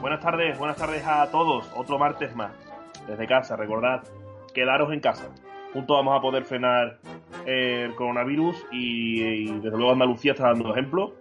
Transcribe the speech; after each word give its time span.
Buenas 0.00 0.20
tardes, 0.20 0.58
buenas 0.58 0.76
tardes 0.76 1.06
a 1.06 1.30
todos. 1.30 1.70
Otro 1.74 1.98
martes 1.98 2.34
más. 2.36 2.52
Desde 3.06 3.26
casa, 3.26 3.56
recordad, 3.56 4.02
quedaros 4.52 4.92
en 4.92 5.00
casa. 5.00 5.30
Juntos 5.72 5.96
vamos 5.96 6.18
a 6.18 6.20
poder 6.20 6.44
frenar 6.44 6.98
el 7.46 7.94
coronavirus 7.94 8.66
y, 8.70 9.50
desde 9.60 9.76
luego 9.76 9.92
Andalucía 9.92 10.32
está 10.32 10.48
dando 10.48 10.72
ejemplo 10.72 11.14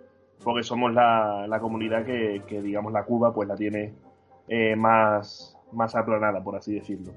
porque 0.44 0.64
somos 0.64 0.94
la, 0.94 1.58
comunidad 1.62 2.06
que, 2.06 2.62
digamos, 2.62 2.92
la 2.92 3.04
Cuba 3.04 3.34
pues 3.34 3.48
la 3.48 3.56
tiene 3.56 3.94
eh, 4.48 4.76
más, 4.76 5.58
más 5.72 5.96
aplanada, 5.96 6.44
por 6.44 6.56
así 6.56 6.74
decirlo. 6.74 7.14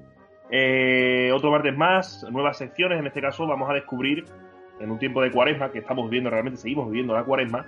Eh, 0.49 1.31
otro 1.33 1.51
martes 1.51 1.75
más, 1.75 2.25
nuevas 2.31 2.57
secciones. 2.57 2.99
En 2.99 3.07
este 3.07 3.21
caso 3.21 3.47
vamos 3.47 3.69
a 3.69 3.73
descubrir, 3.73 4.25
en 4.83 4.91
un 4.91 4.99
tiempo 4.99 5.21
de 5.21 5.31
cuaresma, 5.31 5.71
que 5.71 5.79
estamos 5.79 6.05
viviendo, 6.05 6.29
realmente 6.29 6.59
seguimos 6.59 6.87
viviendo 6.87 7.13
la 7.13 7.23
cuaresma, 7.23 7.65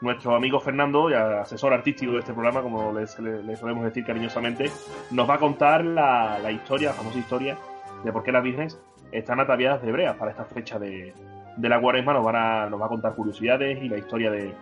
nuestro 0.00 0.34
amigo 0.34 0.60
Fernando, 0.60 1.08
asesor 1.08 1.72
artístico 1.72 2.12
de 2.12 2.18
este 2.18 2.32
programa, 2.32 2.60
como 2.60 2.92
le 2.92 3.06
solemos 3.06 3.84
decir 3.84 4.04
cariñosamente, 4.04 4.70
nos 5.10 5.28
va 5.28 5.34
a 5.34 5.38
contar 5.38 5.84
la, 5.84 6.50
historia, 6.50 6.88
la 6.88 6.94
famosa 6.94 7.18
historia 7.18 7.56
de 8.04 8.12
por 8.12 8.22
qué 8.22 8.32
las 8.32 8.42
vírgenes 8.42 8.78
están 9.10 9.40
ataviadas 9.40 9.80
de 9.82 9.88
hebreas 9.88 10.16
para 10.16 10.32
esta 10.32 10.44
fecha 10.44 10.78
de, 10.78 11.14
la 11.58 11.80
cuaresma. 11.80 12.12
Nos, 12.12 12.24
van 12.24 12.36
a, 12.36 12.68
nos 12.68 12.80
va 12.80 12.86
a 12.86 12.88
contar 12.90 13.14
curiosidades 13.14 13.82
y 13.82 13.88
la 13.88 13.96
historia 13.96 14.30
de, 14.30 14.52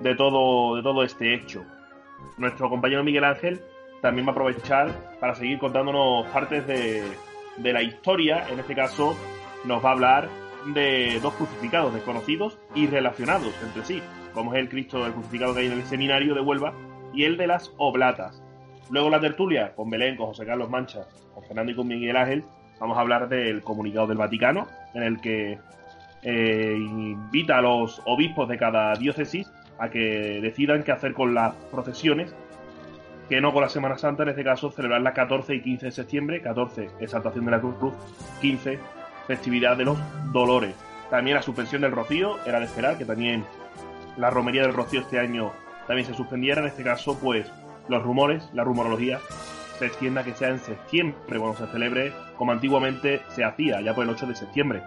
de, 0.00 0.14
todo, 0.14 0.76
de 0.76 0.82
todo 0.82 1.04
este 1.04 1.34
hecho. 1.34 1.62
Nuestro 2.38 2.70
compañero 2.70 3.04
Miguel 3.04 3.24
Ángel 3.24 3.60
también 4.00 4.26
va 4.26 4.30
a 4.30 4.32
aprovechar 4.32 4.90
para 5.20 5.34
seguir 5.34 5.58
contándonos 5.58 6.26
partes 6.28 6.66
de, 6.66 7.02
de 7.58 7.72
la 7.72 7.82
historia. 7.82 8.46
En 8.50 8.58
este 8.58 8.74
caso, 8.74 9.14
nos 9.64 9.84
va 9.84 9.90
a 9.90 9.92
hablar 9.92 10.28
de 10.66 11.18
dos 11.20 11.34
crucificados 11.34 11.94
desconocidos 11.94 12.58
y 12.74 12.86
relacionados 12.86 13.52
entre 13.62 13.84
sí, 13.84 14.02
como 14.34 14.54
es 14.54 14.60
el 14.60 14.68
Cristo 14.68 15.04
del 15.04 15.12
crucificado 15.12 15.54
que 15.54 15.60
hay 15.60 15.66
en 15.66 15.72
el 15.72 15.84
seminario 15.84 16.34
de 16.34 16.40
Huelva 16.40 16.72
y 17.12 17.24
el 17.24 17.36
de 17.36 17.46
las 17.46 17.72
Oblatas. 17.76 18.42
Luego 18.90 19.10
la 19.10 19.20
tertulia 19.20 19.74
con 19.74 19.90
Belén, 19.90 20.16
con 20.16 20.26
José 20.26 20.44
Carlos 20.44 20.70
Mancha, 20.70 21.06
con 21.34 21.44
Fernando 21.44 21.72
y 21.72 21.74
con 21.76 21.88
Miguel 21.88 22.16
Ángel, 22.16 22.44
vamos 22.78 22.96
a 22.96 23.00
hablar 23.00 23.28
del 23.28 23.62
comunicado 23.62 24.06
del 24.06 24.18
Vaticano, 24.18 24.66
en 24.94 25.02
el 25.02 25.20
que 25.20 25.58
eh, 26.22 26.76
invita 26.76 27.58
a 27.58 27.62
los 27.62 28.02
obispos 28.04 28.48
de 28.48 28.58
cada 28.58 28.94
diócesis 28.94 29.50
a 29.78 29.88
que 29.88 30.40
decidan 30.42 30.82
qué 30.82 30.92
hacer 30.92 31.14
con 31.14 31.34
las 31.34 31.54
procesiones 31.70 32.34
que 33.30 33.40
no 33.40 33.52
con 33.52 33.62
la 33.62 33.68
Semana 33.68 33.96
Santa, 33.96 34.24
en 34.24 34.30
este 34.30 34.42
caso 34.42 34.72
celebrar 34.72 35.00
la 35.02 35.12
14 35.14 35.54
y 35.54 35.62
15 35.62 35.86
de 35.86 35.92
septiembre, 35.92 36.42
14 36.42 36.90
exaltación 36.98 37.44
de 37.44 37.52
la 37.52 37.60
Cruz, 37.60 37.94
15 38.40 38.80
festividad 39.26 39.76
de 39.76 39.84
los 39.84 39.98
dolores. 40.32 40.74
También 41.10 41.36
la 41.36 41.42
suspensión 41.42 41.82
del 41.82 41.92
rocío, 41.92 42.38
era 42.46 42.60
de 42.60 42.66
esperar 42.66 42.98
que 42.98 43.04
también 43.04 43.44
la 44.16 44.30
romería 44.30 44.62
del 44.62 44.74
rocío 44.74 45.00
este 45.00 45.18
año 45.18 45.52
también 45.86 46.06
se 46.06 46.14
suspendiera, 46.14 46.60
en 46.60 46.68
este 46.68 46.84
caso 46.84 47.18
pues 47.18 47.50
los 47.88 48.02
rumores, 48.02 48.48
la 48.52 48.64
rumorología 48.64 49.18
se 49.78 49.86
extienda 49.86 50.22
que 50.22 50.34
sea 50.34 50.50
en 50.50 50.58
septiembre 50.58 51.38
cuando 51.38 51.54
se 51.54 51.66
celebre 51.66 52.12
como 52.36 52.52
antiguamente 52.52 53.22
se 53.28 53.44
hacía, 53.44 53.80
ya 53.80 53.94
por 53.94 54.04
el 54.04 54.10
8 54.10 54.26
de 54.26 54.36
septiembre. 54.36 54.82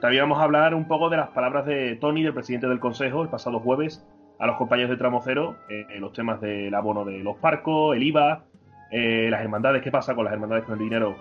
También 0.00 0.22
vamos 0.24 0.38
a 0.38 0.44
hablar 0.44 0.74
un 0.74 0.86
poco 0.86 1.10
de 1.10 1.16
las 1.16 1.28
palabras 1.30 1.66
de 1.66 1.96
Tony, 1.96 2.22
del 2.22 2.32
presidente 2.32 2.66
del 2.66 2.80
Consejo, 2.80 3.22
el 3.22 3.28
pasado 3.28 3.60
jueves, 3.60 4.04
a 4.38 4.46
los 4.46 4.56
compañeros 4.56 4.90
de 4.90 4.96
Tramo 4.96 5.20
Cero 5.24 5.56
eh, 5.68 5.86
los 6.00 6.12
temas 6.12 6.40
del 6.40 6.74
abono 6.74 7.04
de 7.04 7.18
los 7.18 7.36
parcos, 7.36 7.94
el 7.94 8.02
IVA, 8.02 8.44
eh, 8.90 9.28
las 9.30 9.42
hermandades, 9.42 9.82
qué 9.82 9.90
pasa 9.90 10.14
con 10.14 10.24
las 10.24 10.34
hermandades 10.34 10.64
con 10.64 10.74
el 10.74 10.80
dinero 10.80 11.16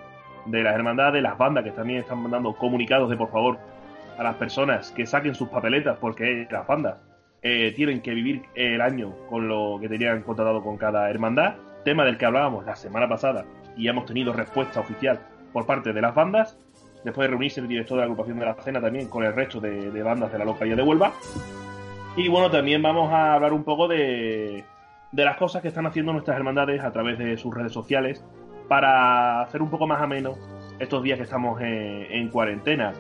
de 0.46 0.64
las 0.64 0.76
hermandades, 0.76 1.22
las 1.22 1.38
bandas 1.38 1.64
que 1.64 1.72
también 1.72 2.00
están 2.00 2.20
mandando 2.20 2.54
comunicados 2.54 3.10
de 3.10 3.18
por 3.18 3.32
favor 3.32 3.58
a 4.18 4.24
las 4.24 4.36
personas 4.36 4.92
que 4.92 5.06
saquen 5.06 5.36
sus 5.36 5.50
papeletas 5.50 5.98
porque 6.00 6.48
las 6.50 6.68
bandas 6.68 6.98
eh, 7.42 7.74
tienen 7.76 8.02
que 8.02 8.14
vivir 8.14 8.44
el 8.56 8.82
año 8.82 9.16
con 9.30 9.48
lo 9.48 9.78
que 9.80 9.90
tenían 9.90 10.22
contratado 10.22 10.62
con 10.62 10.78
cada 10.78 11.10
hermandad, 11.10 11.56
tema 11.84 12.06
del 12.06 12.18
que 12.18 12.26
hablábamos 12.26 12.66
la 12.66 12.76
semana 12.76 13.10
pasada 13.10 13.46
y 13.76 13.88
hemos 13.88 14.06
tenido 14.06 14.32
respuesta 14.34 14.80
oficial 14.80 15.20
por 15.52 15.66
parte 15.66 15.92
de 15.92 16.02
las 16.02 16.14
bandas, 16.14 16.58
después 17.04 17.26
de 17.26 17.30
reunirse 17.30 17.60
el 17.60 17.68
director 17.68 17.98
de 17.98 18.02
la 18.02 18.04
agrupación 18.06 18.38
de 18.38 18.46
la 18.46 18.54
cena 18.56 18.80
también 18.80 19.08
con 19.08 19.24
el 19.24 19.34
resto 19.34 19.60
de, 19.60 20.04
bandas 20.04 20.32
de 20.32 20.38
la 20.38 20.46
localidad 20.46 20.78
de 20.78 20.84
Huelva. 20.84 21.14
Y 22.16 22.28
bueno, 22.28 22.52
también 22.52 22.82
vamos 22.82 23.12
a 23.12 23.34
hablar 23.34 23.54
un 23.54 23.64
poco 23.64 23.88
de, 23.88 24.64
de 25.12 25.26
las 25.26 25.38
cosas 25.38 25.62
que 25.62 25.70
están 25.70 25.88
haciendo 25.88 26.14
nuestras 26.14 26.38
hermandades 26.38 26.84
a 26.84 26.92
través 26.92 27.18
de 27.18 27.38
sus 27.38 27.56
redes 27.56 27.72
sociales 27.72 28.24
para 28.72 29.42
hacer 29.42 29.62
un 29.62 29.70
poco 29.70 29.86
más 29.86 30.02
ameno 30.02 30.38
estos 30.80 31.04
días 31.04 31.18
que 31.18 31.26
estamos 31.26 31.60
en, 31.60 32.30
cuarentena. 32.30 32.94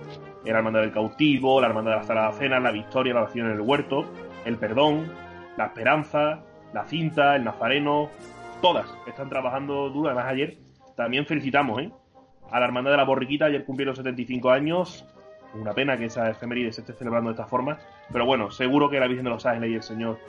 La 0.44 0.58
Hermandad 0.58 0.82
del 0.82 0.92
Cautivo, 0.92 1.62
la 1.62 1.68
Hermandad 1.68 1.92
de 1.92 1.98
la 2.00 2.04
Sala 2.04 2.28
de 2.28 2.34
Cena, 2.34 2.60
la 2.60 2.72
Victoria, 2.72 3.14
la 3.14 3.22
Oración 3.22 3.46
en 3.46 3.54
el 3.54 3.62
Huerto, 3.62 4.04
el 4.44 4.58
Perdón, 4.58 5.10
la 5.56 5.68
Esperanza, 5.68 6.42
la 6.74 6.84
Cinta, 6.84 7.38
el 7.38 7.46
Nazareno, 7.46 8.10
todas 8.62 8.86
están 9.08 9.30
trabajando 9.30 9.90
duro. 9.90 10.10
Además, 10.10 10.26
ayer 10.26 10.58
también 10.98 11.26
felicitamos 11.26 11.82
¿eh? 11.82 11.90
a 12.52 12.60
la 12.60 12.66
Hermandad 12.66 12.92
de 12.92 12.98
la 12.98 13.06
Borriquita, 13.06 13.46
ayer 13.46 13.64
cumplieron 13.64 13.96
75 13.96 14.52
años, 14.52 15.06
una 15.54 15.72
pena 15.72 15.96
que 15.96 16.08
esa 16.08 16.30
efeméride 16.30 16.74
se 16.74 16.82
esté 16.82 16.92
celebrando 16.92 17.30
de 17.30 17.36
esta 17.36 17.48
forma. 17.48 17.78
Pero 18.12 18.26
bueno, 18.26 18.52
seguro 18.52 18.90
que 18.90 19.00
la 19.00 19.08
Virgen 19.08 19.24
de 19.24 19.30
los 19.30 19.46
Ángeles 19.46 19.72
y 19.72 19.76
el 19.76 19.84
Señor 19.84 20.20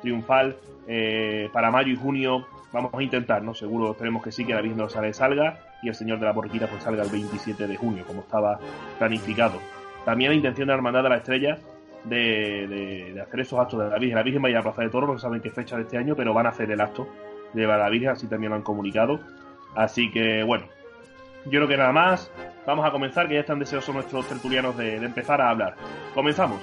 Triunfal 0.00 0.58
eh, 0.86 1.50
para 1.52 1.72
mayo 1.72 1.92
y 1.92 1.96
junio 1.96 2.46
vamos 2.72 2.92
a 2.94 3.02
intentar, 3.02 3.42
¿no? 3.42 3.54
Seguro, 3.54 3.92
esperemos 3.92 4.22
que 4.22 4.32
sí, 4.32 4.44
que 4.44 4.54
la 4.54 4.60
Virgen 4.60 4.78
de 4.78 4.84
los 4.84 5.16
salga 5.16 5.58
y 5.82 5.88
el 5.88 5.94
Señor 5.94 6.18
de 6.18 6.26
la 6.26 6.32
Borriquita 6.32 6.66
pues 6.66 6.82
salga 6.82 7.02
el 7.02 7.10
27 7.10 7.66
de 7.66 7.76
junio, 7.76 8.04
como 8.06 8.20
estaba 8.20 8.58
planificado. 8.98 9.58
También 10.04 10.30
la 10.30 10.36
intención 10.36 10.66
de 10.66 10.72
la 10.72 10.76
Hermandad 10.76 11.02
de 11.02 11.08
la 11.08 11.16
Estrella 11.16 11.58
de, 12.04 13.22
hacer 13.22 13.40
esos 13.40 13.58
actos 13.58 13.80
de 13.80 13.88
la 13.88 13.98
Virgen. 13.98 14.16
La 14.16 14.22
Virgen 14.22 14.42
va 14.42 14.48
a 14.48 14.50
ir 14.50 14.56
a 14.56 14.60
la 14.60 14.64
Plaza 14.64 14.82
de 14.82 14.88
Toro, 14.88 15.06
no 15.06 15.18
saben 15.18 15.40
qué 15.40 15.50
fecha 15.50 15.76
de 15.76 15.82
este 15.82 15.98
año, 15.98 16.16
pero 16.16 16.34
van 16.34 16.46
a 16.46 16.50
hacer 16.50 16.70
el 16.70 16.80
acto 16.80 17.06
de 17.52 17.66
la 17.66 17.88
Virgen, 17.88 18.10
así 18.10 18.26
también 18.26 18.50
lo 18.50 18.56
han 18.56 18.62
comunicado. 18.62 19.20
Así 19.74 20.10
que, 20.10 20.42
bueno, 20.42 20.66
yo 21.44 21.50
creo 21.50 21.68
que 21.68 21.76
nada 21.76 21.92
más. 21.92 22.30
Vamos 22.66 22.86
a 22.86 22.92
comenzar, 22.92 23.26
que 23.26 23.34
ya 23.34 23.40
están 23.40 23.58
deseosos 23.58 23.94
nuestros 23.94 24.28
tertulianos 24.28 24.76
de, 24.76 24.96
empezar 24.96 25.40
a 25.40 25.50
hablar. 25.50 25.74
Comenzamos. 26.14 26.60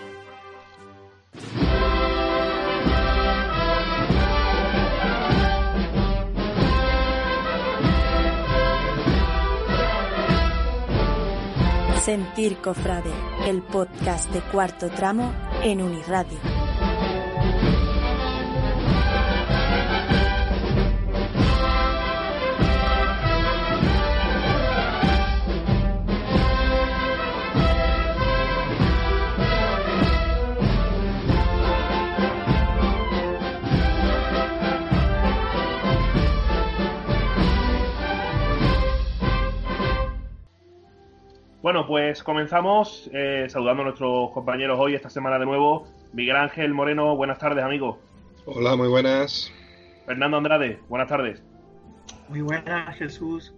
Sentir 12.10 12.58
Cofrade, 12.58 13.12
el 13.46 13.62
podcast 13.62 14.34
de 14.34 14.42
cuarto 14.42 14.90
tramo 14.90 15.32
en 15.62 15.80
Uniradio. 15.80 16.59
Bueno, 41.70 41.86
pues 41.86 42.24
comenzamos 42.24 43.12
eh, 43.14 43.46
saludando 43.48 43.84
a 43.84 43.86
nuestros 43.86 44.32
compañeros 44.32 44.80
hoy, 44.82 44.96
esta 44.96 45.12
semana 45.12 45.38
de 45.38 45.46
nuevo. 45.46 45.86
Miguel 46.14 46.36
Ángel 46.36 46.74
Moreno, 46.74 47.16
buenas 47.16 47.38
tardes, 47.38 47.64
amigo. 47.64 48.00
Hola, 48.48 48.76
muy 48.76 48.88
buenas. 48.88 49.54
Fernando 50.08 50.38
Andrade, 50.38 50.80
buenas 50.90 51.08
tardes. 51.08 51.44
Muy 52.28 52.42
buenas, 52.42 52.98
Jesús. 52.98 53.54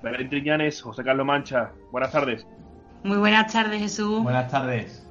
Belén 0.00 0.28
Triñanes, 0.28 0.80
José 0.80 1.02
Carlos 1.02 1.26
Mancha, 1.26 1.72
buenas 1.90 2.12
tardes. 2.12 2.46
Muy 3.02 3.16
buenas 3.16 3.52
tardes, 3.52 3.80
Jesús. 3.80 4.22
Buenas 4.22 4.48
tardes. 4.48 5.04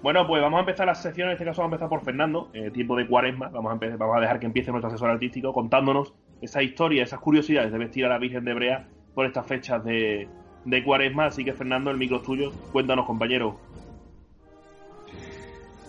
Bueno, 0.00 0.24
pues 0.28 0.40
vamos 0.40 0.58
a 0.58 0.60
empezar 0.60 0.86
la 0.86 0.94
sección, 0.94 1.26
en 1.26 1.32
este 1.32 1.44
caso 1.44 1.60
vamos 1.62 1.72
a 1.72 1.74
empezar 1.74 1.88
por 1.88 2.04
Fernando, 2.04 2.50
eh, 2.52 2.70
tiempo 2.70 2.94
de 2.94 3.08
cuaresma, 3.08 3.48
vamos 3.48 3.70
a, 3.70 3.72
empezar, 3.72 3.98
vamos 3.98 4.16
a 4.16 4.20
dejar 4.20 4.38
que 4.38 4.46
empiece 4.46 4.70
nuestro 4.70 4.90
asesor 4.90 5.10
artístico 5.10 5.52
contándonos 5.52 6.14
esa 6.40 6.62
historia, 6.62 7.02
esas 7.02 7.18
curiosidades 7.18 7.72
de 7.72 7.78
vestir 7.78 8.06
a 8.06 8.10
la 8.10 8.18
Virgen 8.18 8.44
de 8.44 8.54
Brea 8.54 8.86
por 9.12 9.26
estas 9.26 9.44
fechas 9.44 9.84
de, 9.84 10.28
de 10.64 10.84
Cuaresma. 10.84 11.26
Así 11.26 11.44
que, 11.44 11.52
Fernando, 11.52 11.90
el 11.90 11.96
micro 11.96 12.18
es 12.18 12.22
tuyo. 12.22 12.52
Cuéntanos, 12.72 13.06
compañero. 13.06 13.58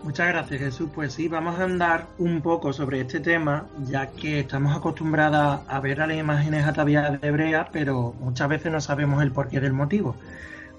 Muchas 0.04 0.28
gracias, 0.28 0.60
Jesús. 0.60 0.90
Pues 0.94 1.14
sí, 1.14 1.30
vamos 1.30 1.58
a 1.60 1.64
andar 1.64 2.08
un 2.18 2.42
poco 2.42 2.74
sobre 2.74 3.00
este 3.00 3.22
tema, 3.22 3.68
ya 3.86 4.08
que 4.08 4.42
estamos 4.42 4.76
acostumbrados 4.76 5.62
a 5.66 5.80
ver 5.80 6.02
a 6.02 6.08
las 6.08 6.18
imágenes 6.18 6.66
ataviadas 6.66 7.22
de 7.22 7.28
hebrea, 7.30 7.70
pero 7.72 8.14
muchas 8.20 8.50
veces 8.50 8.70
no 8.70 8.82
sabemos 8.82 9.24
el 9.24 9.32
porqué 9.32 9.62
del 9.62 9.72
motivo. 9.72 10.18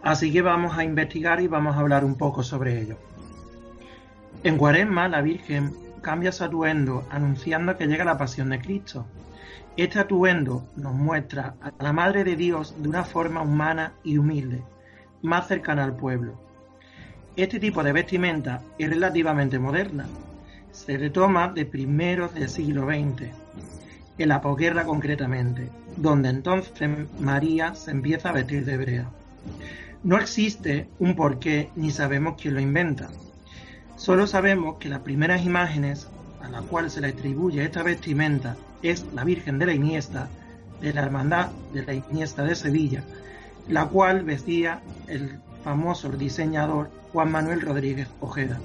Así 0.02 0.30
que 0.30 0.42
vamos 0.42 0.76
a 0.76 0.84
investigar 0.84 1.40
y 1.40 1.48
vamos 1.48 1.74
a 1.74 1.80
hablar 1.80 2.04
un 2.04 2.16
poco 2.16 2.42
sobre 2.42 2.82
ello. 2.82 2.98
En 4.42 4.58
Cuaresma, 4.58 5.08
la 5.08 5.22
Virgen 5.22 5.72
cambia 6.02 6.30
su 6.30 6.44
atuendo 6.44 7.06
anunciando 7.10 7.78
que 7.78 7.86
llega 7.86 8.04
la 8.04 8.18
pasión 8.18 8.50
de 8.50 8.60
Cristo. 8.60 9.06
Este 9.76 9.98
atuendo 9.98 10.64
nos 10.76 10.94
muestra 10.94 11.56
a 11.60 11.72
la 11.82 11.92
Madre 11.92 12.22
de 12.22 12.36
Dios 12.36 12.76
de 12.78 12.88
una 12.88 13.02
forma 13.02 13.42
humana 13.42 13.92
y 14.04 14.18
humilde, 14.18 14.62
más 15.20 15.48
cercana 15.48 15.82
al 15.82 15.96
pueblo. 15.96 16.38
este 17.34 17.58
tipo 17.58 17.82
de 17.82 17.92
vestimenta 17.92 18.62
es 18.78 18.88
relativamente 18.88 19.58
moderna. 19.58 20.06
Se 20.70 20.96
retoma 20.96 21.48
de 21.48 21.66
primeros 21.66 22.32
del 22.34 22.48
siglo 22.48 22.86
XX, 22.86 23.32
en 24.18 24.28
la 24.28 24.40
posguerra 24.40 24.84
concretamente, 24.84 25.68
donde 25.96 26.28
entonces 26.28 26.90
María 27.18 27.74
se 27.74 27.90
empieza 27.90 28.28
a 28.28 28.32
vestir 28.32 28.64
de 28.64 28.74
hebrea. 28.74 29.10
No 30.04 30.18
existe 30.18 30.88
un 31.00 31.16
porqué 31.16 31.70
ni 31.74 31.90
sabemos 31.90 32.36
quién 32.40 32.54
lo 32.54 32.60
inventa. 32.60 33.08
Solo 33.96 34.28
sabemos 34.28 34.76
que 34.78 34.88
las 34.88 35.00
primeras 35.00 35.44
imágenes 35.44 36.08
a 36.44 36.50
la 36.50 36.60
cual 36.60 36.90
se 36.90 37.00
le 37.00 37.08
atribuye 37.08 37.64
esta 37.64 37.82
vestimenta 37.82 38.56
es 38.82 39.06
la 39.14 39.24
Virgen 39.24 39.58
de 39.58 39.66
la 39.66 39.72
Iniesta, 39.72 40.28
de 40.80 40.92
la 40.92 41.02
Hermandad 41.02 41.48
de 41.72 41.84
la 41.84 41.94
Iniesta 41.94 42.42
de 42.44 42.54
Sevilla, 42.54 43.02
la 43.68 43.86
cual 43.86 44.24
vestía 44.24 44.82
el 45.06 45.40
famoso 45.62 46.10
diseñador 46.10 46.90
Juan 47.12 47.32
Manuel 47.32 47.62
Rodríguez 47.62 48.08
Ojeda. 48.20 48.60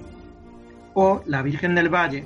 O 0.94 1.24
la 1.26 1.42
Virgen 1.42 1.76
del 1.76 1.94
Valle, 1.94 2.26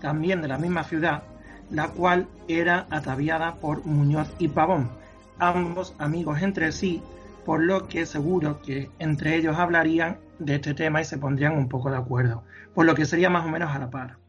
también 0.00 0.40
de 0.42 0.48
la 0.48 0.58
misma 0.58 0.84
ciudad, 0.84 1.24
la 1.70 1.88
cual 1.88 2.28
era 2.46 2.86
ataviada 2.90 3.56
por 3.56 3.84
Muñoz 3.84 4.30
y 4.38 4.48
Pavón, 4.48 4.90
ambos 5.38 5.94
amigos 5.98 6.40
entre 6.42 6.70
sí, 6.70 7.02
por 7.44 7.62
lo 7.62 7.88
que 7.88 8.06
seguro 8.06 8.62
que 8.62 8.90
entre 8.98 9.36
ellos 9.36 9.56
hablarían 9.58 10.18
de 10.38 10.54
este 10.56 10.74
tema 10.74 11.00
y 11.00 11.04
se 11.04 11.18
pondrían 11.18 11.56
un 11.56 11.68
poco 11.68 11.90
de 11.90 11.96
acuerdo, 11.96 12.44
por 12.74 12.86
lo 12.86 12.94
que 12.94 13.06
sería 13.06 13.30
más 13.30 13.44
o 13.44 13.48
menos 13.48 13.74
a 13.74 13.78
la 13.78 13.90
par. 13.90 14.23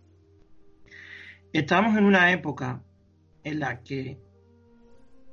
Estamos 1.56 1.98
en 1.98 2.04
una 2.04 2.34
época 2.34 2.84
en 3.46 3.62
la 3.62 3.82
que 3.82 4.20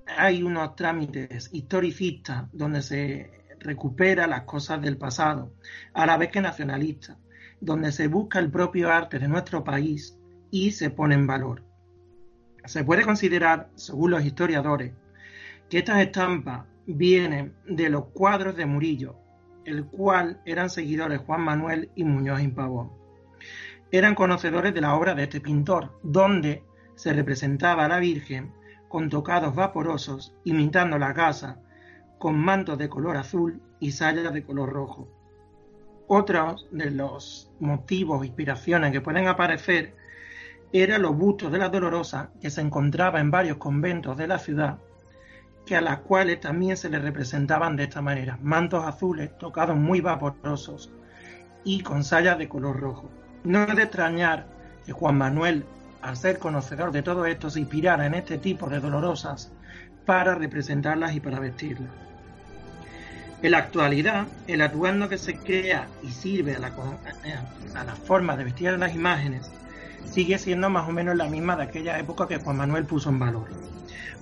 hay 0.06 0.44
unos 0.44 0.76
trámites 0.76 1.50
historicistas 1.52 2.44
donde 2.52 2.80
se 2.80 3.32
recupera 3.58 4.28
las 4.28 4.42
cosas 4.42 4.80
del 4.80 4.96
pasado, 4.96 5.52
a 5.92 6.06
la 6.06 6.16
vez 6.16 6.30
que 6.30 6.40
nacionalistas, 6.40 7.16
donde 7.60 7.90
se 7.90 8.06
busca 8.06 8.38
el 8.38 8.52
propio 8.52 8.92
arte 8.92 9.18
de 9.18 9.26
nuestro 9.26 9.64
país 9.64 10.16
y 10.52 10.70
se 10.70 10.90
pone 10.90 11.16
en 11.16 11.26
valor. 11.26 11.64
Se 12.66 12.84
puede 12.84 13.02
considerar, 13.02 13.70
según 13.74 14.12
los 14.12 14.24
historiadores, 14.24 14.92
que 15.68 15.78
estas 15.78 16.02
estampas 16.02 16.68
vienen 16.86 17.56
de 17.66 17.90
los 17.90 18.04
cuadros 18.10 18.54
de 18.54 18.66
Murillo, 18.66 19.16
el 19.64 19.86
cual 19.86 20.40
eran 20.44 20.70
seguidores 20.70 21.18
Juan 21.18 21.40
Manuel 21.40 21.90
y 21.96 22.04
Muñoz 22.04 22.40
y. 22.42 23.01
Eran 23.94 24.14
conocedores 24.14 24.72
de 24.72 24.80
la 24.80 24.94
obra 24.94 25.14
de 25.14 25.24
este 25.24 25.42
pintor, 25.42 25.98
donde 26.02 26.64
se 26.94 27.12
representaba 27.12 27.84
a 27.84 27.88
la 27.88 27.98
Virgen 27.98 28.50
con 28.88 29.10
tocados 29.10 29.54
vaporosos, 29.54 30.34
imitando 30.44 30.98
la 30.98 31.12
casa, 31.12 31.60
con 32.18 32.38
mantos 32.38 32.78
de 32.78 32.88
color 32.88 33.18
azul 33.18 33.60
y 33.80 33.92
sayas 33.92 34.32
de 34.32 34.44
color 34.44 34.72
rojo. 34.72 35.08
Otros 36.08 36.66
de 36.70 36.90
los 36.90 37.52
motivos 37.60 38.24
inspiraciones 38.24 38.92
que 38.92 39.02
pueden 39.02 39.28
aparecer 39.28 39.94
eran 40.72 41.02
los 41.02 41.14
bustos 41.14 41.52
de 41.52 41.58
la 41.58 41.68
Dolorosa 41.68 42.30
que 42.40 42.48
se 42.48 42.62
encontraba 42.62 43.20
en 43.20 43.30
varios 43.30 43.58
conventos 43.58 44.16
de 44.16 44.26
la 44.26 44.38
ciudad, 44.38 44.78
que 45.66 45.76
a 45.76 45.82
las 45.82 45.98
cuales 45.98 46.40
también 46.40 46.78
se 46.78 46.88
les 46.88 47.02
representaban 47.02 47.76
de 47.76 47.84
esta 47.84 48.00
manera, 48.00 48.38
mantos 48.40 48.86
azules 48.86 49.36
tocados 49.36 49.76
muy 49.76 50.00
vaporosos 50.00 50.90
y 51.62 51.82
con 51.82 52.04
sayas 52.04 52.38
de 52.38 52.48
color 52.48 52.80
rojo. 52.80 53.10
No 53.44 53.64
es 53.64 53.74
de 53.76 53.82
extrañar 53.82 54.46
que 54.86 54.92
Juan 54.92 55.18
Manuel, 55.18 55.64
al 56.00 56.16
ser 56.16 56.38
conocedor 56.38 56.92
de 56.92 57.02
todo 57.02 57.26
esto, 57.26 57.50
se 57.50 57.60
inspirara 57.60 58.06
en 58.06 58.14
este 58.14 58.38
tipo 58.38 58.68
de 58.68 58.80
dolorosas 58.80 59.52
para 60.06 60.34
representarlas 60.34 61.14
y 61.14 61.20
para 61.20 61.40
vestirlas. 61.40 61.90
En 63.42 63.50
la 63.50 63.58
actualidad, 63.58 64.26
el 64.46 64.62
atuendo 64.62 65.08
que 65.08 65.18
se 65.18 65.36
crea 65.36 65.88
y 66.02 66.10
sirve 66.10 66.54
a 66.54 66.60
la, 66.60 66.72
a 67.74 67.84
la 67.84 67.96
forma 67.96 68.36
de 68.36 68.44
vestir 68.44 68.70
las 68.78 68.94
imágenes 68.94 69.50
sigue 70.04 70.38
siendo 70.38 70.70
más 70.70 70.88
o 70.88 70.92
menos 70.92 71.16
la 71.16 71.28
misma 71.28 71.56
de 71.56 71.64
aquella 71.64 71.98
época 71.98 72.28
que 72.28 72.38
Juan 72.38 72.56
Manuel 72.56 72.84
puso 72.84 73.10
en 73.10 73.18
valor. 73.18 73.48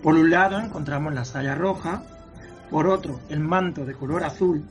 Por 0.02 0.14
un 0.14 0.30
lado 0.30 0.58
encontramos 0.58 1.12
la 1.12 1.24
saya 1.24 1.54
roja, 1.54 2.02
por 2.70 2.86
otro 2.86 3.20
el 3.28 3.40
manto 3.40 3.84
de 3.84 3.94
color 3.94 4.24
azul, 4.24 4.64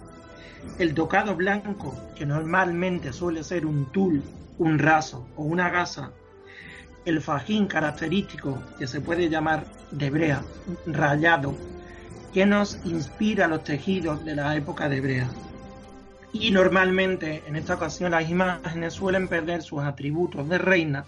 el 0.78 0.94
tocado 0.94 1.36
blanco, 1.36 1.96
que 2.16 2.26
normalmente 2.26 3.14
suele 3.14 3.44
ser 3.44 3.66
un 3.66 3.92
tul, 3.92 4.24
un 4.60 4.78
raso 4.78 5.28
o 5.36 5.44
una 5.44 5.70
gasa, 5.70 6.12
el 7.06 7.22
fajín 7.22 7.66
característico, 7.66 8.62
que 8.78 8.86
se 8.86 9.02
puede 9.02 9.30
llamar 9.30 9.66
de 9.90 10.10
brea, 10.12 10.44
rayado, 10.86 11.56
que 12.34 12.46
nos 12.46 12.78
inspira 12.86 13.48
los 13.48 13.64
tejidos 13.64 14.24
de 14.24 14.36
la 14.36 14.56
época 14.56 14.88
de 14.88 15.02
brea. 15.02 15.30
Y 16.32 16.52
normalmente 16.52 17.42
en 17.48 17.56
esta 17.56 17.74
ocasión 17.74 18.12
las 18.12 18.30
imágenes 18.30 18.94
suelen 18.94 19.28
perder 19.28 19.64
sus 19.64 19.82
atributos 19.82 20.48
de 20.48 20.60
reina, 20.60 21.06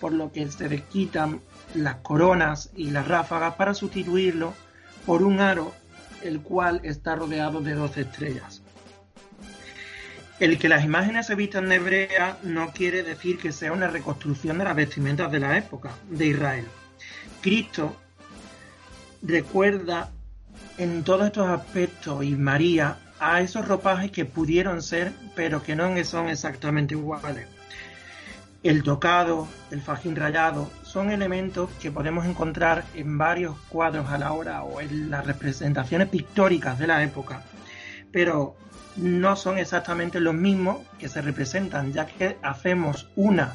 por 0.00 0.12
lo 0.12 0.32
que 0.32 0.50
se 0.50 0.68
les 0.68 0.82
quitan 0.82 1.40
las 1.74 1.96
coronas 1.96 2.70
y 2.74 2.90
las 2.90 3.06
ráfagas 3.06 3.54
para 3.54 3.74
sustituirlo 3.74 4.54
por 5.06 5.22
un 5.22 5.40
aro 5.40 5.72
el 6.22 6.40
cual 6.40 6.80
está 6.82 7.14
rodeado 7.14 7.60
de 7.60 7.74
12 7.74 8.00
estrellas. 8.00 8.57
El 10.40 10.58
que 10.58 10.68
las 10.68 10.84
imágenes 10.84 11.26
se 11.26 11.34
vistan 11.34 11.68
de 11.68 11.76
hebrea 11.76 12.38
no 12.44 12.72
quiere 12.72 13.02
decir 13.02 13.38
que 13.38 13.50
sea 13.50 13.72
una 13.72 13.88
reconstrucción 13.88 14.58
de 14.58 14.64
las 14.64 14.76
vestimentas 14.76 15.32
de 15.32 15.40
la 15.40 15.58
época 15.58 15.90
de 16.08 16.26
Israel. 16.26 16.64
Cristo 17.40 17.96
recuerda 19.20 20.10
en 20.76 21.02
todos 21.02 21.26
estos 21.26 21.48
aspectos 21.48 22.24
y 22.24 22.36
María 22.36 22.98
a 23.18 23.40
esos 23.40 23.66
ropajes 23.66 24.12
que 24.12 24.24
pudieron 24.24 24.80
ser, 24.80 25.12
pero 25.34 25.62
que 25.62 25.74
no 25.74 26.04
son 26.04 26.28
exactamente 26.28 26.94
iguales. 26.94 27.48
El 28.62 28.84
tocado, 28.84 29.48
el 29.72 29.80
fajín 29.80 30.14
rayado, 30.14 30.70
son 30.82 31.10
elementos 31.10 31.70
que 31.80 31.90
podemos 31.90 32.26
encontrar 32.26 32.84
en 32.94 33.18
varios 33.18 33.58
cuadros 33.68 34.08
a 34.08 34.18
la 34.18 34.32
hora 34.32 34.62
o 34.62 34.80
en 34.80 35.10
las 35.10 35.26
representaciones 35.26 36.08
pictóricas 36.08 36.78
de 36.78 36.86
la 36.86 37.02
época, 37.02 37.42
pero 38.12 38.56
no 38.98 39.36
son 39.36 39.58
exactamente 39.58 40.20
los 40.20 40.34
mismos 40.34 40.78
que 40.98 41.08
se 41.08 41.22
representan, 41.22 41.92
ya 41.92 42.06
que 42.06 42.36
hacemos 42.42 43.08
una 43.16 43.54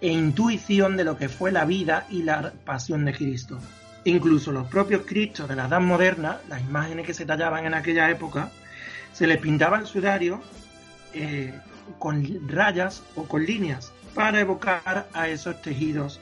intuición 0.00 0.96
de 0.96 1.04
lo 1.04 1.16
que 1.16 1.28
fue 1.28 1.52
la 1.52 1.64
vida 1.64 2.06
y 2.10 2.22
la 2.22 2.52
pasión 2.64 3.04
de 3.04 3.14
Cristo. 3.14 3.58
Incluso 4.04 4.52
los 4.52 4.66
propios 4.68 5.02
Cristos 5.06 5.48
de 5.48 5.56
la 5.56 5.66
Edad 5.66 5.80
Moderna, 5.80 6.40
las 6.48 6.60
imágenes 6.60 7.06
que 7.06 7.14
se 7.14 7.24
tallaban 7.24 7.64
en 7.64 7.74
aquella 7.74 8.10
época, 8.10 8.50
se 9.12 9.26
les 9.26 9.38
pintaba 9.38 9.78
el 9.78 9.86
sudario 9.86 10.42
eh, 11.14 11.54
con 11.98 12.48
rayas 12.48 13.02
o 13.14 13.24
con 13.24 13.44
líneas 13.44 13.92
para 14.14 14.40
evocar 14.40 15.06
a 15.12 15.28
esos 15.28 15.60
tejidos 15.62 16.20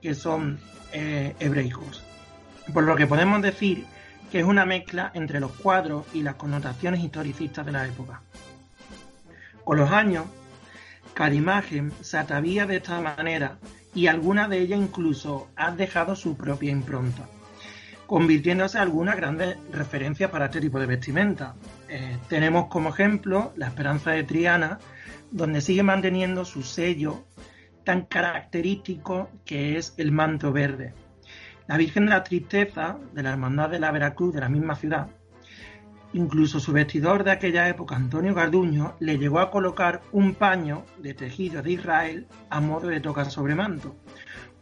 que 0.00 0.14
son 0.14 0.58
eh, 0.92 1.34
hebreicos. 1.38 2.02
Por 2.72 2.84
lo 2.84 2.96
que 2.96 3.06
podemos 3.06 3.42
decir 3.42 3.84
que 4.32 4.40
es 4.40 4.46
una 4.46 4.64
mezcla 4.64 5.10
entre 5.12 5.40
los 5.40 5.52
cuadros 5.52 6.06
y 6.14 6.22
las 6.22 6.36
connotaciones 6.36 7.04
historicistas 7.04 7.66
de 7.66 7.72
la 7.72 7.86
época. 7.86 8.22
Con 9.62 9.76
los 9.76 9.90
años, 9.90 10.24
cada 11.12 11.34
imagen 11.34 11.92
se 12.00 12.16
atavía 12.16 12.64
de 12.64 12.76
esta 12.76 12.98
manera 13.02 13.58
y 13.94 14.06
alguna 14.06 14.48
de 14.48 14.60
ellas 14.60 14.80
incluso 14.80 15.50
ha 15.54 15.70
dejado 15.72 16.16
su 16.16 16.34
propia 16.34 16.70
impronta, 16.70 17.28
convirtiéndose 18.06 18.78
en 18.78 18.84
algunas 18.84 19.16
grandes 19.16 19.58
referencias 19.70 20.30
para 20.30 20.46
este 20.46 20.62
tipo 20.62 20.80
de 20.80 20.86
vestimenta. 20.86 21.54
Eh, 21.90 22.16
tenemos 22.30 22.68
como 22.68 22.88
ejemplo 22.88 23.52
la 23.56 23.66
Esperanza 23.66 24.12
de 24.12 24.24
Triana, 24.24 24.78
donde 25.30 25.60
sigue 25.60 25.82
manteniendo 25.82 26.46
su 26.46 26.62
sello 26.62 27.26
tan 27.84 28.06
característico 28.06 29.28
que 29.44 29.76
es 29.76 29.92
el 29.98 30.10
manto 30.10 30.54
verde. 30.54 30.94
La 31.66 31.76
Virgen 31.76 32.06
de 32.06 32.10
la 32.10 32.24
Tristeza, 32.24 32.98
de 33.12 33.22
la 33.22 33.30
Hermandad 33.30 33.70
de 33.70 33.78
la 33.78 33.92
Veracruz, 33.92 34.34
de 34.34 34.40
la 34.40 34.48
misma 34.48 34.74
ciudad, 34.74 35.08
incluso 36.12 36.60
su 36.60 36.72
vestidor 36.72 37.24
de 37.24 37.30
aquella 37.30 37.68
época, 37.68 37.96
Antonio 37.96 38.34
Garduño, 38.34 38.94
le 39.00 39.18
llegó 39.18 39.38
a 39.38 39.50
colocar 39.50 40.02
un 40.12 40.34
paño 40.34 40.84
de 40.98 41.14
tejido 41.14 41.62
de 41.62 41.72
Israel 41.72 42.26
a 42.50 42.60
modo 42.60 42.88
de 42.88 43.00
tocar 43.00 43.30
sobre 43.30 43.54
manto. 43.54 43.94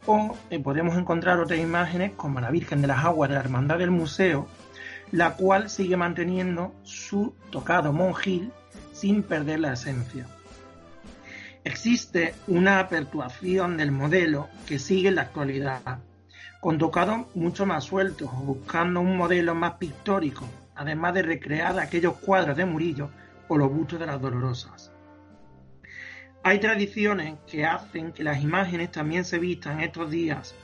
O 0.06 0.36
eh, 0.50 0.58
podemos 0.60 0.96
encontrar 0.96 1.40
otras 1.40 1.58
imágenes 1.58 2.12
como 2.12 2.40
la 2.40 2.50
Virgen 2.50 2.80
de 2.80 2.88
las 2.88 3.04
Aguas 3.04 3.28
de 3.28 3.34
la 3.34 3.40
Hermandad 3.40 3.78
del 3.78 3.90
Museo, 3.90 4.48
la 5.12 5.34
cual 5.34 5.68
sigue 5.68 5.96
manteniendo 5.96 6.74
su 6.82 7.34
tocado 7.50 7.92
monjil 7.92 8.52
sin 8.92 9.22
perder 9.22 9.60
la 9.60 9.72
esencia. 9.72 10.26
Existe 11.64 12.34
una 12.46 12.78
apertuación 12.78 13.76
del 13.76 13.90
modelo 13.90 14.48
que 14.66 14.78
sigue 14.78 15.08
en 15.08 15.16
la 15.16 15.22
actualidad, 15.22 15.98
con 16.60 16.76
tocados 16.76 17.26
mucho 17.34 17.64
más 17.64 17.84
sueltos, 17.84 18.30
buscando 18.44 19.00
un 19.00 19.16
modelo 19.16 19.54
más 19.54 19.74
pictórico, 19.74 20.46
además 20.74 21.14
de 21.14 21.22
recrear 21.22 21.78
aquellos 21.78 22.18
cuadros 22.18 22.56
de 22.56 22.66
Murillo 22.66 23.10
o 23.48 23.56
los 23.56 23.72
bustos 23.72 23.98
de 23.98 24.06
las 24.06 24.20
Dolorosas. 24.20 24.92
Hay 26.42 26.58
tradiciones 26.60 27.34
que 27.46 27.64
hacen 27.64 28.12
que 28.12 28.24
las 28.24 28.42
imágenes 28.42 28.90
también 28.90 29.24
se 29.24 29.38
vistan 29.38 29.80
estos 29.80 30.10
días 30.10 30.54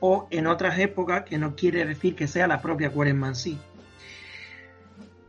o 0.00 0.28
en 0.30 0.46
otras 0.46 0.78
épocas 0.78 1.24
que 1.24 1.38
no 1.38 1.56
quiere 1.56 1.84
decir 1.84 2.14
que 2.14 2.28
sea 2.28 2.46
la 2.46 2.62
propia 2.62 2.90
cuaresma 2.90 3.28
en 3.28 3.34
sí. 3.34 3.58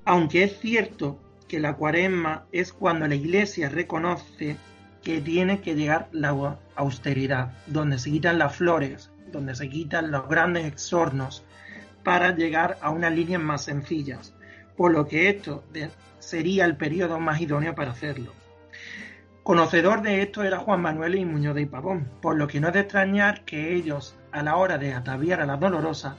Aunque 0.05 0.43
es 0.43 0.59
cierto 0.59 1.19
que 1.47 1.59
la 1.59 1.75
cuaresma 1.75 2.45
es 2.51 2.73
cuando 2.73 3.07
la 3.07 3.15
iglesia 3.15 3.69
reconoce 3.69 4.57
que 5.03 5.21
tiene 5.21 5.61
que 5.61 5.75
llegar 5.75 6.09
la 6.11 6.57
austeridad, 6.75 7.53
donde 7.67 7.99
se 7.99 8.11
quitan 8.11 8.37
las 8.37 8.55
flores, 8.55 9.11
donde 9.31 9.55
se 9.55 9.69
quitan 9.69 10.11
los 10.11 10.27
grandes 10.27 10.65
exornos 10.65 11.43
para 12.03 12.35
llegar 12.35 12.77
a 12.81 12.89
unas 12.89 13.13
líneas 13.13 13.41
más 13.41 13.63
sencillas, 13.63 14.33
por 14.75 14.91
lo 14.91 15.07
que 15.07 15.29
esto 15.29 15.63
sería 16.19 16.65
el 16.65 16.77
periodo 16.77 17.19
más 17.19 17.41
idóneo 17.41 17.75
para 17.75 17.91
hacerlo. 17.91 18.33
Conocedor 19.43 20.01
de 20.01 20.21
esto 20.21 20.43
era 20.43 20.59
Juan 20.59 20.81
Manuel 20.81 21.15
y 21.15 21.25
Muñoz 21.25 21.55
de 21.55 21.65
Pavón, 21.65 22.07
por 22.21 22.37
lo 22.37 22.47
que 22.47 22.59
no 22.59 22.67
es 22.67 22.73
de 22.73 22.81
extrañar 22.81 23.45
que 23.45 23.73
ellos, 23.73 24.15
a 24.31 24.43
la 24.43 24.55
hora 24.57 24.77
de 24.77 24.93
ataviar 24.93 25.41
a 25.41 25.45
la 25.45 25.57
dolorosa, 25.57 26.17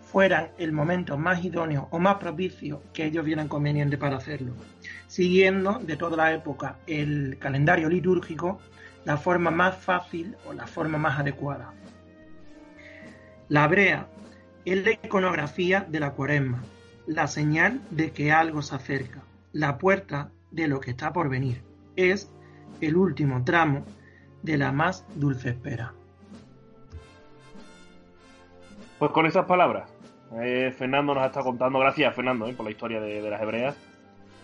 fueran 0.00 0.48
el 0.58 0.72
momento 0.72 1.16
más 1.16 1.44
idóneo 1.44 1.88
o 1.90 1.98
más 1.98 2.16
propicio 2.16 2.82
que 2.92 3.06
ellos 3.06 3.24
vieran 3.24 3.48
conveniente 3.48 3.96
para 3.96 4.16
hacerlo, 4.16 4.54
siguiendo 5.06 5.80
de 5.82 5.96
toda 5.96 6.16
la 6.16 6.32
época 6.32 6.76
el 6.86 7.38
calendario 7.38 7.88
litúrgico, 7.88 8.58
la 9.04 9.16
forma 9.16 9.50
más 9.50 9.76
fácil 9.76 10.36
o 10.46 10.52
la 10.52 10.66
forma 10.66 10.98
más 10.98 11.18
adecuada. 11.18 11.72
La 13.52 13.68
brea 13.68 14.06
es 14.64 14.82
la 14.82 14.92
iconografía 14.92 15.84
de 15.86 16.00
la 16.00 16.12
cuaresma, 16.12 16.62
la 17.06 17.26
señal 17.26 17.82
de 17.90 18.10
que 18.10 18.32
algo 18.32 18.62
se 18.62 18.74
acerca, 18.74 19.20
la 19.52 19.76
puerta 19.76 20.30
de 20.50 20.68
lo 20.68 20.80
que 20.80 20.92
está 20.92 21.12
por 21.12 21.28
venir. 21.28 21.62
Es 21.94 22.32
el 22.80 22.96
último 22.96 23.44
tramo 23.44 23.84
de 24.42 24.56
la 24.56 24.72
más 24.72 25.04
dulce 25.16 25.50
espera. 25.50 25.92
Pues 28.98 29.10
con 29.10 29.26
esas 29.26 29.44
palabras, 29.44 29.92
eh, 30.40 30.74
Fernando 30.74 31.14
nos 31.14 31.26
está 31.26 31.42
contando, 31.42 31.78
gracias 31.78 32.16
Fernando 32.16 32.46
eh, 32.46 32.54
por 32.54 32.64
la 32.64 32.70
historia 32.70 33.02
de, 33.02 33.20
las 33.20 33.42
hebreas, 33.42 33.76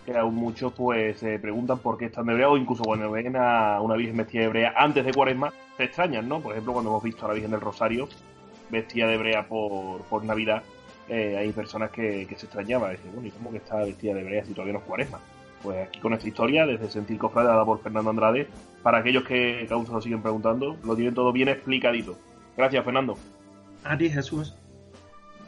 que 0.05 0.15
aún 0.15 0.35
muchos 0.35 0.71
pues 0.73 1.17
se 1.17 1.39
preguntan 1.39 1.79
por 1.79 1.97
qué 1.97 2.05
están 2.05 2.27
de 2.27 2.33
hebrea 2.33 2.49
o 2.49 2.57
incluso 2.57 2.83
cuando 2.83 3.09
ven 3.09 3.35
a 3.35 3.81
una 3.81 3.95
Virgen 3.95 4.17
vestida 4.17 4.43
hebrea 4.43 4.75
antes 4.77 5.03
de 5.03 5.11
Cuaresma, 5.11 5.51
se 5.77 5.85
extrañan, 5.85 6.29
¿no? 6.29 6.41
Por 6.41 6.51
ejemplo, 6.51 6.73
cuando 6.73 6.91
hemos 6.91 7.01
visto 7.01 7.25
a 7.25 7.29
la 7.29 7.33
Virgen 7.33 7.49
del 7.49 7.61
Rosario 7.61 8.07
vestida 8.69 9.07
de 9.07 9.15
hebrea 9.15 9.47
por, 9.47 10.01
por 10.03 10.23
Navidad, 10.23 10.63
eh, 11.07 11.37
hay 11.37 11.51
personas 11.51 11.89
que, 11.89 12.27
se 12.27 12.45
extrañaban, 12.45 12.91
dicen, 12.91 13.11
bueno, 13.13 13.27
¿y 13.27 13.31
cómo 13.31 13.51
que 13.51 13.57
está 13.57 13.77
vestida 13.77 14.13
de 14.13 14.21
hebrea 14.21 14.45
si 14.45 14.53
todavía 14.53 14.73
no 14.73 14.79
es 14.79 14.85
Cuaresma? 14.85 15.19
Pues 15.63 15.87
aquí 15.87 15.99
con 15.99 16.13
esta 16.13 16.27
historia, 16.27 16.65
desde 16.65 16.89
Sentir 16.89 17.17
Cofrade, 17.17 17.47
dada 17.47 17.65
por 17.65 17.81
Fernando 17.81 18.11
Andrade, 18.11 18.47
para 18.83 18.99
aquellos 18.99 19.23
que, 19.23 19.65
que 19.67 19.73
aún 19.73 19.85
se 19.85 19.91
lo 19.91 20.01
siguen 20.01 20.21
preguntando, 20.21 20.77
lo 20.83 20.95
tienen 20.95 21.13
todo 21.13 21.31
bien 21.33 21.49
explicadito. 21.49 22.17
Gracias, 22.55 22.85
Fernando. 22.85 23.17
A 23.83 23.97
ti, 23.97 24.09
Jesús. 24.09 24.55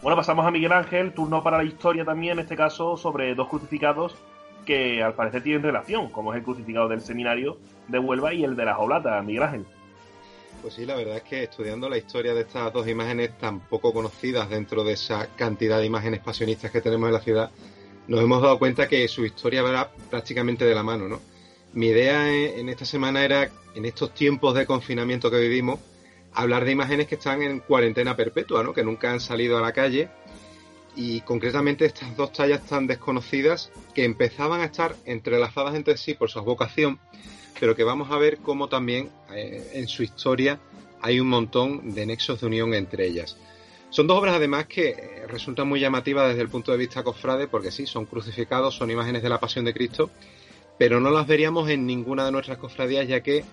Bueno, 0.02 0.18
pasamos 0.18 0.46
a 0.46 0.52
Miguel 0.52 0.72
Ángel, 0.72 1.14
turno 1.14 1.44
para 1.44 1.58
la 1.58 1.64
historia 1.64 2.04
también, 2.04 2.34
en 2.34 2.40
este 2.40 2.56
caso 2.56 2.98
sobre 2.98 3.36
dos 3.36 3.48
crucificados 3.48 4.16
que 4.66 5.04
al 5.04 5.14
parecer 5.14 5.44
tienen 5.44 5.62
relación, 5.62 6.10
como 6.10 6.34
es 6.34 6.40
el 6.40 6.44
crucificado 6.44 6.88
del 6.88 7.02
seminario 7.02 7.60
de 7.88 8.00
Huelva 8.00 8.34
y 8.34 8.44
el 8.44 8.56
de 8.56 8.66
las 8.66 8.80
Oblatas, 8.80 9.24
Miguel 9.24 9.44
Ángel. 9.44 9.66
Pues 10.62 10.76
sí, 10.76 10.86
la 10.86 10.96
verdad 10.96 11.18
es 11.18 11.24
que 11.24 11.44
estudiando 11.44 11.90
la 11.90 11.98
historia 11.98 12.34
de 12.34 12.42
estas 12.42 12.72
dos 12.72 12.88
imágenes 12.88 13.38
tan 13.40 13.62
poco 13.62 13.92
conocidas 13.94 14.50
dentro 14.50 14.84
de 14.84 14.94
esa 14.94 15.28
cantidad 15.36 15.80
de 15.80 15.86
imágenes 15.86 16.20
pasionistas 16.20 16.70
que 16.70 16.82
tenemos 16.82 17.08
en 17.08 17.14
la 17.14 17.22
ciudad, 17.22 17.52
nos 18.08 18.22
hemos 18.22 18.42
dado 18.42 18.60
cuenta 18.60 18.88
que 18.88 19.08
su 19.08 19.26
historia 19.26 19.64
va 19.64 19.92
prácticamente 20.10 20.66
de 20.66 20.76
la 20.76 20.84
mano, 20.84 21.08
¿no? 21.08 21.20
Mi 21.74 21.88
idea 21.88 22.32
en 22.32 22.70
esta 22.70 22.86
semana 22.86 23.24
era, 23.24 23.50
en 23.74 23.86
estos 23.86 24.14
tiempos 24.14 24.54
de 24.54 24.66
confinamiento 24.66 25.32
que 25.32 25.40
vivimos, 25.40 25.80
hablar 26.34 26.66
de 26.66 26.72
imágenes 26.72 27.08
que 27.08 27.16
están 27.16 27.42
en 27.42 27.60
cuarentena 27.60 28.16
perpetua, 28.16 28.62
¿no? 28.64 28.74
que 28.74 28.84
nunca 28.84 29.12
han 29.12 29.20
salido 29.20 29.58
a 29.58 29.62
la 29.62 29.72
calle. 29.72 30.10
Y 30.96 31.22
concretamente 31.22 31.86
estas 31.86 32.16
dos 32.18 32.34
tallas 32.34 32.66
tan 32.66 32.88
desconocidas 32.88 33.72
que 33.96 34.04
empezaban 34.04 34.60
a 34.60 34.66
estar 34.66 34.96
entrelazadas 35.06 35.76
entre 35.76 35.98
sí 35.98 36.14
por 36.14 36.30
su 36.30 36.42
vocación, 36.42 37.00
pero 37.60 37.76
que 37.76 37.84
vamos 37.84 38.12
a 38.12 38.18
ver 38.18 38.38
cómo 38.38 38.68
también 38.68 39.10
eh, 39.34 39.72
en 39.74 39.88
su 39.88 40.04
historia 40.04 40.60
hay 41.02 41.20
un 41.20 41.28
montón 41.28 41.94
de 41.94 42.06
nexos 42.06 42.42
de 42.42 42.48
unión 42.48 42.74
entre 42.74 43.08
ellas. 43.08 43.38
Son 43.90 44.08
dos 44.08 44.18
obras 44.18 44.36
además 44.36 44.68
que 44.68 44.90
eh, 44.90 45.28
resultan 45.28 45.68
muy 45.68 45.80
llamativas 45.80 46.30
desde 46.30 46.42
el 46.42 46.50
punto 46.50 46.72
de 46.72 46.78
vista 46.78 47.04
cofrade, 47.04 47.48
porque 47.48 47.72
sí, 47.72 47.86
son 47.86 48.06
crucificados, 48.06 48.76
son 48.76 48.90
imágenes 48.90 49.24
de 49.24 49.30
la 49.30 49.40
pasión 49.40 49.66
de 49.66 49.74
Cristo, 49.74 50.10
pero 50.78 51.00
no 51.00 51.10
las 51.12 51.28
veríamos 51.28 51.70
en 51.70 51.86
ninguna 51.86 52.26
de 52.26 52.32
nuestras 52.32 52.58
cofradías, 52.58 53.08
ya 53.08 53.22
que 53.22 53.44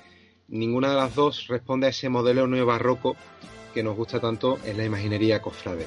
Ninguna 0.49 0.89
de 0.89 0.97
las 0.97 1.15
dos 1.15 1.47
responde 1.49 1.89
a 1.89 1.91
ese 1.91 2.09
modelo 2.09 2.49
barroco 2.65 3.17
que 3.75 3.83
nos 3.83 3.95
gusta 3.95 4.19
tanto 4.19 4.59
en 4.65 4.79
la 4.79 4.85
imaginería 4.85 5.43
cofrade. 5.43 5.85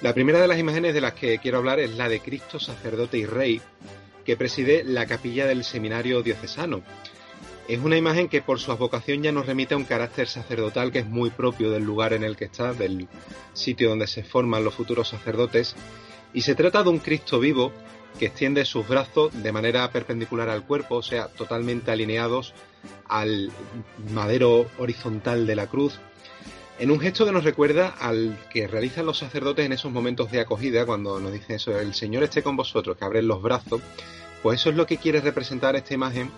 La 0.00 0.14
primera 0.14 0.40
de 0.40 0.46
las 0.46 0.60
imágenes 0.60 0.94
de 0.94 1.00
las 1.00 1.14
que 1.14 1.38
quiero 1.38 1.58
hablar 1.58 1.80
es 1.80 1.96
la 1.96 2.08
de 2.08 2.20
Cristo 2.20 2.60
sacerdote 2.60 3.18
y 3.18 3.26
rey, 3.26 3.60
que 4.24 4.36
preside 4.36 4.84
la 4.84 5.06
capilla 5.06 5.44
del 5.46 5.64
seminario 5.64 6.22
diocesano. 6.22 6.82
Es 7.70 7.78
una 7.78 7.96
imagen 7.96 8.28
que 8.28 8.42
por 8.42 8.58
su 8.58 8.76
vocación 8.76 9.22
ya 9.22 9.30
nos 9.30 9.46
remite 9.46 9.74
a 9.74 9.76
un 9.76 9.84
carácter 9.84 10.26
sacerdotal 10.26 10.90
que 10.90 10.98
es 10.98 11.06
muy 11.06 11.30
propio 11.30 11.70
del 11.70 11.84
lugar 11.84 12.12
en 12.14 12.24
el 12.24 12.36
que 12.36 12.46
está, 12.46 12.72
del 12.72 13.06
sitio 13.52 13.90
donde 13.90 14.08
se 14.08 14.24
forman 14.24 14.64
los 14.64 14.74
futuros 14.74 15.08
sacerdotes, 15.08 15.76
y 16.34 16.40
se 16.40 16.56
trata 16.56 16.82
de 16.82 16.88
un 16.88 16.98
Cristo 16.98 17.38
vivo 17.38 17.70
que 18.18 18.26
extiende 18.26 18.64
sus 18.64 18.88
brazos 18.88 19.30
de 19.40 19.52
manera 19.52 19.88
perpendicular 19.92 20.48
al 20.48 20.66
cuerpo, 20.66 20.96
o 20.96 21.02
sea, 21.02 21.28
totalmente 21.28 21.92
alineados 21.92 22.54
al 23.06 23.52
madero 24.12 24.66
horizontal 24.78 25.46
de 25.46 25.54
la 25.54 25.68
cruz, 25.68 26.00
en 26.80 26.90
un 26.90 26.98
gesto 26.98 27.24
que 27.24 27.30
nos 27.30 27.44
recuerda 27.44 27.94
al 28.00 28.36
que 28.52 28.66
realizan 28.66 29.06
los 29.06 29.18
sacerdotes 29.18 29.64
en 29.64 29.74
esos 29.74 29.92
momentos 29.92 30.32
de 30.32 30.40
acogida, 30.40 30.86
cuando 30.86 31.20
nos 31.20 31.32
dicen 31.32 31.54
eso, 31.54 31.78
el 31.78 31.94
Señor 31.94 32.24
esté 32.24 32.42
con 32.42 32.56
vosotros, 32.56 32.96
que 32.96 33.04
abren 33.04 33.28
los 33.28 33.40
brazos, 33.40 33.80
pues 34.42 34.60
eso 34.60 34.70
es 34.70 34.76
lo 34.76 34.86
que 34.86 34.96
quiere 34.96 35.20
representar 35.20 35.76
esta 35.76 35.94
imagen, 35.94 36.32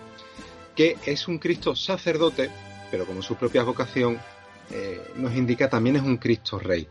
que 0.75 0.97
es 1.05 1.27
un 1.27 1.39
Cristo 1.39 1.75
sacerdote, 1.75 2.49
pero 2.91 3.05
como 3.05 3.21
su 3.21 3.35
propia 3.35 3.63
vocación 3.63 4.19
eh, 4.71 5.01
nos 5.15 5.35
indica, 5.35 5.69
también 5.69 5.95
es 5.95 6.01
un 6.01 6.17
Cristo 6.17 6.59
rey, 6.59 6.87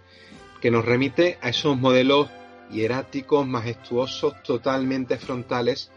que 0.61 0.71
nos 0.71 0.85
remite 0.85 1.39
a 1.41 1.49
esos 1.51 1.79
modelos 1.79 2.29
hieráticos, 2.71 3.47
majestuosos, 3.47 4.43
totalmente 4.43 5.19
frontales, 5.19 5.91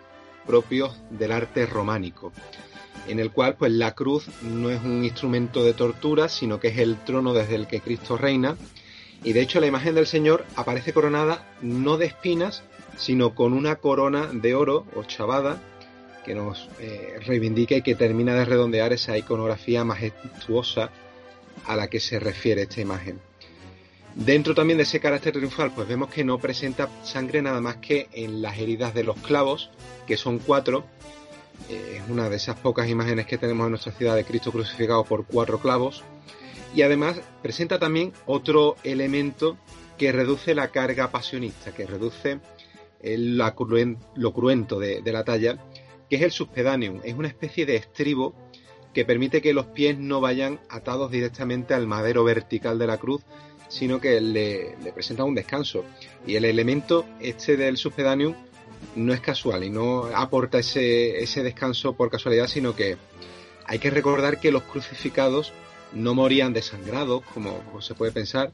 propios 0.46 0.96
del 1.10 1.32
arte 1.32 1.66
románico 1.66 2.32
en 3.08 3.20
el 3.20 3.32
cual 3.32 3.56
pues 3.56 3.72
la 3.72 3.94
cruz 3.94 4.28
no 4.42 4.70
es 4.70 4.82
un 4.84 5.04
instrumento 5.04 5.64
de 5.64 5.74
tortura, 5.74 6.30
sino 6.30 6.60
que 6.60 6.70
es 6.70 6.78
el 6.78 6.98
trono 7.04 7.34
desde 7.34 7.56
el 7.56 7.68
que 7.68 7.82
Cristo 7.82 8.18
reina. 8.18 8.56
Y 9.24 9.34
de 9.34 9.42
hecho 9.42 9.60
la 9.60 9.68
imagen 9.68 9.96
del 9.96 10.08
Señor 10.08 10.46
aparece 10.56 10.94
coronada 10.94 11.46
no 11.62 11.98
de 11.98 12.08
espinas, 12.08 12.64
sino 12.98 13.36
con 13.36 13.54
una 13.54 13.76
corona 13.76 14.30
de 14.32 14.56
oro 14.56 14.86
o 14.96 15.04
chavada 15.04 15.62
que 16.26 16.34
nos 16.36 16.70
eh, 16.80 17.20
reivindica 17.26 17.76
y 17.76 17.82
que 17.82 17.96
termina 17.96 18.34
de 18.34 18.46
redondear 18.46 18.92
esa 18.92 19.18
iconografía 19.18 19.84
majestuosa 19.84 20.90
a 21.66 21.76
la 21.76 21.88
que 21.88 22.00
se 22.00 22.20
refiere 22.20 22.64
esta 22.64 22.82
imagen. 22.82 23.20
Dentro 24.16 24.56
también 24.56 24.78
de 24.78 24.84
ese 24.84 25.00
carácter 25.00 25.34
triunfal, 25.34 25.72
pues 25.74 25.88
vemos 25.88 26.10
que 26.10 26.24
no 26.24 26.40
presenta 26.40 26.90
sangre 27.04 27.42
nada 27.42 27.62
más 27.62 27.78
que 27.78 28.08
en 28.14 28.42
las 28.42 28.58
heridas 28.58 28.94
de 28.94 29.04
los 29.04 29.18
clavos, 29.18 29.70
que 30.08 30.18
son 30.18 30.40
cuatro, 30.40 30.86
es 31.70 32.02
una 32.10 32.30
de 32.30 32.38
esas 32.38 32.56
pocas 32.58 32.90
imágenes 32.90 33.26
que 33.26 33.38
tenemos 33.38 33.66
en 33.66 33.72
nuestra 33.72 33.92
ciudad 33.92 34.16
de 34.16 34.24
Cristo 34.24 34.52
crucificado 34.52 35.04
por 35.04 35.26
cuatro 35.26 35.60
clavos. 35.60 36.04
Y 36.74 36.82
además 36.82 37.22
presenta 37.42 37.80
también 37.80 38.14
otro 38.26 38.76
elemento 38.84 39.58
que 39.98 40.12
reduce 40.12 40.56
la 40.56 40.70
carga 40.70 41.12
pasionista, 41.12 41.74
que 41.74 41.86
reduce 41.86 42.40
lo 43.04 44.34
cruento 44.34 44.80
de 44.80 45.12
la 45.12 45.24
talla, 45.24 45.58
que 46.10 46.18
es 46.18 46.22
el 46.22 46.32
subpedaneum. 46.32 47.02
Es 47.04 47.16
una 47.16 47.28
especie 47.28 47.66
de 47.66 47.76
estribo 47.76 48.36
que 48.94 49.06
permite 49.06 49.42
que 49.42 49.54
los 49.54 49.66
pies 49.68 49.98
no 49.98 50.22
vayan 50.22 50.60
atados 50.70 51.12
directamente 51.12 51.74
al 51.74 51.88
madero 51.88 52.24
vertical 52.24 52.80
de 52.80 52.88
la 52.88 52.98
cruz, 52.98 53.24
sino 53.68 54.00
que 54.00 54.22
le, 54.22 54.78
le, 54.78 54.94
presenta 54.94 55.24
un 55.24 55.36
descanso. 55.36 55.84
Y 56.26 56.36
el 56.36 56.46
elemento 56.46 57.06
este 57.20 57.58
del 57.58 57.78
subpedaneum 57.78 58.36
no 58.96 59.14
es 59.14 59.20
casual 59.20 59.64
y 59.64 59.70
no 59.70 60.06
aporta 60.14 60.60
ese, 60.60 61.22
ese 61.22 61.44
descanso 61.44 61.94
por 61.94 62.10
casualidad, 62.10 62.48
sino 62.48 62.76
que 62.76 62.98
hay 63.66 63.80
que 63.80 63.90
recordar 63.90 64.40
que 64.40 64.52
los 64.52 64.64
crucificados 64.64 65.52
no 65.94 66.14
morían 66.14 66.54
desangrados, 66.54 67.24
como 67.34 67.82
se 67.82 67.96
puede 67.96 68.12
pensar, 68.12 68.52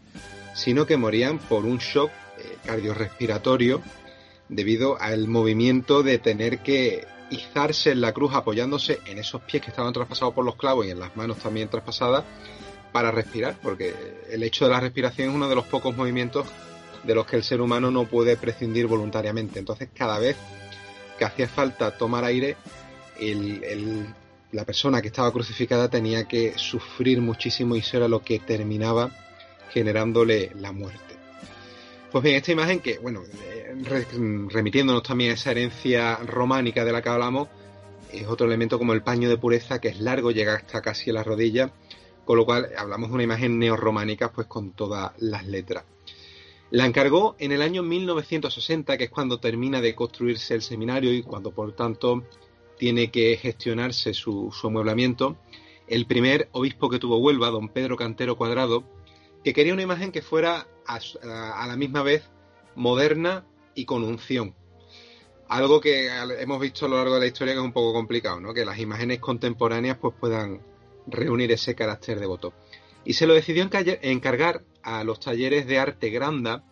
sino 0.56 0.86
que 0.86 0.98
morían 0.98 1.40
por 1.40 1.66
un 1.66 1.78
shock 1.78 2.10
eh, 2.10 2.58
cardiorrespiratorio 2.66 3.82
debido 4.50 5.00
al 5.00 5.28
movimiento 5.28 6.04
de 6.04 6.18
tener 6.18 6.60
que 6.60 7.06
izarse 7.32 7.92
en 7.92 8.02
la 8.02 8.14
cruz 8.14 8.34
apoyándose 8.34 9.00
en 9.06 9.18
esos 9.18 9.42
pies 9.42 9.64
que 9.64 9.70
estaban 9.70 9.94
traspasados 9.94 10.34
por 10.34 10.46
los 10.46 10.56
clavos 10.56 10.86
y 10.86 10.92
en 10.92 11.00
las 11.00 11.16
manos 11.16 11.38
también 11.38 11.70
traspasadas 11.70 12.24
para 12.92 13.10
respirar, 13.10 13.58
porque 13.64 13.96
el 14.30 14.44
hecho 14.44 14.66
de 14.66 14.72
la 14.72 14.80
respiración 14.80 15.30
es 15.30 15.36
uno 15.36 15.48
de 15.48 15.56
los 15.56 15.66
pocos 15.66 15.96
movimientos 15.96 16.46
de 17.04 17.16
los 17.16 17.26
que 17.26 17.38
el 17.38 17.44
ser 17.44 17.62
humano 17.62 17.90
no 17.90 18.06
puede 18.06 18.38
prescindir 18.38 18.86
voluntariamente. 18.86 19.60
Entonces, 19.60 19.90
cada 19.96 20.20
vez 20.20 20.36
que 21.18 21.26
hacía 21.26 21.48
falta 21.48 21.98
tomar 21.98 22.26
aire, 22.26 22.58
la 24.52 24.66
persona 24.66 25.02
que 25.02 25.08
estaba 25.08 25.32
crucificada 25.32 25.90
tenía 25.90 26.28
que 26.28 26.54
sufrir 26.58 27.22
muchísimo 27.22 27.76
y 27.76 27.80
eso 27.80 27.98
era 27.98 28.08
lo 28.08 28.22
que 28.22 28.40
terminaba 28.40 29.10
generándole 29.72 30.52
la 30.56 30.74
muerte. 30.74 31.16
Pues 32.12 32.24
bien, 32.24 32.36
esta 32.36 32.52
imagen 32.52 32.82
que, 32.82 33.00
bueno, 33.00 33.22
remitiéndonos 34.50 35.04
también 35.04 35.32
a 35.32 35.34
esa 35.34 35.52
herencia 35.52 36.18
románica 36.18 36.86
de 36.86 36.92
la 36.92 37.02
que 37.02 37.10
hablamos, 37.10 37.48
es 38.12 38.28
otro 38.28 38.48
elemento 38.48 38.78
como 38.78 38.94
el 38.94 39.04
paño 39.04 39.30
de 39.30 39.38
pureza 39.38 39.80
que 39.80 39.90
es 39.90 40.00
largo, 40.00 40.32
llega 40.32 40.56
hasta 40.56 40.82
casi 40.82 41.10
a 41.10 41.14
la 41.14 41.24
rodilla, 41.24 41.72
con 42.26 42.38
lo 42.38 42.46
cual 42.46 42.70
hablamos 42.78 43.10
de 43.10 43.16
una 43.16 43.24
imagen 43.24 43.58
neorrománica 43.60 44.32
pues 44.32 44.48
con 44.48 44.72
todas 44.72 45.12
las 45.20 45.46
letras. 45.46 45.86
La 46.72 46.86
encargó 46.86 47.36
en 47.38 47.52
el 47.52 47.62
año 47.62 47.84
1960, 47.84 48.98
que 48.98 49.04
es 49.06 49.10
cuando 49.10 49.40
termina 49.40 49.82
de 49.82 49.94
construirse 49.94 50.54
el 50.54 50.62
seminario 50.62 51.14
y 51.14 51.22
cuando 51.22 51.52
por 51.52 51.74
tanto 51.74 52.24
tiene 52.78 53.12
que 53.12 53.38
gestionarse 53.38 54.14
su, 54.14 54.54
amueblamiento, 54.64 55.38
el 55.88 56.06
primer 56.06 56.48
obispo 56.54 56.90
que 56.90 56.98
tuvo 56.98 57.18
Huelva, 57.18 57.50
don 57.50 57.68
Pedro 57.68 57.98
Cantero 57.98 58.38
Cuadrado, 58.38 58.86
que 59.44 59.54
quería 59.54 59.74
una 59.74 59.84
imagen 59.84 60.14
que 60.14 60.22
fuera 60.22 60.66
a, 60.88 61.68
la 61.68 61.76
misma 61.76 62.04
vez 62.04 62.30
moderna 62.76 63.46
y 63.76 63.86
con 63.86 64.04
unción. 64.04 64.56
Algo 65.48 65.82
que 65.82 66.10
hemos 66.40 66.62
visto 66.62 66.86
a 66.86 66.90
lo 66.90 66.98
largo 66.98 67.16
de 67.16 67.22
la 67.22 67.28
historia 67.28 67.54
que 67.54 67.60
es 67.60 67.66
un 67.66 67.74
poco 67.74 67.94
complicado, 67.94 68.40
¿no? 68.40 68.54
Que 68.54 68.64
las 68.64 68.80
imágenes 68.80 69.20
contemporáneas 69.20 69.98
pues 69.98 70.14
puedan 70.20 70.62
reunir 71.08 71.52
ese 71.52 71.76
carácter 71.76 72.20
devoto. 72.20 72.54
Y 73.04 73.14
se 73.14 73.28
lo 73.28 73.34
decidió 73.34 73.68
encargar 74.02 74.64
a 74.84 75.04
los 75.04 75.20
talleres 75.20 75.66
de 75.68 75.80
arte 75.80 76.10
Granda, 76.10 76.64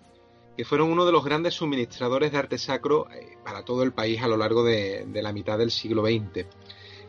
que 0.55 0.65
fueron 0.65 0.91
uno 0.91 1.05
de 1.05 1.11
los 1.11 1.23
grandes 1.23 1.55
suministradores 1.55 2.31
de 2.31 2.37
arte 2.37 2.57
sacro 2.57 3.07
eh, 3.11 3.37
para 3.43 3.63
todo 3.63 3.83
el 3.83 3.93
país 3.93 4.21
a 4.21 4.27
lo 4.27 4.37
largo 4.37 4.63
de, 4.63 5.07
la 5.13 5.31
mitad 5.31 5.57
del 5.57 5.71
siglo 5.71 6.03
XX. 6.05 6.45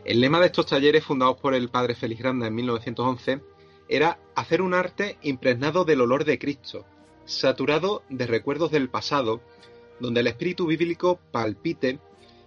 El 0.03 0.21
lema 0.21 0.39
de 0.39 0.47
estos 0.47 0.65
talleres, 0.65 1.03
fundados 1.03 1.37
por 1.37 1.53
el 1.53 1.69
padre 1.69 1.95
Félix 1.95 2.21
Granda 2.21 2.47
en 2.47 2.55
1911, 2.55 3.41
era 3.87 4.19
hacer 4.35 4.61
un 4.61 4.73
arte 4.73 5.17
impregnado 5.21 5.83
del 5.85 6.01
olor 6.01 6.23
de 6.23 6.39
Cristo, 6.39 6.85
saturado 7.25 8.03
de 8.09 8.25
recuerdos 8.25 8.71
del 8.71 8.89
pasado, 8.89 9.41
donde 10.01 10.21
el 10.21 10.27
espíritu 10.27 10.65
bíblico 10.65 11.19
palpite 11.31 11.99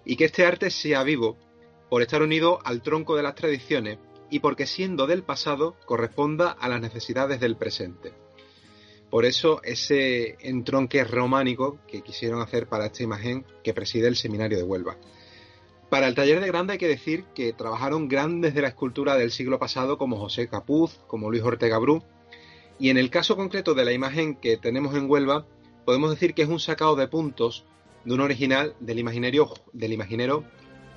y 0.04 0.16
que 0.16 0.26
este 0.26 0.44
arte 0.44 0.70
sea 0.70 1.02
vivo, 1.02 1.38
por 1.88 2.02
estar 2.02 2.22
unido 2.22 2.58
al 2.64 2.82
tronco 2.82 3.16
de 3.16 3.22
las 3.22 3.34
tradiciones 3.34 3.98
y 4.28 4.40
porque 4.40 4.66
siendo 4.66 5.06
del 5.06 5.22
pasado 5.22 5.76
corresponda 5.86 6.50
a 6.50 6.68
las 6.68 6.80
necesidades 6.80 7.40
del 7.40 7.56
presente. 7.56 8.12
Por 9.10 9.24
eso 9.24 9.62
ese 9.62 10.36
entronque 10.40 11.04
románico 11.04 11.78
que 11.86 12.02
quisieron 12.02 12.42
hacer 12.42 12.66
para 12.66 12.86
esta 12.86 13.04
imagen 13.04 13.46
que 13.62 13.72
preside 13.72 14.08
el 14.08 14.16
Seminario 14.16 14.58
de 14.58 14.64
Huelva. 14.64 14.96
Para 15.88 16.08
el 16.08 16.16
taller 16.16 16.40
de 16.40 16.48
Grande 16.48 16.72
hay 16.72 16.78
que 16.78 16.88
decir 16.88 17.24
que 17.34 17.52
trabajaron 17.52 18.08
grandes 18.08 18.54
de 18.54 18.62
la 18.62 18.68
escultura 18.68 19.16
del 19.16 19.30
siglo 19.30 19.60
pasado 19.60 19.98
como 19.98 20.16
José 20.16 20.48
Capuz, 20.48 20.98
como 21.06 21.30
Luis 21.30 21.44
Ortega 21.44 21.78
Bru, 21.78 22.02
y 22.80 22.90
en 22.90 22.98
el 22.98 23.10
caso 23.10 23.36
concreto 23.36 23.74
de 23.74 23.84
la 23.84 23.92
imagen 23.92 24.34
que 24.34 24.56
tenemos 24.56 24.96
en 24.96 25.08
Huelva, 25.08 25.46
podemos 25.84 26.10
decir 26.10 26.34
que 26.34 26.42
es 26.42 26.48
un 26.48 26.60
sacado 26.60 26.96
de 26.96 27.08
puntos 27.08 27.64
de 28.04 28.14
un 28.14 28.20
original 28.20 28.74
del 28.80 28.98
imaginero, 28.98 29.54
del 29.72 29.92
imaginero 29.92 30.44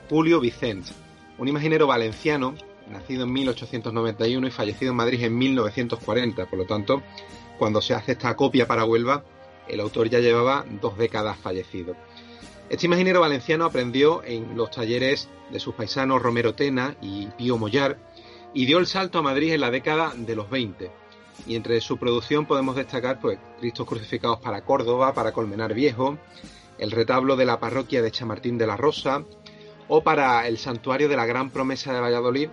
Julio 0.09 0.39
Vicente, 0.39 0.91
un 1.37 1.47
imaginero 1.47 1.87
valenciano 1.87 2.55
nacido 2.89 3.23
en 3.23 3.33
1891 3.33 4.47
y 4.47 4.51
fallecido 4.51 4.91
en 4.91 4.97
Madrid 4.97 5.23
en 5.23 5.37
1940. 5.37 6.45
Por 6.45 6.59
lo 6.59 6.65
tanto, 6.65 7.03
cuando 7.57 7.81
se 7.81 7.93
hace 7.93 8.13
esta 8.13 8.35
copia 8.35 8.67
para 8.67 8.85
Huelva, 8.85 9.23
el 9.67 9.79
autor 9.79 10.09
ya 10.09 10.19
llevaba 10.19 10.65
dos 10.81 10.97
décadas 10.97 11.37
fallecido. 11.37 11.95
Este 12.69 12.85
imaginero 12.85 13.21
valenciano 13.21 13.65
aprendió 13.65 14.23
en 14.23 14.57
los 14.57 14.71
talleres 14.71 15.29
de 15.51 15.59
sus 15.59 15.73
paisanos 15.73 16.21
Romero 16.21 16.53
Tena 16.53 16.95
y 17.01 17.27
Pío 17.37 17.57
Mollar 17.57 17.97
y 18.53 18.65
dio 18.65 18.77
el 18.77 18.87
salto 18.87 19.19
a 19.19 19.21
Madrid 19.21 19.53
en 19.53 19.61
la 19.61 19.71
década 19.71 20.13
de 20.15 20.35
los 20.35 20.49
20. 20.49 20.91
Y 21.45 21.55
entre 21.55 21.79
su 21.81 21.97
producción 21.97 22.45
podemos 22.45 22.75
destacar 22.75 23.19
pues 23.19 23.37
Cristos 23.59 23.87
crucificados 23.87 24.39
para 24.39 24.61
Córdoba, 24.61 25.13
para 25.13 25.31
Colmenar 25.31 25.73
Viejo, 25.73 26.17
el 26.77 26.91
retablo 26.91 27.35
de 27.35 27.45
la 27.45 27.59
parroquia 27.59 28.01
de 28.01 28.11
Chamartín 28.11 28.57
de 28.57 28.67
la 28.67 28.77
Rosa 28.77 29.23
o 29.87 30.03
para 30.03 30.47
el 30.47 30.57
santuario 30.57 31.07
de 31.07 31.15
la 31.15 31.25
Gran 31.25 31.49
Promesa 31.49 31.93
de 31.93 32.01
Valladolid 32.01 32.49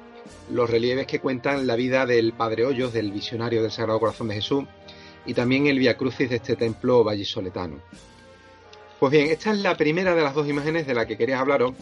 los 0.51 0.69
relieves 0.69 1.07
que 1.07 1.21
cuentan 1.21 1.67
la 1.67 1.77
vida 1.77 2.07
del 2.07 2.33
Padre 2.33 2.67
Hoyos, 2.67 2.93
del 2.93 3.13
visionario 3.13 3.63
del 3.63 3.71
Sagrado 3.71 4.01
Corazón 4.01 4.29
de 4.29 4.37
Jesús, 4.37 4.65
y 5.27 5.35
también 5.35 5.67
el 5.67 5.79
Via 5.79 5.97
Crucis 5.97 6.29
de 6.31 6.37
este 6.37 6.57
templo 6.57 7.03
vallisoletano. 7.03 7.81
Pues 9.01 9.13
bien, 9.13 9.31
esta 9.31 9.53
es 9.53 9.59
la 9.59 9.77
primera 9.77 10.15
de 10.15 10.23
las 10.23 10.35
dos 10.35 10.49
imágenes 10.49 10.87
de 10.87 10.95
la 10.95 11.07
que 11.07 11.17
quería 11.17 11.41
hablaros. 11.41 11.73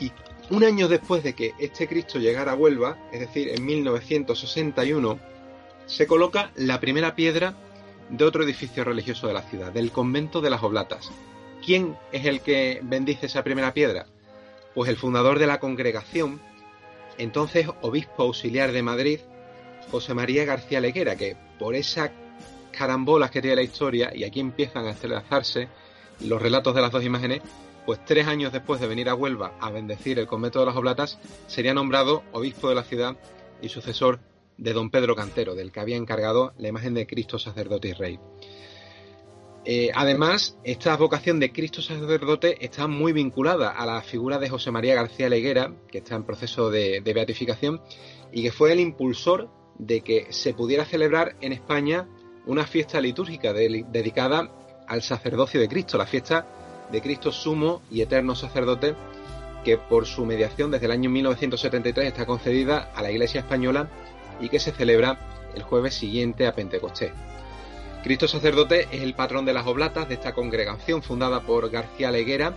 Y 0.00 0.12
un 0.50 0.64
año 0.64 0.88
después 0.88 1.22
de 1.22 1.34
que 1.34 1.52
este 1.58 1.88
Cristo 1.88 2.18
llegara 2.18 2.52
a 2.52 2.56
Huelva, 2.56 2.98
es 3.12 3.20
decir, 3.20 3.48
en 3.48 3.64
1961, 3.64 5.18
se 5.86 6.06
coloca 6.06 6.50
la 6.56 6.80
primera 6.80 7.14
piedra 7.14 7.54
de 8.08 8.24
otro 8.24 8.44
edificio 8.44 8.84
religioso 8.84 9.26
de 9.26 9.34
la 9.34 9.42
ciudad, 9.42 9.72
del 9.72 9.90
convento 9.90 10.40
de 10.40 10.50
las 10.50 10.62
Oblatas. 10.62 11.10
¿Quién 11.64 11.96
es 12.12 12.26
el 12.26 12.40
que 12.40 12.80
bendice 12.82 13.26
esa 13.26 13.44
primera 13.44 13.72
piedra? 13.72 14.06
Pues 14.74 14.90
el 14.90 14.96
fundador 14.96 15.38
de 15.38 15.46
la 15.46 15.60
congregación, 15.60 16.40
entonces 17.18 17.68
obispo 17.80 18.24
auxiliar 18.24 18.72
de 18.72 18.82
Madrid, 18.82 19.20
José 19.90 20.14
María 20.14 20.44
García 20.44 20.80
Leguera, 20.80 21.16
que 21.16 21.36
por 21.58 21.74
esas 21.74 22.10
carambolas 22.72 23.30
que 23.30 23.40
tiene 23.40 23.56
la 23.56 23.62
historia, 23.62 24.12
y 24.14 24.24
aquí 24.24 24.40
empiezan 24.40 24.86
a 24.86 24.90
entrelazarse 24.90 25.68
los 26.20 26.42
relatos 26.42 26.74
de 26.74 26.80
las 26.80 26.90
dos 26.90 27.04
imágenes, 27.04 27.40
pues 27.86 28.04
tres 28.04 28.26
años 28.26 28.52
después 28.52 28.80
de 28.80 28.86
venir 28.86 29.08
a 29.08 29.14
Huelva 29.14 29.54
a 29.60 29.70
bendecir 29.70 30.18
el 30.18 30.26
convento 30.26 30.60
de 30.60 30.66
las 30.66 30.76
Oblatas, 30.76 31.18
sería 31.46 31.74
nombrado 31.74 32.22
obispo 32.32 32.68
de 32.68 32.74
la 32.74 32.82
ciudad 32.82 33.16
y 33.62 33.68
sucesor 33.68 34.18
de 34.56 34.72
don 34.72 34.90
Pedro 34.90 35.16
Cantero, 35.16 35.54
del 35.54 35.72
que 35.72 35.80
había 35.80 35.96
encargado 35.96 36.52
la 36.58 36.68
imagen 36.68 36.94
de 36.94 37.06
Cristo 37.06 37.38
sacerdote 37.38 37.88
y 37.88 37.92
rey. 37.92 38.18
Eh, 39.66 39.90
además, 39.94 40.58
esta 40.62 40.94
vocación 40.96 41.40
de 41.40 41.50
Cristo 41.50 41.80
sacerdote 41.80 42.62
está 42.64 42.86
muy 42.86 43.12
vinculada 43.12 43.70
a 43.70 43.86
la 43.86 44.02
figura 44.02 44.38
de 44.38 44.50
José 44.50 44.70
María 44.70 44.94
García 44.94 45.30
Leguera, 45.30 45.72
que 45.88 45.98
está 45.98 46.16
en 46.16 46.24
proceso 46.24 46.70
de, 46.70 47.00
beatificación, 47.00 47.80
y 48.30 48.42
que 48.42 48.52
fue 48.52 48.72
el 48.72 48.80
impulsor 48.80 49.48
de 49.78 50.02
que 50.02 50.26
se 50.30 50.52
pudiera 50.52 50.84
celebrar 50.84 51.36
en 51.40 51.52
España 51.52 52.06
una 52.46 52.66
fiesta 52.66 53.00
litúrgica 53.00 53.54
dedicada 53.54 54.50
al 54.86 55.00
sacerdocio 55.00 55.58
de 55.58 55.68
Cristo, 55.68 55.96
la 55.96 56.06
fiesta 56.06 56.46
de 56.92 57.00
Cristo 57.00 57.32
sumo 57.32 57.80
y 57.90 58.02
eterno 58.02 58.34
sacerdote, 58.34 58.94
que 59.64 59.78
por 59.78 60.04
su 60.04 60.26
mediación 60.26 60.70
desde 60.70 60.84
el 60.84 60.92
año 60.92 61.08
1973 61.08 62.06
está 62.06 62.26
concedida 62.26 62.92
a 62.94 63.02
la 63.02 63.10
Iglesia 63.10 63.40
española 63.40 63.88
y 64.40 64.48
que 64.48 64.60
se 64.60 64.72
celebra 64.72 65.18
el 65.54 65.62
jueves 65.62 65.94
siguiente 65.94 66.46
a 66.46 66.54
Pentecostés. 66.54 67.12
Cristo 68.02 68.28
sacerdote 68.28 68.88
es 68.92 69.02
el 69.02 69.14
patrón 69.14 69.46
de 69.46 69.54
las 69.54 69.66
oblatas 69.66 70.08
de 70.08 70.14
esta 70.14 70.34
congregación 70.34 71.02
fundada 71.02 71.40
por 71.40 71.70
García 71.70 72.10
Leguera 72.10 72.54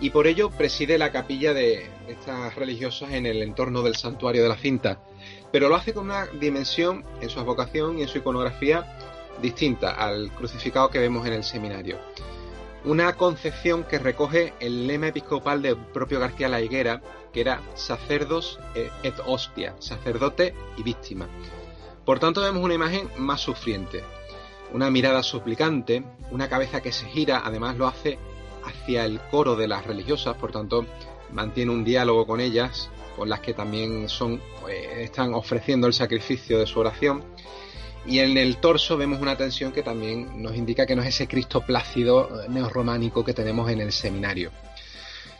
y 0.00 0.10
por 0.10 0.26
ello 0.26 0.50
preside 0.50 0.98
la 0.98 1.10
capilla 1.10 1.54
de 1.54 1.86
estas 2.06 2.54
religiosas 2.54 3.12
en 3.12 3.26
el 3.26 3.42
entorno 3.42 3.82
del 3.82 3.96
santuario 3.96 4.42
de 4.42 4.48
la 4.48 4.56
cinta, 4.56 5.00
pero 5.50 5.68
lo 5.68 5.74
hace 5.74 5.92
con 5.92 6.04
una 6.04 6.26
dimensión 6.26 7.04
en 7.20 7.30
su 7.30 7.40
advocación 7.40 7.98
y 7.98 8.02
en 8.02 8.08
su 8.08 8.18
iconografía 8.18 8.98
distinta 9.40 9.90
al 9.90 10.30
crucificado 10.30 10.90
que 10.90 10.98
vemos 10.98 11.26
en 11.26 11.32
el 11.32 11.44
seminario. 11.44 11.98
Una 12.84 13.14
concepción 13.14 13.84
que 13.84 13.98
recoge 13.98 14.52
el 14.60 14.86
lema 14.86 15.08
episcopal 15.08 15.62
del 15.62 15.76
propio 15.76 16.20
García 16.20 16.48
La 16.48 16.60
Higuera, 16.60 17.02
que 17.36 17.42
era 17.42 17.60
sacerdos 17.74 18.58
et 18.74 19.14
hostia, 19.26 19.74
sacerdote 19.78 20.54
y 20.78 20.82
víctima. 20.82 21.28
Por 22.06 22.18
tanto, 22.18 22.40
vemos 22.40 22.64
una 22.64 22.72
imagen 22.72 23.10
más 23.18 23.42
sufriente, 23.42 24.02
una 24.72 24.88
mirada 24.88 25.22
suplicante, 25.22 26.02
una 26.30 26.48
cabeza 26.48 26.80
que 26.80 26.92
se 26.92 27.04
gira, 27.04 27.42
además 27.44 27.76
lo 27.76 27.86
hace 27.88 28.18
hacia 28.64 29.04
el 29.04 29.20
coro 29.30 29.54
de 29.54 29.68
las 29.68 29.84
religiosas, 29.84 30.34
por 30.38 30.50
tanto 30.50 30.86
mantiene 31.30 31.72
un 31.72 31.84
diálogo 31.84 32.26
con 32.26 32.40
ellas, 32.40 32.88
con 33.14 33.28
las 33.28 33.40
que 33.40 33.52
también 33.52 34.08
son, 34.08 34.40
pues, 34.62 34.86
están 34.96 35.34
ofreciendo 35.34 35.86
el 35.86 35.92
sacrificio 35.92 36.58
de 36.58 36.66
su 36.66 36.80
oración. 36.80 37.22
Y 38.06 38.20
en 38.20 38.38
el 38.38 38.56
torso 38.56 38.96
vemos 38.96 39.20
una 39.20 39.36
tensión 39.36 39.72
que 39.72 39.82
también 39.82 40.42
nos 40.42 40.56
indica 40.56 40.86
que 40.86 40.96
no 40.96 41.02
es 41.02 41.08
ese 41.08 41.28
Cristo 41.28 41.60
plácido 41.60 42.44
eh, 42.44 42.48
neorrománico 42.48 43.22
que 43.22 43.34
tenemos 43.34 43.70
en 43.70 43.82
el 43.82 43.92
seminario. 43.92 44.52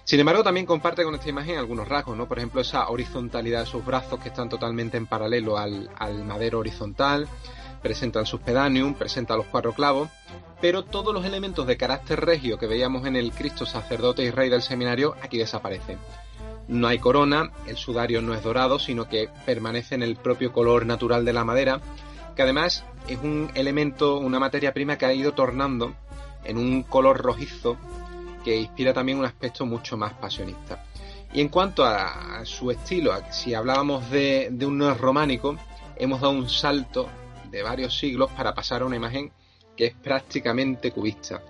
Sin 0.07 0.21
embargo, 0.21 0.45
también 0.45 0.67
comparte 0.67 1.03
con 1.03 1.17
esta 1.17 1.29
imagen 1.29 1.59
algunos 1.59 1.89
rasgos, 1.89 2.17
¿no? 2.17 2.29
Por 2.29 2.39
ejemplo, 2.39 2.61
esa 2.61 2.89
horizontalidad 2.91 3.63
de 3.63 3.67
sus 3.67 3.85
brazos 3.85 4.21
que 4.21 4.29
están 4.29 4.49
totalmente 4.49 4.97
en 4.97 5.09
paralelo 5.09 5.59
al, 5.59 5.91
al 5.99 6.25
madero 6.25 6.61
horizontal, 6.61 7.27
presenta 7.83 8.21
el 8.21 8.27
subpedaneum, 8.27 8.95
presenta 8.95 9.37
los 9.37 9.47
cuatro 9.47 9.73
clavos, 9.73 10.09
pero 10.61 10.85
todos 10.85 11.13
los 11.13 11.25
elementos 11.25 11.67
de 11.67 11.77
carácter 11.77 12.25
regio 12.25 12.57
que 12.57 12.69
veíamos 12.69 13.05
en 13.05 13.17
el 13.17 13.33
Cristo 13.33 13.67
sacerdote 13.67 14.23
y 14.23 14.31
rey 14.31 14.49
del 14.49 14.63
seminario 14.63 15.17
aquí 15.23 15.39
desaparecen. 15.39 15.99
No 16.69 16.87
hay 16.87 17.01
corona, 17.01 17.51
el 17.67 17.77
sudario 17.77 18.23
no 18.23 18.33
es 18.33 18.45
dorado, 18.45 18.79
sino 18.79 19.09
que 19.09 19.29
permanece 19.45 19.97
en 19.97 20.05
el 20.05 20.15
propio 20.15 20.53
color 20.53 20.87
natural 20.87 21.25
de 21.25 21.33
la 21.33 21.45
madera, 21.45 21.81
que 22.37 22.43
además 22.43 22.85
es 23.09 23.19
un 23.19 23.51
elemento, 23.55 24.19
una 24.19 24.39
materia 24.39 24.73
prima 24.73 24.99
que 24.99 25.07
ha 25.07 25.13
ido 25.13 25.33
tornando 25.33 25.97
en 26.45 26.59
un 26.59 26.85
color 26.85 27.19
rojizo 27.19 27.77
que 28.47 28.57
inspira 28.57 28.95
también 28.95 29.19
un 29.19 29.25
aspecto 29.25 29.67
mucho 29.67 29.97
más 29.97 30.13
pasionista. 30.13 30.85
Y 31.35 31.41
en 31.41 31.49
cuanto 31.49 31.85
a, 31.85 32.45
su 32.45 32.71
estilo, 32.71 33.13
si 33.33 33.55
hablábamos 33.55 34.09
de, 34.09 34.51
de 34.53 34.65
un 34.65 34.81
románico, 34.95 35.57
hemos 35.97 36.21
dado 36.21 36.33
un 36.33 36.49
salto 36.49 37.09
de 37.51 37.65
varios 37.65 37.99
siglos 37.99 38.31
para 38.37 38.55
pasar 38.55 38.83
a 38.83 38.87
una 38.87 38.95
imagen 38.95 39.33
que 39.77 39.87
es 39.87 39.95
prácticamente 39.95 40.93
cubista. 40.93 41.43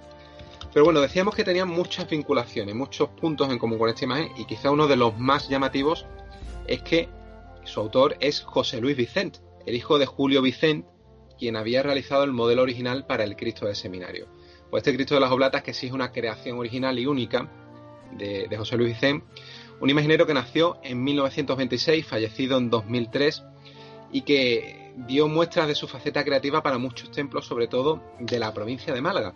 Pero 0.73 0.87
bueno, 0.87 1.03
decíamos 1.03 1.35
que 1.35 1.45
tenían 1.45 1.69
muchas 1.69 2.09
vinculaciones, 2.09 2.75
muchos 2.75 3.11
puntos 3.11 3.51
en 3.51 3.59
común 3.59 3.79
con 3.79 3.91
esta 3.91 4.07
imagen 4.07 4.31
y 4.39 4.47
quizá 4.47 4.71
uno 4.71 4.87
de 4.87 4.97
los 4.97 5.19
más 5.19 5.51
llamativos 5.51 6.07
es 6.67 6.81
que 6.81 7.11
su 7.65 7.79
autor 7.81 8.17
es 8.21 8.41
José 8.41 8.81
Luis 8.81 8.97
Vicente, 8.97 9.41
el 9.67 9.75
hijo 9.75 9.99
de 9.99 10.07
Julio 10.07 10.41
Vicente, 10.41 10.89
quien 11.39 11.57
había 11.57 11.83
realizado 11.83 12.25
el 12.25 12.33
modelo 12.33 12.63
original 12.63 13.05
para 13.05 13.25
el 13.25 13.37
Cristo 13.37 13.67
del 13.67 13.77
Seminario. 13.77 14.29
Pues 14.77 14.87
este 14.87 14.95
Cristo 14.95 15.15
de 15.15 15.23
las 15.23 15.33
Oblatas, 15.33 15.63
que 15.63 15.73
sí 15.73 15.87
es 15.87 15.93
una 15.95 16.13
creación 16.13 16.59
original 16.59 16.99
y 16.99 17.07
única 17.07 17.51
de, 18.13 18.55
José 18.59 18.77
Luis 18.77 18.91
Vicente, 18.93 19.25
un 19.81 19.89
imaginero 19.89 20.27
que 20.27 20.35
nació 20.35 20.77
en 20.83 21.03
1926, 21.03 22.05
fallecido 22.05 22.59
en 22.59 22.69
2003 22.69 23.43
y 24.13 24.21
que 24.21 24.93
dio 25.09 25.29
muestras 25.29 25.69
de 25.69 25.75
su 25.75 25.89
faceta 25.89 26.23
creativa 26.25 26.63
para 26.63 26.77
muchos 26.77 27.11
templos, 27.11 27.47
sobre 27.47 27.69
todo 27.69 28.03
de 28.21 28.39
la 28.39 28.53
provincia 28.53 28.93
de 28.93 29.01
Málaga 29.01 29.33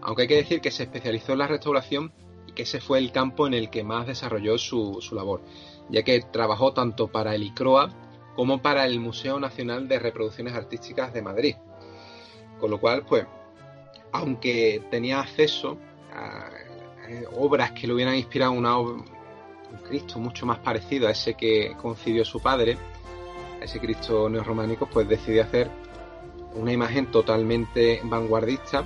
aunque 0.00 0.22
hay 0.22 0.28
que 0.28 0.36
decir 0.36 0.60
que 0.60 0.70
se 0.70 0.84
especializó 0.84 1.32
en 1.32 1.38
la 1.40 1.48
restauración 1.48 2.12
y 2.46 2.52
que 2.52 2.62
ese 2.62 2.80
fue 2.80 2.98
el 2.98 3.10
campo 3.10 3.48
en 3.48 3.54
el 3.54 3.70
que 3.70 3.82
más 3.82 4.06
desarrolló 4.06 4.58
su, 4.58 5.00
labor, 5.10 5.42
ya 5.88 6.04
que 6.04 6.20
trabajó 6.20 6.72
tanto 6.72 7.08
para 7.08 7.34
el 7.34 7.42
ICROA 7.42 7.88
como 8.36 8.62
para 8.62 8.86
el 8.86 9.00
Museo 9.00 9.40
Nacional 9.40 9.88
de 9.88 9.98
Reproducciones 9.98 10.54
Artísticas 10.54 11.12
de 11.12 11.22
Madrid. 11.22 11.56
Con 12.60 12.70
lo 12.70 12.78
cual, 12.78 13.04
pues, 13.04 13.26
aunque 14.14 14.80
tenía 14.90 15.20
acceso 15.20 15.76
a, 16.12 16.48
obras 17.36 17.72
que 17.72 17.86
le 17.86 17.92
hubieran 17.92 18.14
inspirado 18.14 18.52
un 18.52 19.04
Cristo 19.86 20.18
mucho 20.18 20.46
más 20.46 20.60
parecido 20.60 21.08
a 21.08 21.10
ese 21.10 21.34
que 21.34 21.74
concibió 21.76 22.24
su 22.24 22.40
padre, 22.40 22.78
a 23.60 23.64
ese 23.64 23.78
Cristo 23.80 24.28
neorrománico, 24.30 24.86
pues 24.86 25.06
decidió 25.06 25.42
hacer 25.42 25.70
una 26.54 26.72
imagen 26.72 27.10
totalmente 27.10 28.00
vanguardista 28.04 28.84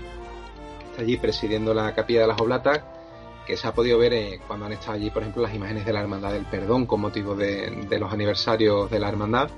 allí 0.98 1.16
presidiendo 1.16 1.72
la 1.74 1.94
capilla 1.94 2.22
de 2.22 2.26
las 2.26 2.40
Oblatas, 2.40 2.80
que 3.46 3.56
se 3.56 3.68
ha 3.68 3.72
podido 3.72 3.98
ver 3.98 4.12
eh, 4.14 4.40
cuando 4.46 4.66
han 4.66 4.72
estado 4.72 4.94
allí, 4.94 5.10
por 5.10 5.22
ejemplo, 5.22 5.42
las 5.42 5.54
imágenes 5.54 5.86
de 5.86 5.92
la 5.92 6.00
Hermandad 6.00 6.32
del 6.32 6.46
Perdón 6.46 6.86
con 6.86 7.00
motivo 7.00 7.36
de, 7.36 7.86
los 7.98 8.12
aniversarios 8.12 8.90
de 8.90 8.98
la 8.98 9.08
Hermandad, 9.08 9.50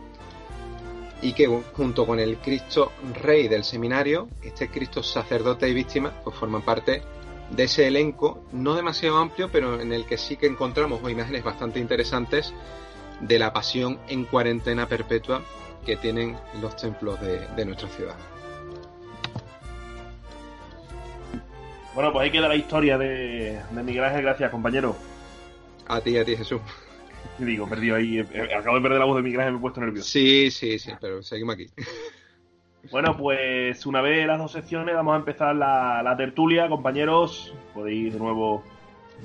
y 1.23 1.33
que 1.33 1.47
junto 1.47 2.07
con 2.07 2.19
el 2.19 2.39
Cristo 2.39 2.93
Rey 3.15 3.49
del 3.49 3.65
Seminario, 3.65 4.29
este 4.43 4.69
Cristo 4.69 5.03
sacerdote 5.03 5.69
y 5.69 5.75
víctima, 5.75 6.13
pues 6.25 6.37
forman 6.37 6.63
parte 6.63 7.03
de 7.51 7.65
ese 7.65 7.87
elenco, 7.87 8.45
no 8.53 8.75
demasiado 8.75 9.19
amplio, 9.19 9.49
pero 9.51 9.81
en 9.81 9.93
el 9.93 10.07
que 10.07 10.17
sí 10.17 10.37
que 10.37 10.47
encontramos 10.47 11.01
imágenes 11.11 11.43
bastante 11.43 11.81
interesantes 11.81 12.55
de 13.21 13.39
la 13.39 13.53
pasión 13.53 13.99
en 14.09 14.25
cuarentena 14.25 14.87
perpetua 14.87 15.43
que 15.85 15.97
tienen 15.97 16.37
los 16.61 16.77
templos 16.77 17.19
de 17.21 17.65
nuestra 17.65 17.89
ciudad. 17.89 18.17
Bueno, 21.95 22.13
pues 22.13 22.25
ahí 22.25 22.31
queda 22.31 22.49
la 22.49 22.57
historia 22.57 22.97
de, 22.97 23.61
de 23.71 23.83
Miguel 23.83 24.05
Ángel, 24.05 24.23
gracias 24.23 24.51
compañero. 24.51 24.97
A 25.89 26.01
ti, 26.01 26.17
a 26.17 26.25
ti 26.25 26.37
Jesús. 26.37 26.61
Digo, 27.39 27.69
perdido 27.69 27.97
ahí, 27.97 28.19
eh, 28.19 28.27
eh, 28.33 28.55
acabo 28.55 28.77
de 28.77 28.83
perder 28.83 28.99
la 28.99 29.05
voz 29.05 29.17
de 29.17 29.23
Miguel 29.23 29.41
Ángel, 29.41 29.55
me 29.55 29.59
he 29.59 29.63
puesto 29.63 29.81
nervioso. 29.81 30.09
Sí, 30.09 30.51
sí, 30.51 30.79
sí, 30.79 30.93
pero 31.01 31.23
seguimos 31.23 31.55
aquí. 31.55 31.67
Bueno, 32.91 33.15
pues 33.15 33.85
una 33.85 34.01
vez 34.01 34.27
las 34.27 34.39
dos 34.39 34.53
secciones 34.53 34.95
vamos 34.95 35.15
a 35.15 35.19
empezar 35.19 35.55
la, 35.55 36.15
tertulia, 36.17 36.67
compañeros. 36.69 37.55
Podéis 37.75 38.15
de 38.15 38.19
nuevo 38.19 38.65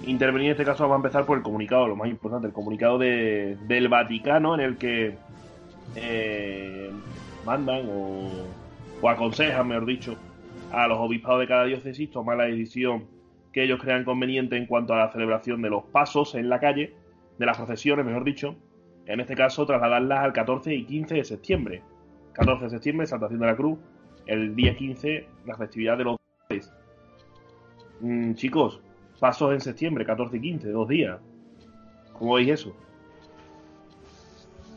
intervenir. 0.06 0.48
En 0.48 0.52
este 0.52 0.66
caso 0.66 0.84
vamos 0.84 0.96
a 0.96 1.08
empezar 1.08 1.26
por 1.26 1.38
el 1.38 1.44
comunicado, 1.44 1.88
lo 1.88 1.96
más 1.96 2.10
importante, 2.10 2.48
el 2.48 2.54
comunicado 2.54 2.98
de, 2.98 3.58
del 3.66 3.88
Vaticano 3.88 4.56
en 4.56 4.60
el 4.60 4.78
que 4.78 5.16
eh, 5.96 6.92
mandan 7.46 7.88
o, 7.90 8.30
o 9.02 9.10
aconsejan, 9.10 9.70
mejor 9.70 9.86
dicho, 9.86 10.18
a 10.72 10.88
los 10.88 11.00
obispados 11.00 11.40
de 11.40 11.48
cada 11.48 11.64
diócesis 11.64 12.12
tomar 12.12 12.38
la 12.38 12.46
decisión 12.46 13.06
que 13.54 13.64
ellos 13.64 13.80
crean 13.82 14.04
conveniente 14.04 14.58
en 14.58 14.66
cuanto 14.66 14.94
a 14.94 14.98
la 14.98 15.12
celebración 15.14 15.62
de 15.62 15.70
los 15.70 15.86
pasos 15.86 16.36
en 16.36 16.50
la 16.50 16.60
calle, 16.60 16.94
de 17.38 17.46
las 17.46 17.58
procesiones, 17.58 18.06
mejor 18.06 18.24
dicho, 18.24 18.56
en 19.06 19.20
este 19.20 19.36
caso 19.36 19.66
trasladarlas 19.66 20.20
al 20.20 20.34
14 20.34 20.74
y 20.74 20.86
15 20.86 21.16
de 21.16 21.24
septiembre. 21.24 21.84
14 22.34 22.66
de 22.66 22.70
septiembre, 22.70 23.08
Saltación 23.08 23.40
de 23.40 23.46
la 23.46 23.56
Cruz, 23.56 23.78
el 24.26 24.56
día 24.56 24.76
15, 24.76 25.28
la 25.46 25.56
festividad 25.58 25.98
de 25.98 26.04
los 26.04 26.18
mm, 28.02 28.34
chicos, 28.34 28.82
pasos 29.20 29.54
en 29.54 29.62
septiembre, 29.62 30.06
14 30.06 30.38
y 30.38 30.42
15, 30.42 30.70
dos 30.70 30.88
días. 30.88 31.20
¿Cómo 32.14 32.36
veis 32.36 32.50
eso? 32.50 32.76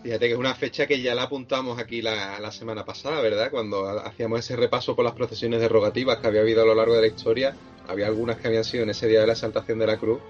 Fíjate 0.02 0.26
que 0.26 0.32
es 0.32 0.38
una 0.38 0.54
fecha 0.54 0.86
que 0.86 1.00
ya 1.00 1.14
la 1.14 1.24
apuntamos 1.24 1.78
aquí 1.78 2.02
la, 2.02 2.50
semana 2.52 2.84
pasada, 2.84 3.20
¿verdad? 3.20 3.50
Cuando 3.50 3.88
hacíamos 3.88 4.40
ese 4.40 4.54
repaso 4.56 4.94
por 4.94 5.04
las 5.04 5.14
procesiones 5.14 5.60
derogativas 5.60 6.18
que 6.18 6.28
había 6.28 6.42
habido 6.42 6.62
a 6.62 6.66
lo 6.66 6.74
largo 6.74 6.94
de 6.94 7.00
la 7.00 7.06
historia, 7.08 7.56
había 7.88 8.06
algunas 8.06 8.36
que 8.36 8.46
habían 8.46 8.64
sido 8.64 8.84
en 8.84 8.90
ese 8.90 9.08
día 9.08 9.20
de 9.20 9.26
la 9.26 9.32
exaltación 9.32 9.78
de 9.78 9.86
la 9.86 9.96
cruz 9.96 10.20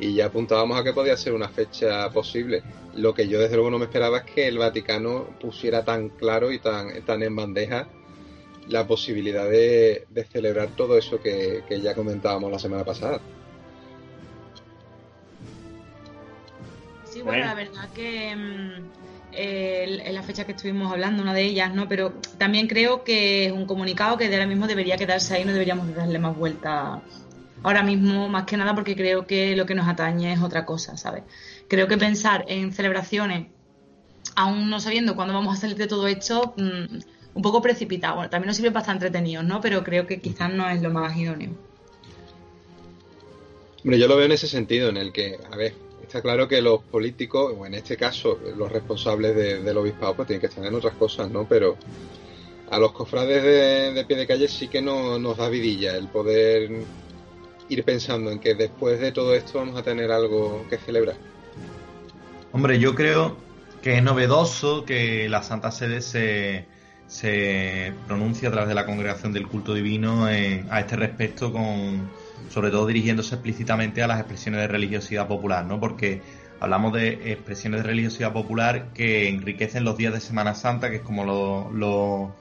y 0.00 0.14
ya 0.14 0.26
apuntábamos 0.26 0.78
a 0.78 0.84
que 0.84 0.92
podía 0.92 1.16
ser 1.16 1.32
una 1.32 1.48
fecha 1.48 2.10
posible. 2.10 2.62
Lo 2.94 3.14
que 3.14 3.28
yo 3.28 3.40
desde 3.40 3.56
luego 3.56 3.70
no 3.70 3.78
me 3.78 3.86
esperaba 3.86 4.18
es 4.18 4.24
que 4.24 4.48
el 4.48 4.58
Vaticano 4.58 5.28
pusiera 5.40 5.84
tan 5.84 6.10
claro 6.10 6.52
y 6.52 6.58
tan, 6.58 7.02
tan 7.04 7.22
en 7.22 7.34
bandeja 7.34 7.88
la 8.68 8.86
posibilidad 8.86 9.48
de, 9.48 10.06
celebrar 10.30 10.68
todo 10.76 10.98
eso 10.98 11.20
que 11.20 11.62
ya 11.82 11.94
comentábamos 11.94 12.52
la 12.52 12.58
semana 12.58 12.84
pasada. 12.84 13.20
Sí, 17.10 17.22
bueno, 17.22 17.46
la 17.46 17.54
verdad 17.54 17.88
que 17.94 18.30
en 19.32 20.14
la 20.14 20.22
fecha 20.22 20.44
que 20.44 20.52
estuvimos 20.52 20.92
hablando, 20.92 21.22
una 21.22 21.32
de 21.32 21.42
ellas, 21.42 21.74
¿no? 21.74 21.88
Pero 21.88 22.12
también 22.36 22.66
creo 22.66 23.02
que 23.02 23.46
es 23.46 23.52
un 23.52 23.66
comunicado 23.66 24.16
que 24.18 24.28
de 24.28 24.34
ahora 24.34 24.46
mismo 24.46 24.66
debería 24.66 24.96
quedarse 24.96 25.34
ahí, 25.34 25.44
no 25.44 25.52
deberíamos 25.52 25.94
darle 25.94 26.18
más 26.18 26.36
vuelta 26.36 27.00
ahora 27.62 27.82
mismo, 27.82 28.28
más 28.28 28.44
que 28.44 28.56
nada 28.56 28.74
porque 28.74 28.96
creo 28.96 29.26
que 29.26 29.56
lo 29.56 29.66
que 29.66 29.74
nos 29.74 29.88
atañe 29.88 30.32
es 30.32 30.40
otra 30.40 30.64
cosa, 30.64 30.96
¿sabes? 30.96 31.24
Creo 31.68 31.88
que 31.88 31.96
pensar 31.96 32.44
en 32.48 32.72
celebraciones, 32.72 33.48
aún 34.36 34.70
no 34.70 34.80
sabiendo 34.80 35.16
cuándo 35.16 35.34
vamos 35.34 35.56
a 35.56 35.60
salir 35.60 35.76
de 35.76 35.86
todo 35.86 36.06
esto, 36.06 36.54
mm, 36.56 36.98
un 37.34 37.42
poco 37.42 37.62
precipitado. 37.62 38.16
Bueno, 38.16 38.30
también 38.30 38.48
nos 38.48 38.56
sirve 38.56 38.70
para 38.70 38.80
estar 38.80 38.96
entretenidos, 38.96 39.44
¿no? 39.44 39.60
Pero 39.60 39.84
creo 39.84 40.06
que 40.06 40.20
quizás 40.20 40.52
no 40.52 40.68
es 40.68 40.82
lo 40.82 40.90
más 40.90 41.16
idóneo. 41.16 41.50
Hombre, 43.82 43.98
yo 43.98 44.08
lo 44.08 44.16
veo 44.16 44.26
en 44.26 44.32
ese 44.32 44.48
sentido, 44.48 44.88
en 44.88 44.96
el 44.96 45.12
que, 45.12 45.38
a 45.50 45.56
ver, 45.56 45.74
está 46.02 46.20
claro 46.20 46.48
que 46.48 46.60
los 46.60 46.82
políticos, 46.82 47.54
o 47.56 47.66
en 47.66 47.74
este 47.74 47.96
caso 47.96 48.38
los 48.56 48.72
responsables 48.72 49.36
del 49.36 49.76
obispado, 49.76 50.14
pues 50.16 50.26
tienen 50.26 50.40
que 50.40 50.46
estar 50.46 50.64
en 50.64 50.74
otras 50.74 50.94
cosas, 50.94 51.30
¿no? 51.30 51.46
Pero 51.48 51.76
a 52.70 52.78
los 52.78 52.92
cofrades 52.92 53.94
de, 53.94 54.04
pie 54.04 54.16
de 54.16 54.26
calle 54.26 54.48
sí 54.48 54.68
que 54.68 54.82
no, 54.82 55.18
nos 55.18 55.36
da 55.36 55.48
vidilla 55.48 55.96
el 55.96 56.08
poder 56.08 56.70
ir 57.68 57.84
pensando 57.84 58.30
en 58.30 58.38
que 58.38 58.54
después 58.54 59.00
de 59.00 59.12
todo 59.12 59.34
esto 59.34 59.58
vamos 59.58 59.78
a 59.78 59.82
tener 59.82 60.10
algo 60.10 60.66
que 60.68 60.78
celebrar. 60.78 61.16
Hombre, 62.52 62.78
yo 62.78 62.94
creo 62.94 63.36
que 63.82 63.98
es 63.98 64.02
novedoso 64.02 64.84
que 64.84 65.28
la 65.28 65.42
Santa 65.42 65.70
Sede 65.70 66.00
se, 66.00 66.66
se 67.06 67.92
pronuncie 68.06 68.48
a 68.48 68.50
través 68.50 68.68
de 68.68 68.74
la 68.74 68.86
Congregación 68.86 69.32
del 69.32 69.46
Culto 69.46 69.74
Divino 69.74 70.24
a 70.24 70.80
este 70.80 70.96
respecto 70.96 71.52
con 71.52 72.08
sobre 72.48 72.70
todo 72.70 72.86
dirigiéndose 72.86 73.34
explícitamente 73.34 74.02
a 74.02 74.06
las 74.06 74.20
expresiones 74.20 74.60
de 74.62 74.68
religiosidad 74.68 75.28
popular, 75.28 75.64
¿no? 75.66 75.78
Porque 75.80 76.22
hablamos 76.60 76.92
de 76.92 77.32
expresiones 77.32 77.82
de 77.82 77.88
religiosidad 77.88 78.32
popular 78.32 78.92
que 78.94 79.28
enriquecen 79.28 79.84
los 79.84 79.96
días 79.96 80.12
de 80.12 80.20
Semana 80.20 80.54
Santa, 80.54 80.90
que 80.90 80.96
es 80.96 81.02
como 81.02 81.24
lo, 81.24 81.70
lo, 81.72 82.34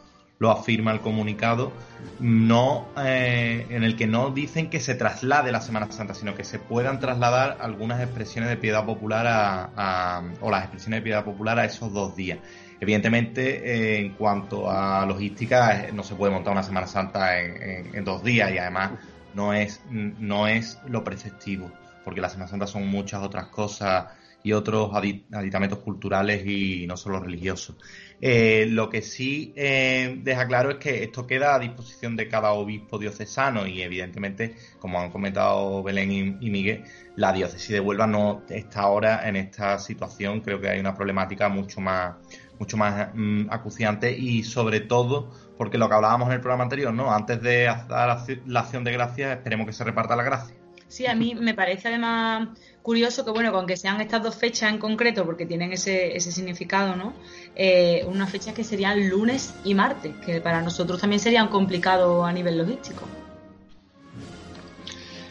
afirma 0.46 0.92
el 0.92 1.02
comunicado, 1.02 1.72
no 2.20 2.88
eh, 2.98 3.66
en 3.70 3.84
el 3.84 3.96
que 3.96 4.06
no 4.06 4.30
dicen 4.30 4.70
que 4.70 4.80
se 4.80 4.94
traslade 4.96 5.52
la 5.52 5.62
Semana 5.62 5.92
Santa, 5.92 6.14
sino 6.14 6.36
que 6.36 6.44
se 6.44 6.60
puedan 6.60 7.00
trasladar 7.00 7.58
algunas 7.60 8.02
expresiones 8.02 8.50
de 8.50 8.58
piedad 8.58 8.86
popular 8.86 9.26
a, 9.28 10.24
o 10.42 10.52
las 10.52 10.64
expresiones 10.64 11.00
de 11.00 11.04
piedad 11.04 11.24
popular 11.24 11.58
a 11.60 11.66
esos 11.66 11.92
dos 11.92 12.16
días. 12.16 12.40
Evidentemente, 12.80 13.96
eh, 13.96 14.00
en 14.00 14.14
cuanto 14.14 14.70
a 14.70 15.06
logística, 15.08 15.88
eh, 15.88 15.92
no 15.92 16.04
se 16.04 16.14
puede 16.14 16.32
montar 16.32 16.54
una 16.54 16.64
Semana 16.64 16.86
Santa 16.86 17.40
en 17.40 18.06
dos 18.06 18.24
días 18.24 18.52
y 18.52 18.60
además 18.60 18.92
no 19.34 19.54
es, 19.54 19.82
no 19.90 20.48
es 20.48 20.80
lo 20.88 21.04
preceptivo, 21.04 21.72
porque 22.06 22.22
la 22.22 22.30
Semana 22.30 22.48
Santa 22.48 22.68
son 22.68 22.88
muchas 22.88 23.24
otras 23.24 23.48
cosas 23.48 24.06
y 24.44 24.54
otros 24.54 24.92
aditamentos 24.96 25.80
culturales 25.80 26.46
y 26.46 26.86
no 26.88 26.96
solo 26.96 27.20
religiosos. 27.20 27.76
Eh, 28.20 28.66
lo 28.70 28.90
que 28.90 29.04
sí 29.04 29.54
eh, 29.56 30.20
deja 30.24 30.48
claro 30.48 30.72
es 30.72 30.78
que 30.78 31.04
esto 31.04 31.28
queda 31.28 31.54
a 31.54 31.60
disposición 31.60 32.16
de 32.16 32.28
cada 32.28 32.52
obispo 32.54 32.98
diocesano 32.98 33.68
y 33.68 33.84
evidentemente, 33.84 34.56
como 34.80 35.00
han 35.00 35.12
comentado 35.12 35.84
Belén 35.84 36.40
y, 36.42 36.50
Miguel, 36.50 36.84
la 37.16 37.32
diócesis 37.32 37.70
de 37.70 37.80
Huelva 37.80 38.08
no 38.08 38.44
está 38.50 38.82
ahora 38.82 39.28
en 39.28 39.36
esta 39.36 39.78
situación. 39.78 40.42
Creo 40.42 40.60
que 40.60 40.70
hay 40.70 40.80
una 40.80 40.96
problemática 40.96 41.48
mucho 41.48 41.80
más, 41.80 42.16
mucho 42.60 42.76
más 42.76 43.10
mm, 43.14 43.48
acuciante 43.52 44.12
y 44.18 44.44
sobre 44.44 44.80
todo 44.80 45.32
porque 45.58 45.78
lo 45.78 45.88
que 45.88 45.96
hablábamos 45.96 46.28
en 46.30 46.36
el 46.36 46.42
programa 46.42 46.64
anterior, 46.64 46.94
¿no? 46.94 47.14
Antes 47.14 47.42
de 47.42 47.68
hacer 47.68 48.42
la 48.48 48.62
acción 48.62 48.84
de 48.84 48.94
gracias, 48.94 49.38
esperemos 49.38 49.68
que 49.68 49.74
se 49.74 49.84
reparta 49.84 50.16
la 50.16 50.24
gracia. 50.24 50.56
Sí, 50.88 51.06
a 51.06 51.16
mí 51.16 51.36
me 51.36 51.54
parece 51.54 51.90
además 51.90 52.50
curioso 52.88 53.26
que, 53.26 53.32
bueno, 53.32 53.50
aunque 53.54 53.76
sean 53.76 54.00
estas 54.00 54.24
dos 54.24 54.34
fechas 54.34 54.72
en 54.72 54.80
concreto, 54.80 55.26
porque 55.26 55.46
tienen 55.46 55.74
ese, 55.74 56.16
ese 56.16 56.32
significado, 56.32 56.96
¿no? 56.96 57.14
Eh, 57.54 58.06
unas 58.08 58.30
fechas 58.30 58.54
que 58.54 58.64
serían 58.64 59.10
lunes 59.10 59.54
y 59.66 59.74
martes, 59.74 60.16
que 60.26 60.40
para 60.40 60.62
nosotros 60.62 61.02
también 61.02 61.20
serían 61.20 61.50
complicados 61.50 62.26
a 62.26 62.32
nivel 62.32 62.58
logístico. 62.58 63.06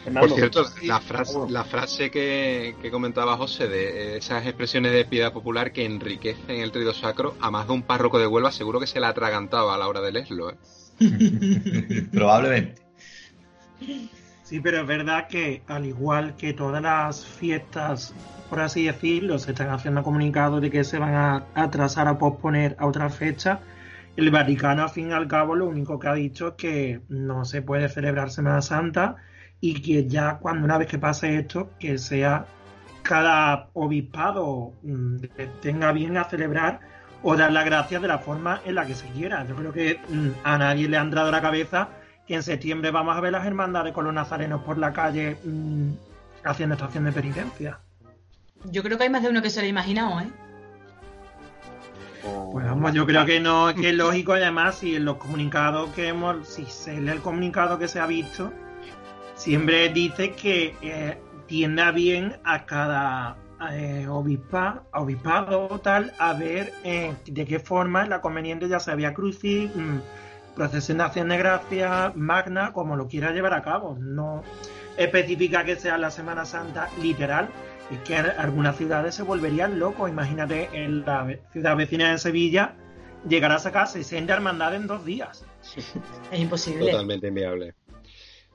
Por 0.05 0.31
cierto, 0.33 0.67
la 0.83 1.01
frase, 1.01 1.39
la 1.49 1.65
frase 1.65 2.11
que, 2.11 2.75
comentaba 2.91 3.39
José 3.39 3.69
de 3.69 4.19
esas 4.19 4.45
expresiones 4.45 4.93
de 4.93 5.07
piedad 5.07 5.33
popular 5.33 5.73
que 5.73 5.87
enriquecen 5.87 6.61
el 6.61 6.71
trido 6.73 6.93
sacro, 6.93 7.37
a 7.41 7.51
más 7.51 7.69
de 7.69 7.73
un 7.73 7.85
párroco 7.85 8.19
de 8.19 8.27
Huelva 8.27 8.53
seguro 8.53 8.81
que 8.81 8.87
se 8.87 9.01
la 9.01 9.09
atragantaba 9.09 9.75
a 9.75 9.79
la 9.79 9.89
hora 9.89 10.03
de 10.03 10.13
leerlo. 10.13 10.51
¿eh? 10.51 10.57
Probablemente. 12.13 12.83
Sí, 14.47 14.61
pero 14.61 14.81
es 14.83 14.87
verdad 14.87 15.27
que 15.27 15.63
al 15.67 15.87
igual 15.87 16.37
que 16.37 16.53
todas 16.53 16.81
las 16.81 17.27
fiestas, 17.27 18.15
por 18.49 18.61
así 18.61 18.87
decirlo, 18.87 19.41
se 19.41 19.51
están 19.51 19.71
haciendo 19.71 20.05
comunicados 20.05 20.61
de 20.61 20.71
que 20.71 20.85
se 20.85 21.01
van 21.01 21.15
a 21.17 21.47
atrasar 21.57 22.07
a 22.07 22.17
posponer 22.17 22.77
a 22.79 22.87
otra 22.87 23.11
fecha, 23.11 23.59
el 24.17 24.31
Vaticano, 24.31 24.85
al 24.85 24.91
fin 24.91 25.11
y 25.11 25.13
al 25.15 25.27
cabo, 25.27 25.57
lo 25.57 25.67
único 25.67 25.99
que 25.99 26.07
ha 26.07 26.15
dicho 26.15 26.51
es 26.51 26.55
que 26.55 27.01
no 27.09 27.45
se 27.45 27.61
puede 27.61 27.89
celebrar 27.89 28.31
Semana 28.31 28.63
Santa 28.63 29.17
y 29.61 29.83
que 29.83 30.07
ya 30.07 30.39
cuando 30.39 30.65
una 30.65 30.79
vez 30.79 30.87
que 30.87 30.99
pase 30.99 31.37
esto, 31.39 31.73
que 31.81 31.99
sea 31.99 32.47
cada 33.03 33.71
obispado 33.73 34.75
mm, 34.85 35.17
tenga 35.61 35.91
bien 35.91 36.19
a 36.19 36.25
celebrar 36.25 36.79
o 37.25 37.37
dar 37.37 37.51
las 37.51 37.65
gracias 37.65 38.01
de 38.01 38.07
la 38.07 38.19
forma 38.19 38.61
en 38.65 38.77
la 38.77 38.87
que 38.87 38.95
se 38.95 39.09
quiera. 39.09 39.45
Yo 39.45 39.57
creo 39.57 39.73
que 39.73 39.99
mm, 40.09 40.29
a 40.45 40.57
nadie 40.57 40.89
le 40.89 40.99
ha 40.99 41.03
entrado 41.03 41.33
la 41.33 41.43
cabeza 41.43 41.89
que 42.27 42.35
en 42.35 42.43
septiembre 42.43 42.91
vamos 42.91 43.17
a 43.17 43.21
ver 43.21 43.33
las 43.33 43.47
hermandades 43.47 43.93
con 43.93 44.05
los 44.05 44.15
nazarenos 44.15 44.63
por 44.63 44.79
la 44.79 44.93
calle 44.93 45.37
mm, 45.45 45.93
haciendo 46.45 46.75
estación 46.75 47.05
de 47.05 47.13
penitencia. 47.13 47.79
Yo 48.65 48.83
creo 48.83 48.99
que 48.99 49.05
hay 49.05 49.11
más 49.11 49.23
de 49.23 49.31
uno 49.31 49.43
que 49.43 49.51
se 49.51 49.61
lo 49.61 49.67
ha 49.67 49.69
imaginado, 49.69 50.21
¿eh? 50.21 50.29
Pues 52.53 52.67
vamos, 52.67 52.93
yo 52.93 53.07
creo 53.07 53.25
que 53.25 53.39
no, 53.39 53.73
que 53.75 53.91
es 53.91 53.95
lógico 53.95 54.33
además 54.33 54.77
si 54.77 54.97
en 54.97 55.05
los 55.05 55.17
comunicados 55.17 55.91
que 55.91 56.09
hemos, 56.09 56.49
si 56.49 56.65
se 56.67 57.01
lee 57.01 57.11
el 57.11 57.21
comunicado 57.21 57.79
que 57.79 57.87
se 57.87 58.01
ha 58.01 58.07
visto, 58.07 58.53
siempre 59.37 59.89
dice 59.91 60.33
que 60.33 60.75
eh, 60.83 61.19
tiende 61.47 61.83
a 61.83 61.93
bien 61.93 62.37
a 62.43 62.65
cada 62.67 63.37
eh, 63.71 64.07
obispa, 64.09 64.83
obispado 64.93 65.81
tal 65.83 66.13
a 66.19 66.35
ver 66.35 66.73
eh, 66.83 67.15
de 67.27 67.47
qué 67.47 67.61
forma 67.61 68.03
es 68.03 68.09
la 68.09 68.21
conveniente 68.21 68.69
ya 68.69 68.81
se 68.81 68.91
había 68.91 69.15
crucis, 69.15 69.71
mmm, 69.75 69.99
procesión 70.57 70.99
de 70.99 71.05
acción 71.05 71.29
de 71.29 71.39
gracia, 71.39 72.13
magna, 72.17 72.73
como 72.73 72.97
lo 72.97 73.07
quiera 73.07 73.31
llevar 73.31 73.55
a 73.55 73.63
cabo. 73.63 73.97
No 74.01 74.43
especifica 74.97 75.65
que 75.65 75.77
sea 75.77 75.99
la 75.99 76.11
Semana 76.11 76.45
Santa 76.45 76.89
literal, 77.01 77.51
y 77.91 77.97
que 77.99 78.17
algunas 78.17 78.77
ciudades 78.77 79.15
se 79.15 79.23
volverían 79.23 79.79
locos. 79.79 80.11
Imagínate 80.11 80.69
en 80.73 81.05
la 81.05 81.39
ciudad 81.53 81.77
vecina 81.77 82.11
de 82.11 82.19
Sevilla 82.19 82.75
llegar 83.29 83.53
a 83.53 83.59
sacar 83.59 83.89
60 83.89 84.33
hermandades 84.33 84.81
en 84.81 84.87
dos 84.87 85.05
días. 85.05 85.45
Es 86.33 86.41
imposible. 86.41 86.91
Totalmente 86.91 87.29
inviable. 87.29 87.75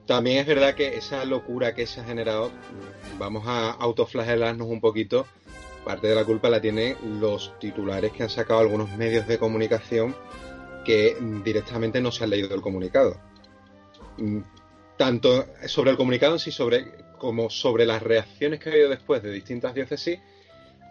También 0.06 0.40
es 0.40 0.48
verdad 0.48 0.76
que 0.76 0.98
esa 0.98 1.24
locura 1.26 1.74
que 1.74 1.86
se 1.86 2.02
ha 2.02 2.04
generado, 2.04 2.52
vamos 3.18 3.44
a 3.48 3.72
autoflagelarnos 3.72 4.68
un 4.68 4.82
poquito, 4.82 5.26
parte 5.86 6.08
de 6.08 6.16
la 6.16 6.26
culpa 6.26 6.50
la 6.50 6.60
tienen 6.60 6.98
los 7.20 7.58
titulares 7.60 8.12
que 8.12 8.24
han 8.24 8.30
sacado 8.30 8.60
algunos 8.60 8.90
medios 8.98 9.28
de 9.28 9.38
comunicación 9.38 10.16
que 10.84 11.18
directamente 11.44 12.02
no 12.02 12.12
se 12.12 12.24
han 12.24 12.30
leído 12.30 12.54
el 12.54 12.62
comunicado. 12.62 13.20
Mm, 14.18 14.40
tanto 14.98 15.48
sobre 15.66 15.92
el 15.92 15.98
comunicado 15.98 16.34
en 16.34 16.40
sí 16.40 16.52
sobre, 16.52 16.92
como 17.18 17.50
sobre 17.50 17.86
las 17.86 18.04
reacciones 18.04 18.60
que 18.60 18.70
ha 18.70 18.74
habido 18.74 18.90
después 18.90 19.24
de 19.24 19.32
distintas 19.32 19.74
diócesis, 19.74 20.20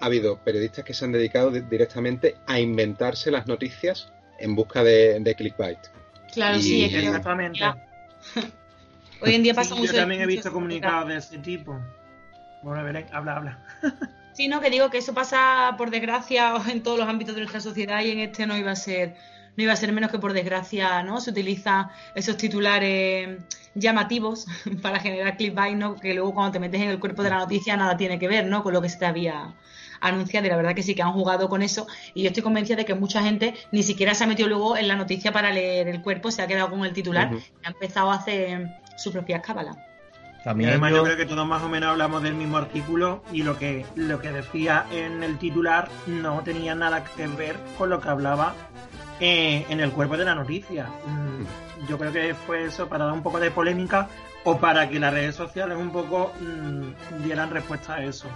ha 0.00 0.07
habido 0.07 0.42
periodistas 0.42 0.85
que 0.85 0.94
se 0.94 1.05
han 1.05 1.12
dedicado 1.12 1.50
directamente 1.50 2.37
a 2.46 2.59
inventarse 2.59 3.31
las 3.31 3.46
noticias 3.46 4.12
en 4.38 4.57
busca 4.57 4.83
de, 4.83 5.35
clickbait. 5.37 5.79
Claro, 6.33 6.59
sí, 6.59 6.85
exactamente. 6.85 7.61
Hoy 9.22 9.35
en 9.35 9.42
día 9.42 9.55
pasa 9.55 9.74
mucho. 9.74 9.92
Yo 9.92 9.98
también 9.98 10.22
he 10.22 10.26
visto 10.26 10.50
comunicados 10.50 11.09
de 11.09 11.16
ese 11.16 11.38
tipo. 11.38 11.79
Bueno, 12.62 12.83
Belén, 12.83 13.07
habla, 13.12 13.37
habla. 13.37 13.64
sí, 14.33 14.48
no, 14.48 14.61
que 14.61 14.70
digo 14.70 14.90
que 14.90 14.98
eso 14.98 15.14
pasa, 15.14 15.74
por 15.76 15.90
desgracia, 15.90 16.55
en 16.70 16.83
todos 16.83 16.98
los 16.98 17.09
ámbitos 17.09 17.35
de 17.35 17.42
nuestra 17.42 17.61
sociedad 17.61 18.03
y 18.03 18.11
en 18.11 18.20
este 18.20 18.46
no 18.46 18.57
iba 18.57 18.70
a 18.70 18.76
ser 18.76 19.14
no 19.61 19.64
iba 19.64 19.75
a 19.75 19.77
ser 19.77 19.92
menos 19.92 20.11
que 20.11 20.18
por 20.18 20.33
desgracia, 20.33 21.03
¿no? 21.03 21.20
Se 21.20 21.31
utilizan 21.31 21.88
esos 22.14 22.38
titulares 22.38 23.42
llamativos 23.75 24.46
para 24.83 25.01
generar 25.01 25.37
clickbait, 25.37 25.77
¿no? 25.77 25.96
Que 25.96 26.14
luego 26.14 26.33
cuando 26.33 26.53
te 26.53 26.61
metes 26.61 26.81
en 26.81 26.88
el 26.88 26.99
cuerpo 26.99 27.23
de 27.23 27.29
la 27.29 27.38
noticia 27.38 27.77
nada 27.77 27.96
tiene 27.99 28.18
que 28.18 28.27
ver, 28.27 28.46
¿no? 28.46 28.62
Con 28.62 28.73
lo 28.73 28.81
que 28.81 28.88
se 28.88 28.99
te 28.99 29.05
había 29.05 29.55
anunciado 30.01 30.46
y 30.46 30.49
la 30.49 30.57
verdad 30.57 30.75
que 30.75 30.83
sí 30.83 30.94
que 30.94 31.03
han 31.03 31.12
jugado 31.12 31.51
con 31.51 31.61
eso 31.61 31.87
y 32.14 32.23
yo 32.23 32.29
estoy 32.29 32.42
convencida 32.42 32.77
de 32.77 32.87
que 32.87 32.94
mucha 32.94 33.23
gente 33.23 33.55
ni 33.70 33.83
siquiera 33.83 34.14
se 34.14 34.25
ha 34.25 34.27
metido 34.27 34.49
luego 34.49 34.79
en 34.79 34.88
la 34.88 34.96
noticia 34.96 35.31
para 35.31 35.51
leer 35.53 35.88
el 35.88 36.01
cuerpo, 36.01 36.31
se 36.31 36.40
ha 36.40 36.46
quedado 36.46 36.70
con 36.70 36.83
el 36.87 36.94
titular 36.94 37.31
y 37.35 37.66
ha 37.66 37.68
empezado 37.68 38.11
a 38.11 38.14
hacer 38.14 38.66
su 38.96 39.12
propia 39.12 39.42
cábala. 39.42 39.77
También 40.42 40.70
además 40.70 40.92
yo... 40.92 41.05
creo 41.05 41.18
que 41.18 41.27
todos 41.27 41.46
más 41.46 41.62
o 41.62 41.68
menos 41.68 41.90
hablamos 41.90 42.23
del 42.23 42.33
mismo 42.33 42.57
artículo 42.57 43.23
y 43.31 43.42
lo 43.42 43.59
que 43.59 43.85
lo 43.94 44.23
que 44.23 44.33
decía 44.33 44.87
en 44.90 45.23
el 45.23 45.37
titular 45.37 45.90
no 46.07 46.40
tenía 46.42 46.75
nada 46.75 47.05
que 47.05 47.27
ver 47.27 47.59
con 47.77 47.90
lo 47.90 48.01
que 48.01 48.09
hablaba 48.09 48.55
eh, 49.20 49.66
en 49.68 49.80
el 49.80 49.92
cuerpo 49.92 50.16
de 50.16 50.24
la 50.24 50.35
noticia. 50.35 50.87
Mm, 50.87 51.87
yo 51.88 51.98
creo 51.98 52.12
que 52.12 52.35
fue 52.35 52.64
eso 52.64 52.88
para 52.88 53.04
dar 53.04 53.14
un 53.14 53.22
poco 53.22 53.38
de 53.38 53.50
polémica 53.50 54.09
o 54.44 54.59
para 54.59 54.88
que 54.88 54.98
las 54.98 55.12
redes 55.12 55.35
sociales 55.35 55.76
un 55.78 55.90
poco 55.90 56.33
mm, 56.40 57.22
dieran 57.22 57.50
respuesta 57.50 57.96
a 57.96 58.04
eso. 58.04 58.28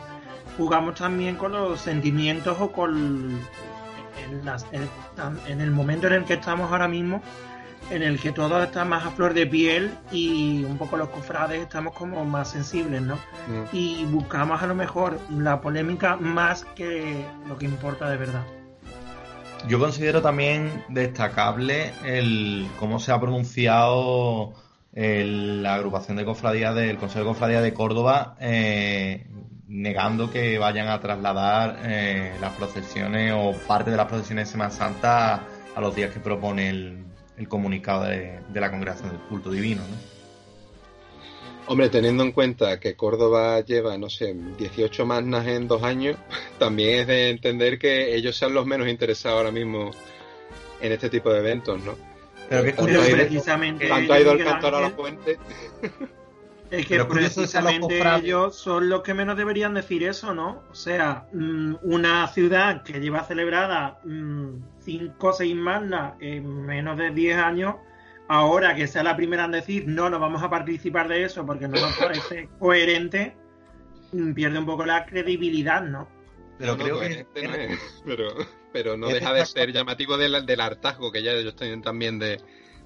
Jugamos 0.56 0.96
también 0.96 1.36
con 1.36 1.52
los 1.52 1.80
sentimientos 1.80 2.56
o 2.60 2.70
con 2.70 3.40
en, 5.46 5.60
el 5.60 5.70
momento 5.70 6.06
en 6.06 6.12
el 6.12 6.24
que 6.24 6.34
estamos 6.34 6.70
ahora 6.70 6.88
mismo, 6.88 7.22
en 7.90 8.02
el 8.02 8.18
que 8.18 8.32
todo 8.32 8.62
está 8.62 8.84
más 8.84 9.04
a 9.04 9.10
flor 9.10 9.34
de 9.34 9.46
piel 9.46 9.90
y 10.10 10.64
un 10.64 10.78
poco 10.78 10.96
los 10.96 11.08
cofrades 11.08 11.62
estamos 11.62 11.94
como 11.94 12.24
más 12.24 12.50
sensibles, 12.50 13.02
¿no? 13.02 13.16
Mm. 13.16 13.64
Y 13.72 14.04
buscamos 14.06 14.62
a 14.62 14.66
lo 14.66 14.74
mejor 14.74 15.18
la 15.30 15.60
polémica 15.60 16.16
más 16.16 16.64
que 16.76 17.26
lo 17.46 17.58
que 17.58 17.66
importa 17.66 18.08
de 18.08 18.16
verdad. 18.16 18.42
Yo 19.66 19.78
considero 19.78 20.20
también 20.20 20.84
destacable 20.88 21.92
el 22.04 22.66
cómo 22.78 23.00
se 23.00 23.12
ha 23.12 23.20
pronunciado 23.20 24.52
la 24.92 25.74
agrupación 25.74 26.16
de 26.16 26.24
cofradías 26.24 26.74
del 26.74 26.98
Consejo 26.98 27.20
de 27.20 27.30
Cofradías 27.30 27.62
de 27.62 27.72
Córdoba 27.74 28.36
eh, 28.40 29.26
negando 29.66 30.30
que 30.30 30.58
vayan 30.58 30.88
a 30.88 31.00
trasladar 31.00 31.78
eh, 31.82 32.32
las 32.40 32.52
procesiones 32.52 33.32
o 33.34 33.52
parte 33.66 33.90
de 33.90 33.96
las 33.96 34.06
procesiones 34.06 34.48
de 34.48 34.52
Semana 34.52 34.70
Santa 34.70 35.40
a 35.74 35.80
los 35.80 35.96
días 35.96 36.12
que 36.12 36.20
propone 36.20 36.68
el, 36.68 37.48
comunicado 37.48 38.04
de, 38.04 38.40
la 38.52 38.70
Congregación 38.70 39.08
del 39.10 39.18
Culto 39.18 39.50
Divino. 39.50 39.82
¿no? 39.82 40.13
Hombre, 41.66 41.88
teniendo 41.88 42.22
en 42.22 42.32
cuenta 42.32 42.78
que 42.78 42.94
Córdoba 42.94 43.60
lleva, 43.60 43.96
no 43.96 44.10
sé, 44.10 44.34
18 44.58 45.06
magnas 45.06 45.46
en 45.46 45.66
dos 45.66 45.82
años, 45.82 46.16
también 46.58 47.00
es 47.00 47.06
de 47.06 47.30
entender 47.30 47.78
que 47.78 48.14
ellos 48.14 48.36
sean 48.36 48.54
los 48.54 48.66
menos 48.66 48.88
interesados 48.88 49.38
ahora 49.38 49.50
mismo 49.50 49.90
en 50.80 50.92
este 50.92 51.08
tipo 51.08 51.32
de 51.32 51.40
eventos, 51.40 51.82
¿no? 51.82 51.94
Pero 52.48 52.62
que 52.62 52.68
es 52.70 52.74
curioso, 52.74 53.10
precisamente. 53.10 53.88
Tanto 53.88 54.12
ha 54.12 54.20
ido 54.20 54.32
el 54.32 54.44
cantor 54.44 54.74
a 54.74 54.80
la 54.82 54.90
fuente. 54.90 55.38
Es 56.70 56.86
que 56.86 57.04
precisamente 57.04 58.02
ellos 58.18 58.56
son 58.56 58.88
los 58.88 59.02
que 59.02 59.14
menos 59.14 59.36
deberían 59.36 59.74
decir 59.74 60.02
eso, 60.04 60.34
¿no? 60.34 60.62
O 60.70 60.74
sea, 60.74 61.26
mm, 61.32 61.76
una 61.82 62.26
ciudad 62.28 62.82
que 62.82 63.00
lleva 63.00 63.24
celebrada 63.24 64.00
5 64.02 65.26
o 65.26 65.32
6 65.32 65.56
magnas 65.56 66.14
en 66.20 66.66
menos 66.66 66.98
de 66.98 67.10
10 67.10 67.36
años 67.38 67.76
ahora 68.28 68.74
que 68.74 68.86
sea 68.86 69.02
la 69.02 69.16
primera 69.16 69.44
en 69.44 69.52
decir 69.52 69.84
no, 69.86 70.08
no 70.10 70.18
vamos 70.18 70.42
a 70.42 70.50
participar 70.50 71.08
de 71.08 71.24
eso 71.24 71.44
porque 71.44 71.68
no 71.68 71.80
nos 71.80 71.96
parece 71.96 72.48
coherente, 72.58 73.36
mm, 74.12 74.32
pierde 74.32 74.58
un 74.58 74.66
poco 74.66 74.84
la 74.84 75.06
credibilidad, 75.06 75.82
¿no? 75.82 76.08
Pero 76.58 76.76
creo 76.76 77.00
que... 77.00 77.26
pero, 78.04 78.28
pero 78.72 78.96
no 78.96 79.08
deja 79.08 79.32
de 79.32 79.44
ser 79.44 79.72
llamativo 79.72 80.16
del, 80.16 80.46
del 80.46 80.60
hartazgo 80.60 81.10
que 81.10 81.22
ya 81.22 81.32
ellos 81.32 81.56
tienen 81.56 81.82
también 81.82 82.18
de, 82.18 82.40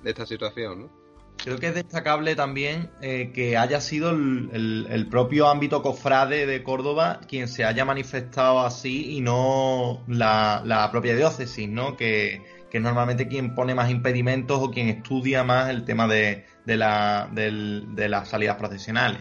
esta 0.04 0.26
situación, 0.26 0.82
¿no? 0.82 0.98
Creo 1.36 1.56
que 1.58 1.68
es 1.68 1.74
destacable 1.74 2.34
también 2.34 2.90
eh, 3.00 3.30
que 3.32 3.56
haya 3.56 3.80
sido 3.80 4.10
el, 4.10 5.06
propio 5.08 5.46
ámbito 5.46 5.82
cofrade 5.82 6.46
de 6.46 6.64
Córdoba 6.64 7.20
quien 7.28 7.46
se 7.46 7.64
haya 7.64 7.84
manifestado 7.84 8.58
así 8.58 9.16
y 9.16 9.20
no 9.20 10.02
la, 10.08 10.62
la 10.64 10.90
propia 10.90 11.14
diócesis, 11.14 11.68
¿no? 11.68 11.96
Que, 11.96 12.42
que 12.70 12.78
es 12.78 12.82
normalmente 12.82 13.28
quien 13.28 13.54
pone 13.54 13.74
más 13.74 13.90
impedimentos 13.90 14.58
o 14.60 14.70
quien 14.70 14.88
estudia 14.88 15.44
más 15.44 15.70
el 15.70 15.84
tema 15.84 16.06
de, 16.06 16.46
de, 16.64 16.76
la, 16.76 17.28
de 17.32 18.08
las 18.08 18.28
salidas 18.28 18.56
procesionales. 18.56 19.20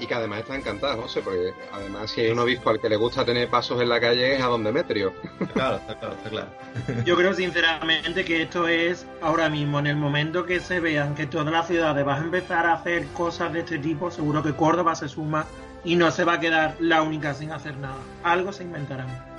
Y 0.00 0.06
que 0.06 0.14
además 0.14 0.40
está 0.40 0.56
encantado, 0.56 1.02
José, 1.02 1.20
porque 1.20 1.52
además 1.72 2.10
si 2.10 2.22
hay 2.22 2.30
un 2.30 2.38
obispo 2.38 2.70
al 2.70 2.80
que 2.80 2.88
le 2.88 2.96
gusta 2.96 3.22
tener 3.22 3.48
pasos 3.50 3.82
en 3.82 3.90
la 3.90 4.00
calle 4.00 4.34
es 4.34 4.42
a 4.42 4.46
don 4.46 4.64
Demetrio. 4.64 5.12
claro, 5.52 5.76
está 5.76 5.98
claro, 5.98 6.14
está 6.14 6.30
claro. 6.30 6.48
Yo 7.04 7.16
creo 7.16 7.34
sinceramente 7.34 8.24
que 8.24 8.42
esto 8.42 8.66
es 8.66 9.06
ahora 9.20 9.50
mismo, 9.50 9.78
en 9.78 9.86
el 9.86 9.96
momento 9.96 10.46
que 10.46 10.60
se 10.60 10.80
vean 10.80 11.14
que 11.14 11.26
todas 11.26 11.52
las 11.52 11.66
ciudades 11.66 12.02
van 12.02 12.22
a 12.22 12.24
empezar 12.24 12.64
a 12.64 12.74
hacer 12.74 13.06
cosas 13.08 13.52
de 13.52 13.60
este 13.60 13.78
tipo, 13.78 14.10
seguro 14.10 14.42
que 14.42 14.54
Córdoba 14.54 14.94
se 14.94 15.06
suma 15.06 15.44
y 15.84 15.96
no 15.96 16.10
se 16.10 16.24
va 16.24 16.34
a 16.34 16.40
quedar 16.40 16.76
la 16.80 17.02
única 17.02 17.34
sin 17.34 17.52
hacer 17.52 17.76
nada. 17.76 17.98
Algo 18.24 18.54
se 18.54 18.64
inventarán. 18.64 19.29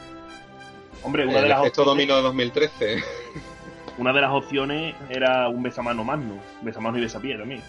Hombre, 1.04 1.26
una 1.26 1.42
de 1.42 1.50
las 1.50 1.60
opciones, 1.60 1.88
dominó 1.88 2.16
de 2.18 2.22
2013. 2.22 3.04
Una 3.98 4.14
de 4.14 4.22
las 4.22 4.32
opciones 4.32 4.96
era 5.10 5.48
un 5.50 5.62
besamano 5.62 6.04
magno, 6.04 6.40
besamano 6.62 6.98
y 6.98 7.02
besapié 7.02 7.38
también. 7.38 7.62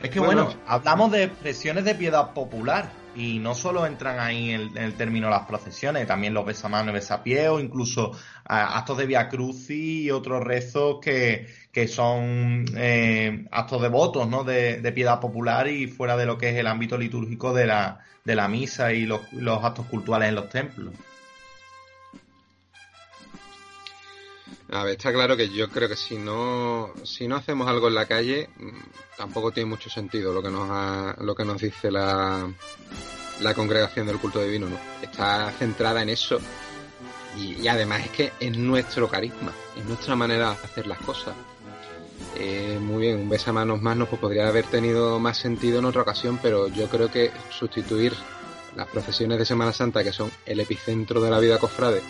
Es 0.00 0.10
que 0.10 0.20
bueno, 0.20 0.54
hablamos 0.66 1.10
de 1.10 1.24
expresiones 1.24 1.84
de 1.84 1.94
piedad 1.94 2.32
popular 2.32 2.90
y 3.14 3.38
no 3.38 3.54
solo 3.54 3.86
entran 3.86 4.20
ahí 4.20 4.50
en, 4.50 4.76
el 4.76 4.94
término 4.94 5.28
las 5.28 5.46
procesiones, 5.46 6.06
también 6.06 6.34
los 6.34 6.46
besamanos 6.46 6.90
y 6.90 6.94
besapiés 6.94 7.48
o 7.48 7.60
incluso 7.60 8.12
actos 8.44 8.98
de 8.98 9.06
via 9.06 9.28
crucis 9.28 10.04
y 10.04 10.10
otros 10.10 10.42
rezos 10.42 10.98
que, 11.00 11.46
que 11.72 11.88
son 11.88 12.64
eh, 12.76 13.46
actos 13.50 13.82
devotos 13.82 14.28
¿no? 14.28 14.44
De, 14.44 14.80
de, 14.80 14.92
piedad 14.92 15.20
popular 15.20 15.68
y 15.68 15.86
fuera 15.86 16.16
de 16.16 16.26
lo 16.26 16.38
que 16.38 16.50
es 16.50 16.56
el 16.56 16.66
ámbito 16.66 16.96
litúrgico 16.96 17.52
de 17.52 17.66
la, 17.66 18.00
de 18.24 18.34
la 18.34 18.48
misa 18.48 18.92
y 18.92 19.06
los, 19.06 19.20
los 19.32 19.62
actos 19.64 19.86
culturales 19.86 20.28
en 20.28 20.34
los 20.34 20.48
templos. 20.48 20.94
A 24.72 24.84
ver, 24.84 24.92
está 24.96 25.12
claro 25.12 25.36
que 25.36 25.48
yo 25.48 25.68
creo 25.68 25.88
que 25.88 25.96
si 25.96 26.16
no, 26.16 26.92
si 27.02 27.26
no 27.26 27.36
hacemos 27.36 27.68
algo 27.68 27.88
en 27.88 27.94
la 27.94 28.06
calle, 28.06 28.48
mm, 28.56 29.16
tampoco 29.16 29.50
tiene 29.50 29.68
mucho 29.68 29.90
sentido 29.90 30.32
lo 30.32 30.42
que 30.42 30.50
nos, 30.50 31.18
lo 31.18 31.34
que 31.34 31.44
nos 31.44 31.60
dice 31.60 31.90
la, 31.90 32.48
la 33.40 33.54
congregación 33.54 34.06
del 34.06 34.18
culto 34.18 34.40
divino, 34.42 34.68
¿no? 34.68 34.78
Está 35.02 35.50
centrada 35.58 36.02
en 36.02 36.10
eso 36.10 36.38
y, 37.36 37.66
además 37.68 38.02
es 38.04 38.10
que 38.10 38.32
es 38.38 38.56
nuestro 38.56 39.08
carisma, 39.08 39.52
es 39.76 39.84
nuestra 39.86 40.14
manera 40.14 40.50
de 40.50 40.54
hacer 40.54 40.86
las 40.86 40.98
cosas. 40.98 41.34
Eh, 42.36 42.78
muy 42.80 43.02
bien, 43.02 43.18
un 43.18 43.28
besamanos 43.28 43.82
más 43.82 43.96
nos 43.96 44.08
pues, 44.08 44.20
podría 44.20 44.46
haber 44.46 44.66
tenido 44.66 45.18
más 45.18 45.36
sentido 45.36 45.80
en 45.80 45.84
otra 45.84 46.02
ocasión, 46.02 46.38
pero 46.40 46.68
yo 46.68 46.88
creo 46.88 47.10
que 47.10 47.32
sustituir 47.50 48.14
las 48.76 48.86
procesiones 48.86 49.38
de 49.38 49.44
Semana 49.44 49.72
Santa, 49.72 50.04
que 50.04 50.12
son 50.12 50.30
el 50.46 50.60
epicentro 50.60 51.20
de 51.20 51.30
la 51.30 51.40
vida 51.40 51.58
cofrade, 51.58 52.02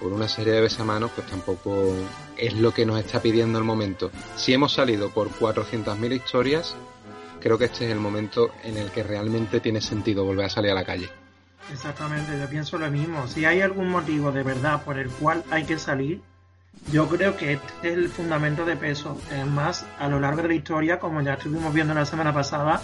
por 0.00 0.12
una 0.12 0.28
serie 0.28 0.52
de 0.54 0.60
besamanos, 0.60 1.10
pues 1.14 1.26
tampoco 1.26 1.94
es 2.36 2.54
lo 2.54 2.72
que 2.72 2.86
nos 2.86 2.98
está 2.98 3.20
pidiendo 3.20 3.58
el 3.58 3.64
momento. 3.64 4.10
Si 4.36 4.52
hemos 4.52 4.72
salido 4.72 5.10
por 5.10 5.30
400.000 5.30 6.12
historias, 6.16 6.74
creo 7.40 7.58
que 7.58 7.66
este 7.66 7.86
es 7.86 7.92
el 7.92 8.00
momento 8.00 8.50
en 8.64 8.76
el 8.76 8.90
que 8.90 9.02
realmente 9.02 9.60
tiene 9.60 9.80
sentido 9.80 10.24
volver 10.24 10.46
a 10.46 10.50
salir 10.50 10.70
a 10.70 10.74
la 10.74 10.84
calle. 10.84 11.08
Exactamente, 11.72 12.38
yo 12.38 12.48
pienso 12.48 12.78
lo 12.78 12.90
mismo. 12.90 13.26
Si 13.28 13.44
hay 13.44 13.60
algún 13.60 13.88
motivo 13.88 14.32
de 14.32 14.42
verdad 14.42 14.82
por 14.82 14.98
el 14.98 15.08
cual 15.08 15.44
hay 15.50 15.64
que 15.64 15.78
salir, 15.78 16.20
yo 16.90 17.08
creo 17.08 17.36
que 17.36 17.54
este 17.54 17.88
es 17.88 17.94
el 17.94 18.08
fundamento 18.08 18.64
de 18.64 18.76
peso. 18.76 19.20
Es 19.30 19.46
más, 19.46 19.86
a 19.98 20.08
lo 20.08 20.18
largo 20.18 20.42
de 20.42 20.48
la 20.48 20.54
historia, 20.54 20.98
como 20.98 21.20
ya 21.20 21.34
estuvimos 21.34 21.72
viendo 21.72 21.94
la 21.94 22.06
semana 22.06 22.32
pasada, 22.32 22.80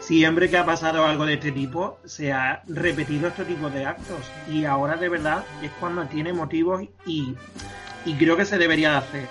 siempre 0.00 0.48
que 0.48 0.56
ha 0.56 0.64
pasado 0.64 1.04
algo 1.04 1.26
de 1.26 1.34
este 1.34 1.52
tipo, 1.52 1.98
se 2.04 2.32
ha 2.32 2.62
repetido 2.66 3.28
este 3.28 3.44
tipo 3.44 3.70
de 3.70 3.86
actos. 3.86 4.30
Y 4.48 4.64
ahora 4.64 4.96
de 4.96 5.08
verdad 5.08 5.44
es 5.62 5.70
cuando 5.80 6.06
tiene 6.06 6.32
motivos 6.32 6.82
y, 7.06 7.34
creo 8.18 8.36
que 8.36 8.44
se 8.44 8.58
debería 8.58 8.92
de 8.92 8.96
hacer. 8.96 9.28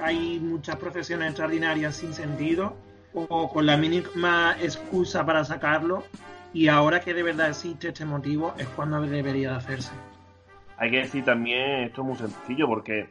Hay 0.00 0.38
muchas 0.40 0.76
profesiones 0.76 1.28
extraordinarias 1.28 1.96
sin 1.96 2.12
sentido 2.12 2.76
o 3.12 3.50
con 3.52 3.66
la 3.66 3.76
mínima 3.76 4.56
excusa 4.60 5.24
para 5.24 5.44
sacarlo. 5.44 6.04
Y 6.52 6.68
ahora 6.68 7.00
que 7.00 7.14
de 7.14 7.22
verdad 7.22 7.48
existe 7.48 7.88
este 7.88 8.04
motivo 8.04 8.54
es 8.58 8.66
cuando 8.68 9.00
debería 9.00 9.50
de 9.50 9.56
hacerse. 9.56 9.92
Hay 10.76 10.90
que 10.90 10.98
decir 10.98 11.24
también, 11.24 11.84
esto 11.84 12.02
es 12.02 12.06
muy 12.06 12.16
sencillo 12.16 12.66
porque... 12.68 13.08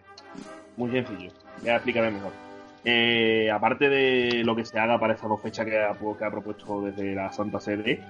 Muy 0.76 0.90
sencillo. 0.92 1.32
Voy 1.62 1.70
a 1.70 1.76
explicarme 1.76 2.12
mejor 2.12 2.43
eh, 2.86 3.50
aparte 3.52 3.90
de 3.90 4.44
lo 4.44 4.56
que 4.56 4.66
se 4.66 4.78
haga 4.78 5.00
para 5.00 5.14
estas 5.14 5.30
dos 5.30 5.42
fechas 5.42 5.66
que 5.66 5.78
ha, 5.78 5.94
que 5.94 6.26
ha 6.26 6.32
propuesto 6.32 6.82
desde 6.82 7.16
la 7.16 7.32
Santa 7.32 7.60
Sede, 7.60 8.02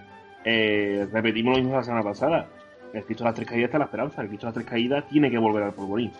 eh, 0.43 1.07
repetimos 1.11 1.55
lo 1.55 1.61
mismo 1.61 1.75
la 1.75 1.83
semana 1.83 2.03
pasada. 2.03 2.47
El 2.93 3.03
Cristo 3.03 3.23
de 3.23 3.29
las 3.29 3.35
Tres 3.35 3.47
Caídas 3.47 3.65
está 3.65 3.79
la 3.79 3.85
esperanza. 3.85 4.21
El 4.21 4.27
Cristo 4.27 4.45
de 4.45 4.49
las 4.49 4.55
Tres 4.55 4.67
Caídas 4.67 5.07
tiene 5.09 5.29
que 5.31 5.37
volver 5.37 5.63
al 5.63 5.73
polvorín. 5.73 6.11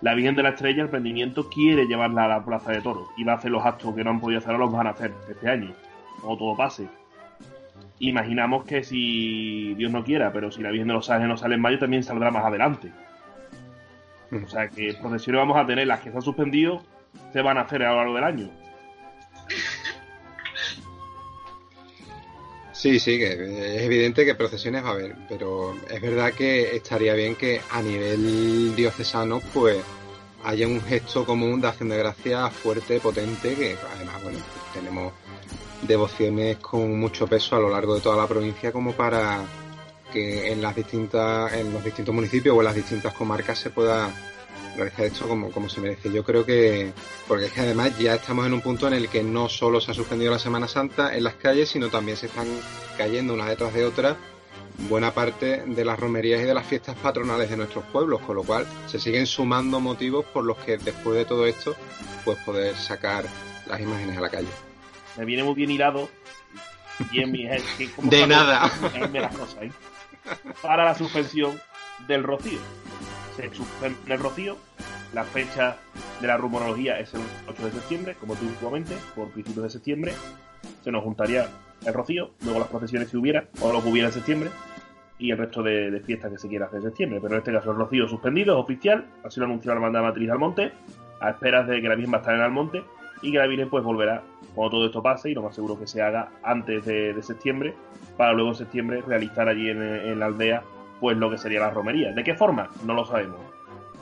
La 0.00 0.14
Virgen 0.14 0.34
de 0.34 0.42
la 0.42 0.50
Estrella, 0.50 0.82
el 0.82 0.88
prendimiento, 0.88 1.48
quiere 1.48 1.86
llevarla 1.86 2.24
a 2.24 2.28
la 2.28 2.44
Plaza 2.44 2.72
de 2.72 2.82
Toros 2.82 3.08
y 3.16 3.24
va 3.24 3.32
a 3.32 3.36
hacer 3.36 3.50
los 3.50 3.64
actos 3.64 3.94
que 3.94 4.04
no 4.04 4.10
han 4.10 4.20
podido 4.20 4.38
hacer, 4.38 4.54
los 4.54 4.70
van 4.70 4.86
a 4.86 4.90
hacer 4.90 5.12
este 5.30 5.48
año, 5.48 5.72
o 6.22 6.36
todo 6.36 6.56
pase. 6.56 6.88
Imaginamos 8.00 8.64
que 8.64 8.82
si 8.82 9.74
Dios 9.74 9.90
no 9.90 10.04
quiera, 10.04 10.32
pero 10.32 10.50
si 10.50 10.62
la 10.62 10.70
Virgen 10.70 10.88
de 10.88 10.94
los 10.94 11.08
Ángeles 11.08 11.28
no 11.28 11.36
sale 11.36 11.54
en 11.54 11.60
mayo, 11.60 11.78
también 11.78 12.02
saldrá 12.02 12.30
más 12.30 12.44
adelante. 12.44 12.90
O 14.30 14.48
sea 14.48 14.68
que 14.68 14.94
procesiones 15.00 15.40
vamos 15.40 15.56
a 15.56 15.66
tener 15.66 15.86
las 15.86 16.00
que 16.00 16.10
se 16.10 16.16
han 16.16 16.22
suspendido 16.22 16.82
se 17.32 17.42
van 17.42 17.58
a 17.58 17.62
hacer 17.62 17.82
a 17.82 17.90
lo 17.90 17.96
largo 17.96 18.14
del 18.14 18.24
año. 18.24 18.50
Sí, 22.72 23.00
sí, 23.00 23.18
que 23.18 23.32
es 23.32 23.82
evidente 23.82 24.26
que 24.26 24.34
procesiones 24.34 24.84
va 24.84 24.88
a 24.88 24.92
haber, 24.92 25.14
pero 25.28 25.74
es 25.90 26.02
verdad 26.02 26.32
que 26.32 26.76
estaría 26.76 27.14
bien 27.14 27.34
que 27.34 27.60
a 27.70 27.80
nivel 27.80 28.76
diocesano 28.76 29.40
pues 29.54 29.78
haya 30.44 30.66
un 30.66 30.82
gesto 30.82 31.24
común 31.24 31.60
de 31.60 31.68
acción 31.68 31.88
de 31.88 31.96
gracia 31.96 32.50
fuerte, 32.50 33.00
potente, 33.00 33.54
que 33.54 33.76
además, 33.94 34.22
bueno, 34.22 34.38
tenemos 34.74 35.12
devociones 35.82 36.58
con 36.58 36.98
mucho 36.98 37.26
peso 37.26 37.56
a 37.56 37.60
lo 37.60 37.70
largo 37.70 37.94
de 37.94 38.00
toda 38.00 38.16
la 38.16 38.26
provincia 38.26 38.70
como 38.70 38.92
para 38.92 39.40
que 40.12 40.52
en 40.52 40.60
las 40.60 40.76
distintas 40.76 41.52
en 41.54 41.72
los 41.72 41.82
distintos 41.82 42.14
municipios 42.14 42.56
o 42.56 42.60
en 42.60 42.66
las 42.66 42.74
distintas 42.74 43.14
comarcas 43.14 43.58
se 43.58 43.70
pueda 43.70 44.10
realizar 44.76 45.06
esto 45.06 45.28
como, 45.28 45.50
como 45.50 45.68
se 45.68 45.80
merece. 45.80 46.12
Yo 46.12 46.24
creo 46.24 46.44
que, 46.44 46.92
porque 47.26 47.46
es 47.46 47.52
que 47.52 47.60
además 47.60 47.98
ya 47.98 48.14
estamos 48.14 48.46
en 48.46 48.54
un 48.54 48.60
punto 48.60 48.86
en 48.86 48.94
el 48.94 49.08
que 49.08 49.22
no 49.22 49.48
solo 49.48 49.80
se 49.80 49.90
ha 49.90 49.94
suspendido 49.94 50.32
la 50.32 50.38
Semana 50.38 50.68
Santa 50.68 51.16
en 51.16 51.24
las 51.24 51.34
calles, 51.34 51.68
sino 51.68 51.88
también 51.88 52.16
se 52.16 52.26
están 52.26 52.46
cayendo 52.96 53.34
una 53.34 53.48
detrás 53.48 53.74
de 53.74 53.84
otra 53.84 54.16
buena 54.88 55.12
parte 55.12 55.62
de 55.66 55.84
las 55.84 55.98
romerías 55.98 56.40
y 56.40 56.44
de 56.44 56.54
las 56.54 56.66
fiestas 56.66 56.96
patronales 56.96 57.48
de 57.48 57.56
nuestros 57.56 57.84
pueblos, 57.86 58.20
con 58.22 58.36
lo 58.36 58.42
cual 58.42 58.66
se 58.86 58.98
siguen 58.98 59.26
sumando 59.26 59.80
motivos 59.80 60.24
por 60.26 60.44
los 60.44 60.58
que 60.58 60.78
después 60.78 61.16
de 61.16 61.24
todo 61.24 61.46
esto, 61.46 61.76
pues 62.24 62.38
poder 62.38 62.76
sacar 62.76 63.24
las 63.66 63.80
imágenes 63.80 64.16
a 64.18 64.20
la 64.20 64.28
calle. 64.28 64.48
Me 65.16 65.24
viene 65.24 65.44
muy 65.44 65.54
bien 65.54 65.70
hilado. 65.70 66.08
Bien, 67.10 67.30
mi, 67.30 67.44
de 67.44 68.26
nada. 68.26 68.70
¿eh? 69.60 69.72
Para 70.62 70.84
la 70.84 70.94
suspensión 70.94 71.60
del 72.06 72.22
rocío 72.22 72.58
se 73.36 73.52
suspende 73.54 74.14
el 74.14 74.20
rocío. 74.20 74.56
La 75.12 75.24
fecha 75.24 75.76
de 76.20 76.26
la 76.26 76.36
rumorología 76.36 76.98
es 76.98 77.14
el 77.14 77.20
8 77.48 77.64
de 77.66 77.70
septiembre, 77.72 78.16
como 78.18 78.34
tú 78.34 78.46
últimamente, 78.46 78.96
por 79.14 79.28
principios 79.28 79.64
de 79.64 79.70
septiembre. 79.70 80.12
Se 80.82 80.90
nos 80.90 81.04
juntaría 81.04 81.48
el 81.86 81.94
rocío, 81.94 82.30
luego 82.42 82.60
las 82.60 82.68
procesiones 82.68 83.08
si 83.08 83.16
hubiera, 83.16 83.48
o 83.60 83.72
lo 83.72 83.82
que 83.82 83.90
hubiera 83.90 84.08
en 84.08 84.14
septiembre, 84.14 84.50
y 85.18 85.30
el 85.30 85.38
resto 85.38 85.62
de, 85.62 86.00
fiestas 86.04 86.32
que 86.32 86.38
se 86.38 86.48
quiera 86.48 86.66
hacer 86.66 86.78
en 86.78 86.86
septiembre. 86.86 87.20
Pero 87.22 87.34
en 87.34 87.38
este 87.38 87.52
caso 87.52 87.70
el 87.70 87.76
rocío 87.76 88.08
suspendido, 88.08 88.54
es 88.56 88.64
oficial, 88.64 89.06
así 89.24 89.38
lo 89.38 89.46
anunció 89.46 89.70
la 89.70 89.76
hermandad 89.76 90.02
matriz 90.02 90.30
al 90.30 90.38
monte, 90.38 90.72
a 91.20 91.30
esperas 91.30 91.68
de 91.68 91.80
que 91.80 91.88
la 91.88 91.96
misma 91.96 92.18
esté 92.18 92.32
en 92.32 92.40
el 92.40 92.50
monte 92.50 92.82
y 93.22 93.30
que 93.30 93.38
la 93.38 93.46
Virgen 93.46 93.70
pues 93.70 93.84
volverá 93.84 94.22
cuando 94.54 94.76
todo 94.76 94.86
esto 94.86 95.02
pase 95.02 95.30
y 95.30 95.34
lo 95.34 95.42
más 95.42 95.54
seguro 95.54 95.78
que 95.78 95.86
se 95.86 96.02
haga 96.02 96.30
antes 96.42 96.84
de, 96.84 97.14
septiembre 97.22 97.74
para 98.16 98.32
luego 98.32 98.50
en 98.50 98.56
septiembre 98.56 99.02
realizar 99.06 99.48
allí 99.48 99.70
en 99.70 100.18
la 100.18 100.26
aldea 100.26 100.62
pues 101.00 101.16
lo 101.16 101.30
que 101.30 101.38
sería 101.38 101.60
la 101.60 101.70
romería. 101.70 102.12
¿De 102.12 102.24
qué 102.24 102.34
forma? 102.34 102.70
No 102.84 102.94
lo 102.94 103.04
sabemos. 103.04 103.40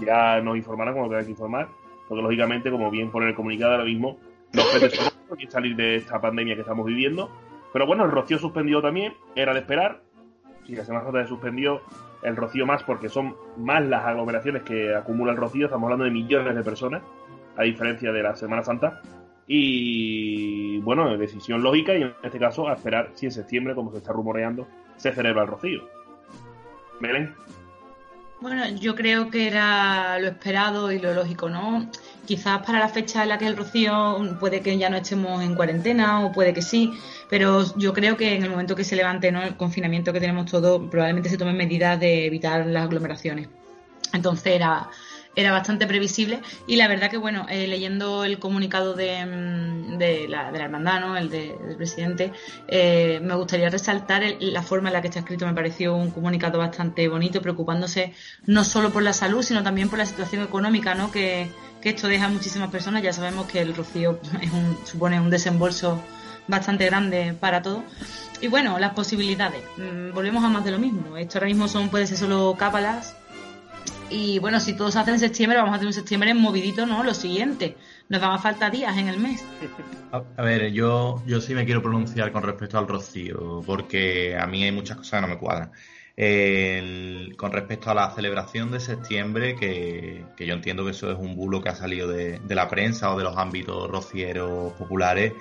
Ya 0.01 0.41
nos 0.41 0.57
informarán 0.57 0.95
como 0.95 1.09
tenga 1.09 1.25
que 1.25 1.31
informar, 1.31 1.69
porque 2.09 2.23
lógicamente, 2.23 2.71
como 2.71 2.91
bien 2.91 3.11
pone 3.11 3.29
el 3.29 3.35
comunicado 3.35 3.73
ahora 3.73 3.85
mismo, 3.85 4.19
los 4.53 4.65
son 4.93 5.39
que 5.39 5.51
salir 5.51 5.77
de 5.77 5.97
esta 5.97 6.21
pandemia 6.21 6.55
que 6.55 6.61
estamos 6.61 6.87
viviendo. 6.87 7.31
Pero 7.73 7.87
bueno, 7.87 8.05
el 8.05 8.11
rocío 8.11 8.39
suspendido 8.39 8.83
también, 8.83 9.15
era 9.35 9.55
de 9.55 9.61
esperar. 9.61 10.03
Si 10.67 10.77
la 10.77 10.85
Semana 10.85 11.05
Santa 11.05 11.23
se 11.23 11.29
suspendió, 11.29 11.81
el 12.23 12.37
rocío 12.37 12.67
más, 12.67 12.83
porque 12.85 13.09
son 13.09 13.35
más 13.57 13.85
las 13.85 14.05
aglomeraciones 14.05 14.63
que 14.63 14.95
acumula 14.95 15.33
el 15.33 15.39
rocío, 15.39 15.67
estamos 15.67 15.87
hablando 15.87 16.05
de 16.05 16.11
millones 16.11 16.55
de 16.55 16.63
personas, 16.63 17.03
a 17.57 17.63
diferencia 17.63 18.13
de 18.13 18.23
la 18.23 18.37
Semana 18.37 18.63
Santa. 18.63 19.01
Y 19.47 20.79
bueno, 20.81 21.17
decisión 21.17 21.63
lógica 21.63 21.95
y 21.95 22.03
en 22.03 22.15
este 22.23 22.39
caso 22.39 22.69
a 22.69 22.75
esperar 22.75 23.11
si 23.15 23.27
en 23.27 23.33
septiembre, 23.33 23.75
como 23.75 23.91
se 23.91 23.99
está 23.99 24.13
rumoreando, 24.13 24.69
se 24.97 25.13
celebra 25.13 25.43
el 25.43 25.49
rocío. 25.49 25.83
Bueno, 28.41 28.69
yo 28.71 28.97
creo 28.97 29.31
que 29.31 29.47
era 29.47 30.19
lo 30.19 30.27
esperado 30.27 30.91
y 30.91 30.99
lo 30.99 31.15
lógico, 31.15 31.49
¿no? 31.49 31.89
Quizás 32.27 32.65
para 32.67 32.81
la 32.81 32.89
fecha 32.89 33.23
en 33.23 33.29
la 33.29 33.39
que 33.39 33.47
el 33.47 33.57
rocío 33.57 34.19
puede 34.41 34.63
que 34.63 34.77
ya 34.79 34.91
no 34.91 34.97
estemos 34.97 35.43
en 35.43 35.55
cuarentena 35.55 36.25
o 36.25 36.33
puede 36.33 36.53
que 36.53 36.63
sí, 36.63 36.93
pero 37.31 37.65
yo 37.77 37.93
creo 37.93 38.17
que 38.17 38.35
en 38.35 38.43
el 38.43 38.51
momento 38.51 38.75
que 38.75 38.83
se 38.83 38.97
levante 38.97 39.31
¿no? 39.31 39.43
el 39.43 39.57
confinamiento 39.57 40.13
que 40.13 40.19
tenemos 40.19 40.51
todos, 40.51 40.91
probablemente 40.91 41.29
se 41.29 41.39
tomen 41.39 41.57
medidas 41.57 42.01
de 42.01 42.27
evitar 42.27 42.67
las 42.67 42.85
aglomeraciones. 42.85 43.49
Entonces 44.13 44.55
era, 44.55 44.89
era 45.35 45.53
bastante 45.53 45.87
previsible 45.87 46.41
y 46.67 46.77
la 46.77 46.89
verdad 46.89 47.11
que 47.11 47.17
bueno 47.17 47.47
eh, 47.49 47.67
leyendo 47.67 48.25
el 48.25 48.39
comunicado 48.39 48.95
de, 48.95 49.25
mm, 49.25 49.99
de, 49.99 50.29
la, 50.29 50.53
de 50.53 50.59
la 50.59 50.65
hermandad 50.65 51.01
¿no? 51.01 51.17
el 51.17 51.31
del 51.31 51.77
presidente 51.77 52.33
eh, 52.69 53.21
me 53.23 53.35
gustaría 53.35 53.71
resaltar 53.71 54.23
la 54.41 54.63
forma 54.63 54.89
en 54.89 54.95
la 54.95 55.01
que 55.01 55.09
está 55.09 55.21
escrito 55.21 55.47
me 55.47 55.55
pareció 55.55 55.95
un 55.95 56.11
comunicado 56.11 56.59
bastante 56.59 57.09
bonito 57.09 57.41
preocupándose 57.41 58.13
no 58.47 58.65
solo 58.65 58.93
por 58.93 59.03
la 59.03 59.13
salud 59.13 59.43
sino 59.43 59.63
también 59.63 59.89
por 59.89 59.99
la 59.99 60.07
situación 60.07 60.43
económica 60.43 60.95
¿no? 60.95 61.11
que, 61.11 61.49
que 61.81 61.91
esto 61.91 62.09
deja 62.09 62.27
a 62.27 62.29
muchísimas 62.29 62.71
personas 62.71 63.03
ya 63.03 63.13
sabemos 63.13 63.47
que 63.47 63.61
el 63.61 63.75
rocío 63.75 64.21
es 64.41 64.53
un, 64.53 64.79
supone 64.85 65.21
un 65.21 65.31
desembolso 65.31 66.03
bastante 66.47 66.87
grande 66.87 67.35
para 67.39 67.63
todo 67.63 67.85
y 68.43 68.49
bueno, 68.49 68.81
las 68.81 68.93
posibilidades. 68.93 69.63
Mm, 69.77 70.13
volvemos 70.13 70.43
a 70.43 70.49
más 70.49 70.65
de 70.65 70.73
lo 70.73 70.79
mismo. 70.81 71.17
Esto 71.17 71.39
ahora 71.39 71.47
mismo 71.47 71.69
son, 71.69 71.91
puede 71.91 72.09
ser 72.09 72.19
solo 72.19 72.57
cápalas 72.59 73.15
Y 74.13 74.39
bueno, 74.39 74.61
si 74.61 74.75
todo 74.75 74.91
se 74.91 74.99
hace 74.99 75.13
en 75.13 75.19
septiembre, 75.19 75.59
vamos 75.59 75.75
a 75.75 75.79
tener 75.79 75.87
un 75.87 75.95
septiembre 75.95 76.35
movidito, 76.35 76.85
¿no? 76.87 77.03
Lo 77.03 77.15
siguiente. 77.15 77.77
Nos 78.09 78.21
van 78.21 78.33
a 78.33 78.39
faltar 78.39 78.71
días 78.71 78.97
en 78.99 79.09
el 79.09 79.19
mes. 79.19 79.43
A, 80.13 80.43
ver, 80.43 80.71
yo, 80.73 81.23
yo 81.27 81.41
sí 81.41 81.55
me 81.55 81.65
quiero 81.65 81.83
pronunciar 81.83 82.31
con 82.31 82.43
respecto 82.43 82.79
al 82.79 82.87
rocío, 82.87 83.63
porque 83.65 84.37
a 84.37 84.47
mí 84.47 84.63
hay 84.65 84.73
muchas 84.73 84.99
cosas 84.99 85.21
que 85.21 85.27
no 85.27 85.35
me 85.35 85.39
cuadran. 85.39 85.71
con 87.37 87.53
respecto 87.53 87.91
a 87.91 87.95
la 87.95 88.11
celebración 88.11 88.71
de 88.71 88.81
septiembre, 88.81 89.57
que, 89.57 90.27
yo 90.39 90.53
entiendo 90.53 90.85
que 90.85 90.91
eso 90.91 91.11
es 91.11 91.19
un 91.19 91.35
bulo 91.35 91.63
que 91.63 91.71
ha 91.71 91.75
salido 91.75 92.09
de, 92.09 92.39
de 92.39 92.55
la 92.55 92.69
prensa 92.69 93.15
o 93.15 93.19
de 93.19 93.25
los 93.25 93.39
ámbitos 93.39 93.91
rocieros 93.91 94.75
populares, 94.75 95.33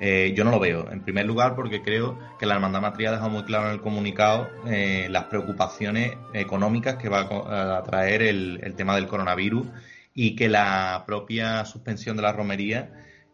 eh, 0.00 0.32
yo 0.34 0.44
no 0.44 0.50
lo 0.50 0.58
veo. 0.58 0.90
En 0.90 1.02
primer 1.02 1.26
lugar, 1.26 1.54
porque 1.54 1.82
creo 1.82 2.18
que 2.38 2.46
la 2.46 2.54
Hermandad 2.54 2.80
Matriz 2.80 3.08
ha 3.08 3.12
dejado 3.12 3.28
muy 3.28 3.44
claro 3.44 3.66
en 3.66 3.72
el 3.74 3.80
comunicado 3.82 4.48
eh, 4.66 5.08
las 5.10 5.24
preocupaciones 5.24 6.16
económicas 6.32 6.96
que 6.96 7.10
va 7.10 7.76
a 7.76 7.82
traer 7.82 8.22
el, 8.22 8.74
tema 8.76 8.94
del 8.94 9.06
coronavirus 9.06 9.66
y 10.14 10.34
que 10.34 10.48
la 10.48 11.04
propia 11.06 11.66
suspensión 11.66 12.16
de 12.16 12.22
la 12.22 12.32
romería, 12.32 12.90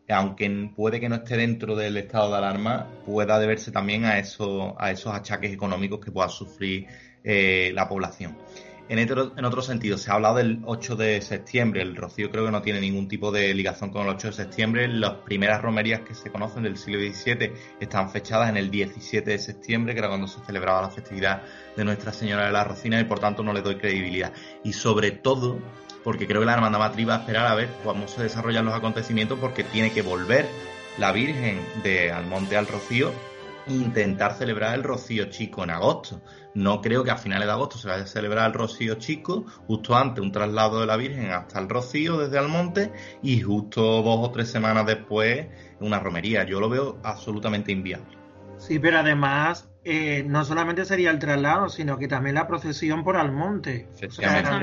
aunque 0.08 0.70
puede 0.74 0.98
que 0.98 1.08
no 1.08 1.16
esté 1.16 1.36
dentro 1.36 1.76
del 1.76 1.96
estado 1.96 2.30
de 2.32 2.38
alarma, 2.38 2.88
pueda 3.06 3.38
deberse 3.38 3.70
también 3.70 4.04
a, 4.04 4.18
eso, 4.18 4.74
a 4.78 4.90
esos 4.90 5.14
achaques 5.14 5.52
económicos 5.52 6.00
que 6.04 6.10
pueda 6.10 6.28
sufrir 6.28 6.88
eh, 7.22 7.70
la 7.74 7.88
población. 7.88 8.36
En 8.89 9.01
otro, 9.01 9.32
en 9.37 9.45
otro 9.45 9.62
sentido, 9.62 9.99
se 9.99 10.12
ha 10.12 10.14
hablado 10.14 10.37
del 10.37 10.61
8 10.64 10.95
de 10.95 11.20
septiembre. 11.20 11.82
El 11.82 11.97
Rocío 11.97 12.30
creo 12.30 12.45
que 12.45 12.53
no 12.53 12.62
tiene 12.62 12.80
ningún 12.80 13.09
tipo 13.09 13.32
de 13.32 13.53
ligación 13.53 13.91
con 13.91 14.03
el 14.03 14.11
8 14.11 14.28
de 14.28 14.32
septiembre. 14.32 14.87
Las 14.87 15.14
primeras 15.24 15.61
romerías 15.61 16.03
que 16.03 16.14
se 16.14 16.30
conocen 16.30 16.62
del 16.62 16.76
siglo 16.76 17.01
XVII 17.01 17.53
están 17.80 18.11
fechadas 18.11 18.49
en 18.49 18.57
el 18.57 18.70
17 18.70 19.28
de 19.28 19.39
septiembre, 19.39 19.93
que 19.93 19.99
era 19.99 20.09
cuando 20.09 20.28
se 20.28 20.39
celebraba 20.47 20.82
la 20.82 20.91
festividad 20.91 21.43
de 21.76 21.84
Nuestra 21.84 22.12
Señora 22.12 22.47
de 22.47 22.53
la 22.53 22.62
Rocina, 22.62 23.01
y 23.01 23.05
por 23.05 23.18
tanto 23.18 23.43
no 23.43 23.53
le 23.53 23.61
doy 23.61 23.74
credibilidad. 23.74 24.32
Y 24.62 24.72
sobre 24.72 25.11
todo, 25.11 25.59
porque 26.05 26.28
creo 26.28 26.41
que 26.41 26.47
la 26.47 26.55
Hermandad 26.55 26.78
Matriz 26.78 27.09
va 27.09 27.16
a 27.16 27.18
esperar 27.18 27.47
a 27.47 27.57
ver 27.57 27.68
cómo 27.82 28.07
se 28.07 28.22
desarrollan 28.22 28.66
los 28.66 28.74
acontecimientos, 28.74 29.37
porque 29.41 29.64
tiene 29.64 29.91
que 29.91 30.03
volver 30.03 30.47
la 30.97 31.11
Virgen 31.11 31.61
de 31.82 32.12
Almonte 32.12 32.57
al 32.57 32.68
Rocío 32.68 33.12
intentar 33.68 34.34
celebrar 34.34 34.74
el 34.74 34.82
Rocío 34.82 35.26
Chico 35.26 35.64
en 35.64 35.70
agosto. 35.70 36.20
No 36.54 36.80
creo 36.80 37.04
que 37.04 37.10
a 37.10 37.16
finales 37.16 37.46
de 37.46 37.52
agosto 37.52 37.78
se 37.78 37.88
vaya 37.88 38.04
a 38.04 38.06
celebrar 38.06 38.46
el 38.46 38.54
Rocío 38.54 38.94
Chico, 38.94 39.44
justo 39.66 39.94
antes 39.94 40.22
un 40.22 40.32
traslado 40.32 40.80
de 40.80 40.86
la 40.86 40.96
Virgen 40.96 41.30
hasta 41.30 41.58
el 41.58 41.68
Rocío 41.68 42.18
desde 42.18 42.38
Almonte 42.38 42.92
y 43.22 43.40
justo 43.40 44.02
dos 44.02 44.28
o 44.28 44.30
tres 44.30 44.50
semanas 44.50 44.86
después 44.86 45.46
una 45.80 45.98
romería. 45.98 46.44
Yo 46.44 46.60
lo 46.60 46.68
veo 46.68 46.98
absolutamente 47.02 47.72
inviable. 47.72 48.16
Sí, 48.58 48.78
pero 48.78 48.98
además 48.98 49.68
eh, 49.84 50.24
no 50.26 50.44
solamente 50.44 50.84
sería 50.84 51.10
el 51.10 51.18
traslado, 51.18 51.68
sino 51.68 51.98
que 51.98 52.08
también 52.08 52.36
la 52.36 52.46
procesión 52.46 53.04
por 53.04 53.16
Almonte. 53.16 53.88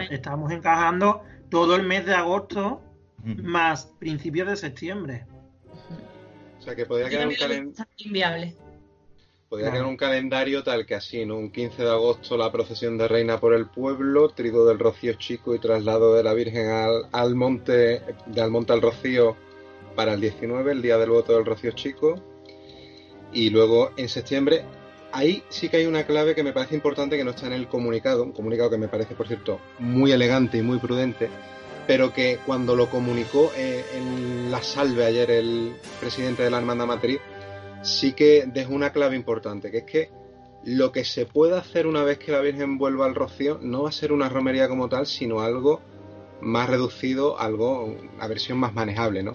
estamos 0.10 0.52
encajando 0.52 1.24
todo 1.50 1.76
el 1.76 1.84
mes 1.84 2.06
de 2.06 2.16
agosto 2.16 2.82
más 3.24 3.86
principios 4.00 4.48
de 4.50 4.56
septiembre. 4.58 5.26
O 6.60 6.62
sea 6.62 6.76
que 6.76 6.86
podría 6.86 7.10
quedar 7.10 7.28
un 7.28 7.36
calendario 7.36 7.94
inviable. 7.98 8.58
Podría 9.54 9.70
tener 9.70 9.86
un 9.86 9.98
calendario 9.98 10.64
tal 10.64 10.84
que 10.84 10.96
así, 10.96 11.28
¿no? 11.28 11.38
Un 11.38 11.52
15 11.52 11.84
de 11.84 11.90
agosto 11.92 12.38
la 12.38 12.52
procesión 12.52 12.98
de 12.98 13.08
Reina 13.08 13.40
por 13.40 13.54
el 13.54 13.68
pueblo, 13.68 14.30
trigo 14.30 14.66
del 14.66 14.80
Rocío 14.80 15.14
Chico 15.14 15.54
y 15.54 15.60
traslado 15.60 16.16
de 16.16 16.24
la 16.24 16.34
Virgen 16.34 16.72
al, 17.12 17.36
monte, 17.36 18.02
de 18.26 18.42
al 18.42 18.50
monte 18.50 18.74
al 18.74 18.82
Rocío 18.82 19.38
para 19.96 20.16
el 20.16 20.22
19, 20.22 20.72
el 20.72 20.82
día 20.82 20.98
del 20.98 21.12
voto 21.12 21.36
del 21.36 21.46
Rocío 21.46 21.70
Chico. 21.74 22.16
Y 23.32 23.52
luego 23.52 23.92
en 23.96 24.10
septiembre, 24.10 24.66
ahí 25.12 25.44
sí 25.50 25.70
que 25.70 25.78
hay 25.78 25.86
una 25.86 26.08
clave 26.08 26.34
que 26.34 26.42
me 26.42 26.52
parece 26.52 26.74
importante 26.74 27.16
que 27.16 27.24
no 27.24 27.30
está 27.30 27.46
en 27.46 27.54
el 27.54 27.68
comunicado, 27.68 28.24
un 28.24 28.32
comunicado 28.32 28.72
que 28.72 28.80
me 28.80 28.88
parece, 28.88 29.14
por 29.14 29.28
cierto, 29.28 29.60
muy 29.78 30.12
elegante 30.14 30.58
y 30.58 30.64
muy 30.64 30.80
prudente, 30.80 31.30
pero 31.86 32.12
que 32.12 32.40
cuando 32.44 32.76
lo 32.76 32.90
comunicó 32.90 33.52
eh, 33.56 33.86
en 33.94 34.50
la 34.50 34.64
salve 34.64 35.06
ayer 35.06 35.30
el 35.30 35.76
presidente 36.00 36.42
de 36.42 36.50
la 36.50 36.58
Hermandad 36.58 36.88
Matriz, 36.88 37.20
sí 37.84 38.14
que 38.14 38.46
dejo 38.48 38.74
una 38.74 38.92
clave 38.92 39.16
importante, 39.16 39.70
que 39.70 39.80
es 39.80 39.84
que 39.84 40.10
lo 40.66 40.92
que 40.92 41.04
se 41.04 41.26
puede 41.26 41.58
hacer 41.58 41.86
una 41.86 42.04
vez 42.04 42.18
que 42.18 42.32
la 42.32 42.40
Virgen 42.40 42.78
vuelva 42.78 43.06
al 43.06 43.16
rocío 43.16 43.60
no 43.62 43.84
va 43.84 43.90
a 43.90 43.92
ser 43.92 44.14
una 44.14 44.30
romería 44.30 44.70
como 44.70 44.88
tal, 44.88 45.06
sino 45.06 45.42
algo 45.42 45.82
más 46.42 46.70
reducido, 46.70 47.40
algo, 47.40 47.84
una 47.84 48.28
versión 48.28 48.58
más 48.58 48.74
manejable, 48.74 49.24
¿no? 49.24 49.34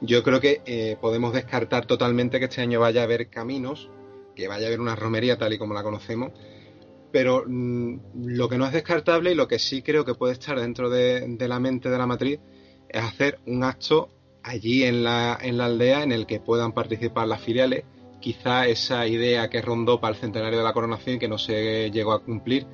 Yo 0.00 0.22
creo 0.22 0.40
que 0.40 0.60
eh, 0.66 0.96
podemos 1.00 1.32
descartar 1.32 1.86
totalmente 1.86 2.38
que 2.38 2.44
este 2.44 2.60
año 2.60 2.80
vaya 2.80 3.00
a 3.00 3.04
haber 3.04 3.28
caminos, 3.30 3.90
que 4.34 4.48
vaya 4.48 4.64
a 4.64 4.68
haber 4.68 4.80
una 4.80 4.94
romería 4.94 5.38
tal 5.38 5.54
y 5.54 5.58
como 5.58 5.72
la 5.72 5.82
conocemos, 5.82 6.32
pero 7.10 7.44
mm, 7.46 8.26
lo 8.26 8.48
que 8.48 8.58
no 8.58 8.66
es 8.66 8.72
descartable 8.72 9.32
y 9.32 9.34
lo 9.34 9.48
que 9.48 9.58
sí 9.58 9.80
creo 9.80 10.04
que 10.04 10.14
puede 10.14 10.34
estar 10.34 10.60
dentro 10.60 10.90
de, 10.90 11.24
de 11.26 11.48
la 11.48 11.58
mente 11.58 11.88
de 11.88 11.96
la 11.96 12.06
matriz 12.06 12.40
es 12.90 13.02
hacer 13.02 13.38
un 13.46 13.64
acto 13.64 14.10
allí 14.46 14.84
en 14.84 15.02
la, 15.02 15.36
en 15.42 15.58
la 15.58 15.66
aldea 15.66 16.02
en 16.02 16.12
el 16.12 16.24
que 16.24 16.40
puedan 16.40 16.72
participar 16.72 17.26
las 17.26 17.40
filiales. 17.40 17.84
Quizá 18.20 18.66
esa 18.66 19.06
idea 19.06 19.50
que 19.50 19.60
rondó 19.60 20.00
para 20.00 20.14
el 20.14 20.20
centenario 20.20 20.58
de 20.58 20.64
la 20.64 20.72
coronación 20.72 21.18
que 21.18 21.28
no 21.28 21.36
se 21.36 21.90
llegó 21.90 22.12
a 22.12 22.22
cumplir, 22.22 22.66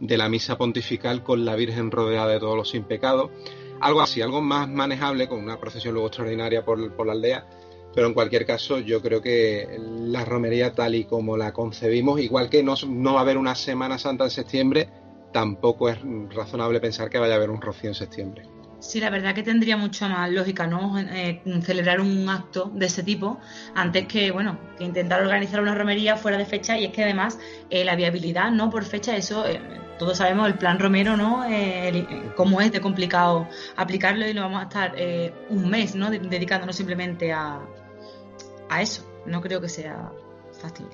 de 0.00 0.16
la 0.16 0.28
misa 0.28 0.56
pontifical 0.56 1.22
con 1.22 1.44
la 1.44 1.56
Virgen 1.56 1.90
rodeada 1.90 2.32
de 2.32 2.40
todos 2.40 2.56
los 2.56 2.70
sin 2.70 2.84
pecado. 2.84 3.30
Algo 3.80 4.00
así, 4.00 4.22
algo 4.22 4.40
más 4.40 4.68
manejable, 4.68 5.28
con 5.28 5.40
una 5.40 5.58
procesión 5.58 5.94
luego 5.94 6.08
extraordinaria 6.08 6.64
por, 6.64 6.94
por 6.94 7.06
la 7.06 7.12
aldea. 7.12 7.46
Pero 7.92 8.06
en 8.06 8.14
cualquier 8.14 8.46
caso, 8.46 8.78
yo 8.78 9.02
creo 9.02 9.20
que 9.20 9.66
la 9.78 10.24
romería 10.24 10.72
tal 10.72 10.94
y 10.94 11.04
como 11.04 11.36
la 11.36 11.52
concebimos, 11.52 12.20
igual 12.20 12.48
que 12.48 12.62
no, 12.62 12.74
no 12.86 13.14
va 13.14 13.20
a 13.20 13.22
haber 13.22 13.36
una 13.36 13.56
Semana 13.56 13.98
Santa 13.98 14.24
en 14.24 14.30
septiembre, 14.30 14.88
tampoco 15.32 15.88
es 15.88 15.98
razonable 16.30 16.80
pensar 16.80 17.10
que 17.10 17.18
vaya 17.18 17.34
a 17.34 17.36
haber 17.36 17.50
un 17.50 17.60
rocío 17.60 17.90
en 17.90 17.94
septiembre. 17.94 18.59
Sí, 18.80 18.98
la 18.98 19.10
verdad 19.10 19.34
que 19.34 19.42
tendría 19.42 19.76
mucha 19.76 20.08
más 20.08 20.30
lógica, 20.30 20.66
¿no? 20.66 20.98
Eh, 20.98 21.42
celebrar 21.62 22.00
un 22.00 22.26
acto 22.30 22.72
de 22.74 22.86
ese 22.86 23.02
tipo 23.02 23.38
antes 23.74 24.06
que, 24.06 24.30
bueno, 24.30 24.58
que 24.78 24.84
intentar 24.84 25.20
organizar 25.20 25.60
una 25.60 25.74
romería 25.74 26.16
fuera 26.16 26.38
de 26.38 26.46
fecha 26.46 26.78
y 26.78 26.86
es 26.86 26.92
que 26.92 27.04
además 27.04 27.38
eh, 27.68 27.84
la 27.84 27.94
viabilidad, 27.94 28.50
¿no? 28.50 28.70
Por 28.70 28.84
fecha, 28.84 29.14
eso, 29.14 29.46
eh, 29.46 29.60
todos 29.98 30.16
sabemos 30.16 30.46
el 30.46 30.54
plan 30.54 30.78
romero, 30.78 31.14
¿no? 31.14 31.44
cómo 32.34 32.62
es 32.62 32.72
de 32.72 32.80
complicado 32.80 33.46
aplicarlo 33.76 34.26
y 34.26 34.32
lo 34.32 34.40
vamos 34.40 34.60
a 34.60 34.62
estar 34.62 34.94
un 35.50 35.68
mes, 35.68 35.94
¿no? 35.94 36.10
Dedicándonos 36.10 36.74
simplemente 36.74 37.34
a, 37.34 37.60
a 38.70 38.80
eso. 38.80 39.06
No 39.26 39.42
creo 39.42 39.60
que 39.60 39.68
sea 39.68 40.10
fácil 40.58 40.86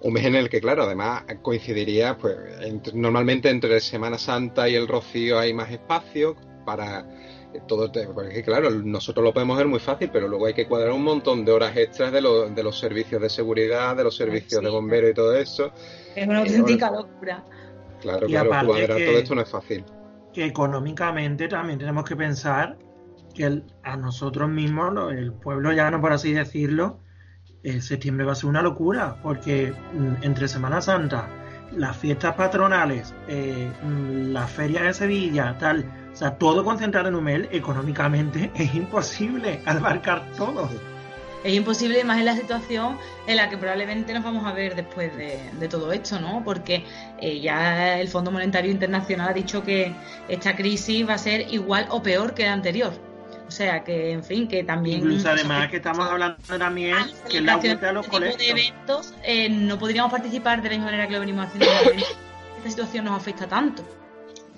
un 0.00 0.12
mes 0.12 0.24
en 0.26 0.34
el 0.34 0.50
que, 0.50 0.60
claro, 0.60 0.82
además 0.82 1.24
coincidiría, 1.40 2.18
pues, 2.18 2.36
normalmente 2.92 3.48
entre 3.48 3.80
Semana 3.80 4.18
Santa 4.18 4.68
y 4.68 4.74
el 4.74 4.86
Rocío 4.86 5.38
hay 5.38 5.54
más 5.54 5.70
espacio, 5.70 6.36
para 6.64 7.04
todo 7.68 7.90
porque 8.12 8.42
claro, 8.42 8.70
nosotros 8.70 9.24
lo 9.24 9.32
podemos 9.32 9.56
ver 9.56 9.68
muy 9.68 9.78
fácil, 9.78 10.10
pero 10.12 10.26
luego 10.26 10.46
hay 10.46 10.54
que 10.54 10.66
cuadrar 10.66 10.92
un 10.92 11.04
montón 11.04 11.44
de 11.44 11.52
horas 11.52 11.76
extras 11.76 12.12
de, 12.12 12.20
de 12.20 12.62
los 12.62 12.78
servicios 12.78 13.22
de 13.22 13.30
seguridad, 13.30 13.96
de 13.96 14.04
los 14.04 14.16
servicios 14.16 14.62
de 14.62 14.68
bomberos 14.68 15.10
y 15.10 15.14
todo 15.14 15.34
eso. 15.34 15.70
Es 16.14 16.26
una 16.26 16.40
auténtica 16.40 16.90
locura. 16.90 17.44
Claro, 18.00 18.26
claro, 18.26 18.50
cuadrar 18.66 18.98
todo 18.98 19.18
esto 19.18 19.34
no 19.34 19.42
es 19.42 19.48
fácil. 19.48 19.84
Que 20.32 20.46
económicamente 20.46 21.48
también 21.48 21.78
tenemos 21.78 22.04
que 22.04 22.16
pensar 22.16 22.76
que 23.34 23.62
a 23.82 23.96
nosotros 23.96 24.48
mismos, 24.48 25.12
el 25.12 25.32
pueblo 25.32 25.72
llano, 25.72 26.00
por 26.00 26.12
así 26.12 26.32
decirlo, 26.32 27.00
el 27.62 27.82
septiembre 27.82 28.26
va 28.26 28.32
a 28.32 28.34
ser 28.34 28.50
una 28.50 28.62
locura, 28.62 29.16
porque 29.22 29.72
mm, 29.92 30.22
entre 30.22 30.48
Semana 30.48 30.80
Santa, 30.80 31.28
las 31.72 31.96
fiestas 31.96 32.34
patronales, 32.34 33.14
eh, 33.26 33.72
mm, 33.82 34.32
la 34.32 34.46
feria 34.46 34.82
de 34.82 34.94
Sevilla, 34.94 35.56
tal, 35.58 35.84
o 36.14 36.16
sea, 36.16 36.36
todo 36.38 36.64
concentrado 36.64 37.08
en 37.08 37.16
Humel 37.16 37.48
económicamente 37.50 38.50
es 38.54 38.74
imposible 38.74 39.60
abarcar 39.66 40.24
todo. 40.36 40.70
Es 41.42 41.52
imposible, 41.52 42.02
más 42.04 42.18
en 42.18 42.24
la 42.24 42.36
situación 42.36 42.96
en 43.26 43.36
la 43.36 43.50
que 43.50 43.58
probablemente 43.58 44.14
nos 44.14 44.24
vamos 44.24 44.46
a 44.46 44.52
ver 44.52 44.76
después 44.76 45.14
de, 45.14 45.68
todo 45.68 45.92
esto, 45.92 46.18
¿no? 46.18 46.42
Porque 46.42 46.84
eh, 47.20 47.40
ya 47.40 47.98
el 47.98 48.08
Fondo 48.08 48.30
Monetario 48.30 48.70
Internacional 48.70 49.28
ha 49.28 49.32
dicho 49.34 49.62
que 49.62 49.92
esta 50.28 50.56
crisis 50.56 51.06
va 51.06 51.14
a 51.14 51.18
ser 51.18 51.52
igual 51.52 51.86
o 51.90 52.02
peor 52.02 52.32
que 52.32 52.44
la 52.44 52.54
anterior. 52.54 52.92
O 53.46 53.50
sea 53.50 53.84
que, 53.84 54.12
en 54.12 54.24
fin, 54.24 54.48
que 54.48 54.64
también. 54.64 55.00
Incluso 55.00 55.28
además 55.28 55.68
que 55.68 55.76
estamos 55.76 56.08
hablando 56.08 56.38
también 56.58 56.96
que 57.28 57.42
la 57.42 57.56
vuelta 57.56 57.90
a 57.90 57.92
los 57.92 58.06
este 58.06 58.42
de 58.42 58.50
eventos 58.50 59.12
eh, 59.22 59.50
no 59.50 59.78
podríamos 59.78 60.10
participar 60.10 60.62
de 60.62 60.70
la 60.70 60.76
misma 60.76 60.86
manera 60.86 61.06
que 61.06 61.12
lo 61.12 61.20
venimos 61.20 61.46
haciendo. 61.46 61.66
Esta 62.56 62.70
situación 62.70 63.04
nos 63.04 63.20
afecta 63.20 63.46
tanto 63.46 63.84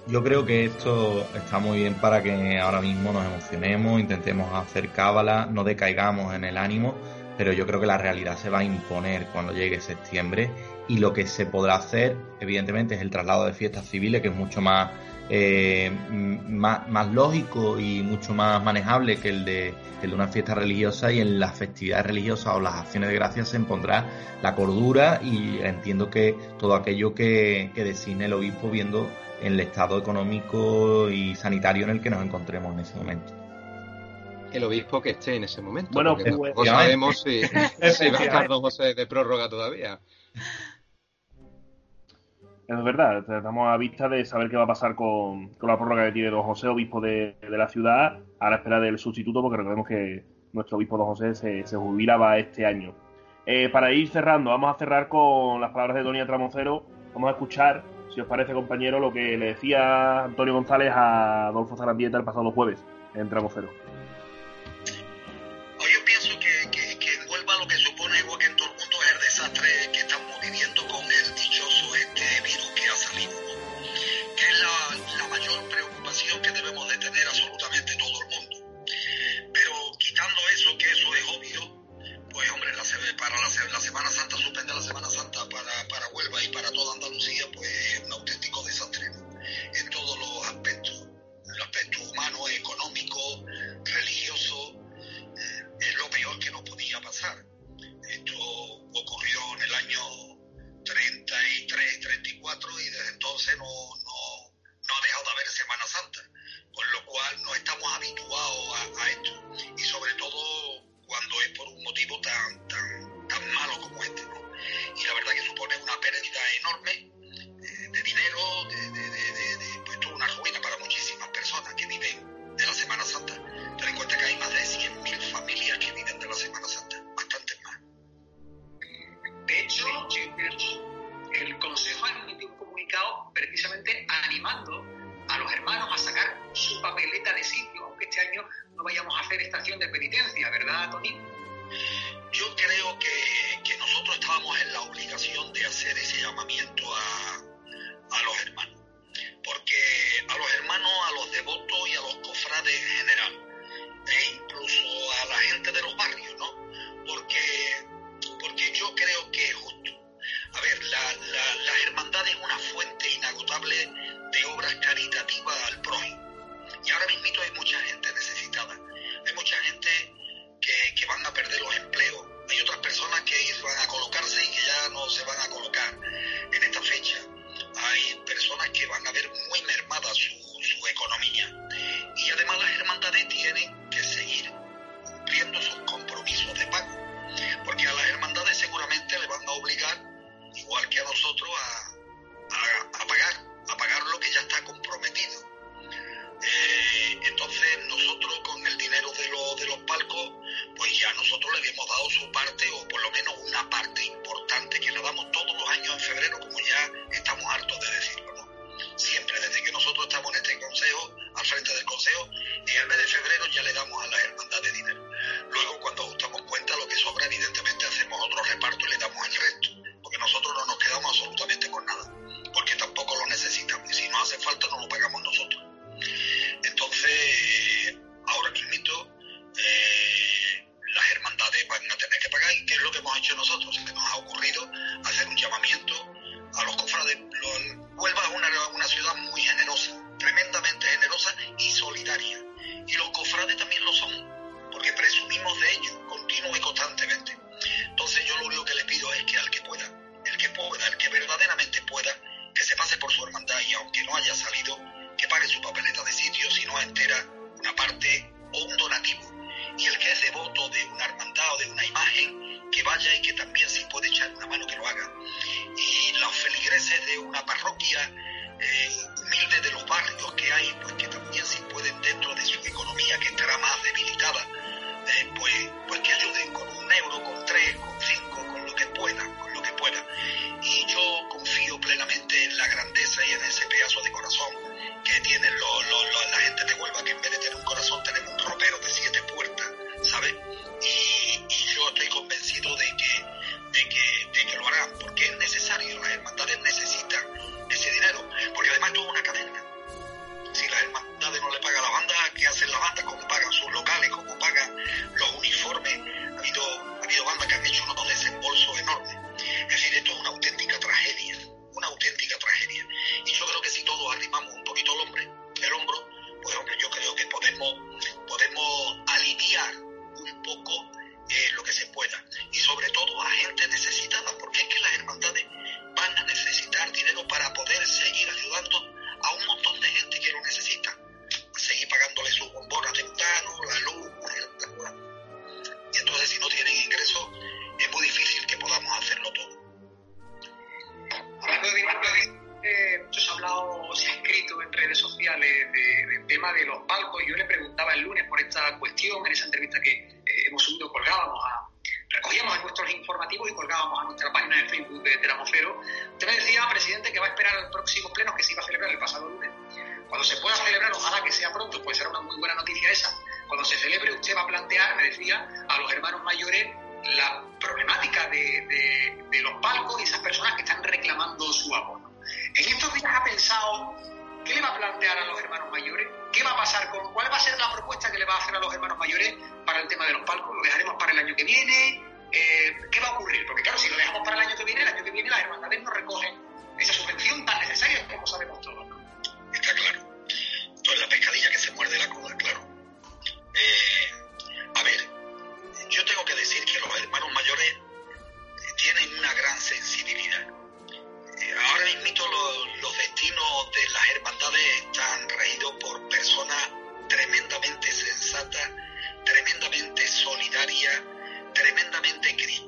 yo 0.09 0.23
creo 0.23 0.47
que 0.47 0.67
esto 0.67 1.27
está 1.35 1.59
muy 1.59 1.79
bien 1.79 1.95
para 1.95 2.23
que 2.23 2.59
ahora 2.59 2.81
mismo 2.81 3.13
nos 3.13 3.25
emocionemos, 3.25 4.01
intentemos 4.01 4.53
hacer 4.55 4.91
cábala, 4.91 5.47
no 5.47 5.65
decaigamos 5.65 6.33
en 6.35 6.45
el 6.45 6.57
ánimo, 6.57 6.95
pero 7.37 7.53
yo 7.53 7.67
creo 7.67 7.81
que 7.81 7.87
la 7.87 7.99
realidad 7.99 8.39
se 8.39 8.49
va 8.49 8.61
a 8.61 8.65
imponer 8.65 9.27
cuando 9.33 9.53
llegue 9.53 9.81
septiembre 9.81 10.51
y 10.89 10.99
lo 10.99 11.13
que 11.13 11.27
se 11.27 11.47
podrá 11.47 11.75
hacer, 11.75 12.17
evidentemente, 12.41 12.95
es 12.95 13.01
el 13.01 13.11
traslado 13.11 13.47
de 13.47 13.53
fiestas 13.53 13.89
civiles, 13.89 14.23
que 14.23 14.29
es 14.29 14.35
mucho 14.35 14.61
más, 14.61 14.91
eh, 15.29 15.91
más, 16.49 17.13
lógico 17.13 17.81
y 17.81 18.03
mucho 18.03 18.33
más 18.33 18.63
manejable 18.63 19.17
que 19.17 19.31
el, 19.31 19.45
de, 19.45 19.75
el 20.03 20.11
de 20.11 20.15
una 20.15 20.29
fiesta 20.29 20.55
religiosa 20.55 21.11
y 21.11 21.21
en 21.21 21.41
las 21.41 21.59
festividades 21.59 22.07
religiosas 22.07 22.55
o 22.55 22.61
las 22.61 22.75
acciones 22.75 23.09
de 23.09 23.17
gracia 23.17 23.45
se 23.45 23.57
impondrá 23.57 24.07
la 24.41 24.55
cordura 24.55 25.21
y 25.23 25.59
entiendo 25.63 26.09
que 26.09 26.37
todo 26.59 26.77
aquello 26.77 27.13
que, 27.13 27.73
que 27.75 27.83
designe 27.83 28.27
el 28.27 28.35
obispo 28.35 28.71
viendo 28.71 29.11
en 29.41 29.53
el 29.55 29.61
estado 29.61 29.99
económico 29.99 31.11
y 31.11 31.35
sanitario 31.35 31.85
en 31.85 31.91
el 31.91 32.01
que 32.01 32.11
nos 32.11 32.25
encontremos 32.25 32.73
en 32.75 32.81
ese 32.81 32.97
momento. 32.97 33.33
El 34.53 34.65
obispo 34.65 35.03
que 35.03 35.11
esté 35.11 35.37
en 35.37 35.45
ese 35.45 35.61
momento. 35.61 35.91
Bueno, 35.93 36.17
pues, 36.17 36.55
no, 36.55 36.65
sabemos 36.65 37.23
si, 37.23 37.43
va 37.43 38.19
a 38.19 38.25
estar 38.25 38.49
don 38.49 38.63
José 38.63 38.95
de 38.95 39.07
prórroga 39.07 39.49
todavía. 39.49 40.01
Es 42.69 42.83
verdad, 42.83 43.19
estamos 43.19 43.69
a 43.69 43.77
vista 43.77 44.09
de 44.09 44.25
saber 44.25 44.51
qué 44.51 44.57
va 44.57 44.65
a 44.65 44.69
pasar 44.69 44.97
con, 44.97 45.51
con 45.55 45.69
la 45.69 45.77
prórroga 45.77 46.07
que 46.07 46.13
tiene 46.13 46.31
don 46.31 46.43
José, 46.43 46.67
obispo 46.67 47.01
de, 47.01 47.37
de, 47.41 47.57
la 47.57 47.69
ciudad, 47.69 48.19
a 48.41 48.51
la 48.51 48.57
espera 48.57 48.81
del 48.81 48.99
sustituto, 48.99 49.41
porque 49.41 49.59
recordemos 49.59 49.87
que 49.87 50.25
nuestro 50.53 50.79
obispo 50.79 50.99
don 50.99 51.07
José 51.07 51.35
se, 51.35 51.77
jubilaba 51.77 52.39
este 52.39 52.67
año. 52.67 52.93
Eh, 53.45 53.69
para 53.69 53.93
ir 53.93 54.09
cerrando, 54.09 54.51
vamos 54.51 54.75
a 54.75 54.79
cerrar 54.79 55.09
con 55.09 55.61
las 55.61 55.71
palabras 55.71 55.99
de 55.99 56.03
Doña 56.03 56.27
Tramocero, 56.27 56.85
vamos 57.15 57.29
a 57.29 57.33
escuchar 57.33 57.85
si 58.17 58.23
os 58.23 58.27
parece, 58.27 58.55
compañero, 58.55 58.99
lo 58.99 59.13
que 59.13 59.37
le 59.37 59.49
decía 59.49 60.25
Antonio 60.25 60.55
González 60.55 60.91
a 60.91 61.49
Adolfo 61.49 61.77
Zarandieta 61.77 62.17
el 62.17 62.25
pasado 62.25 62.51
jueves 62.51 62.83
en 63.15 63.29
Tramo 63.29 63.51
Cero. 63.53 63.69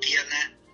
Yeah. 0.09 0.68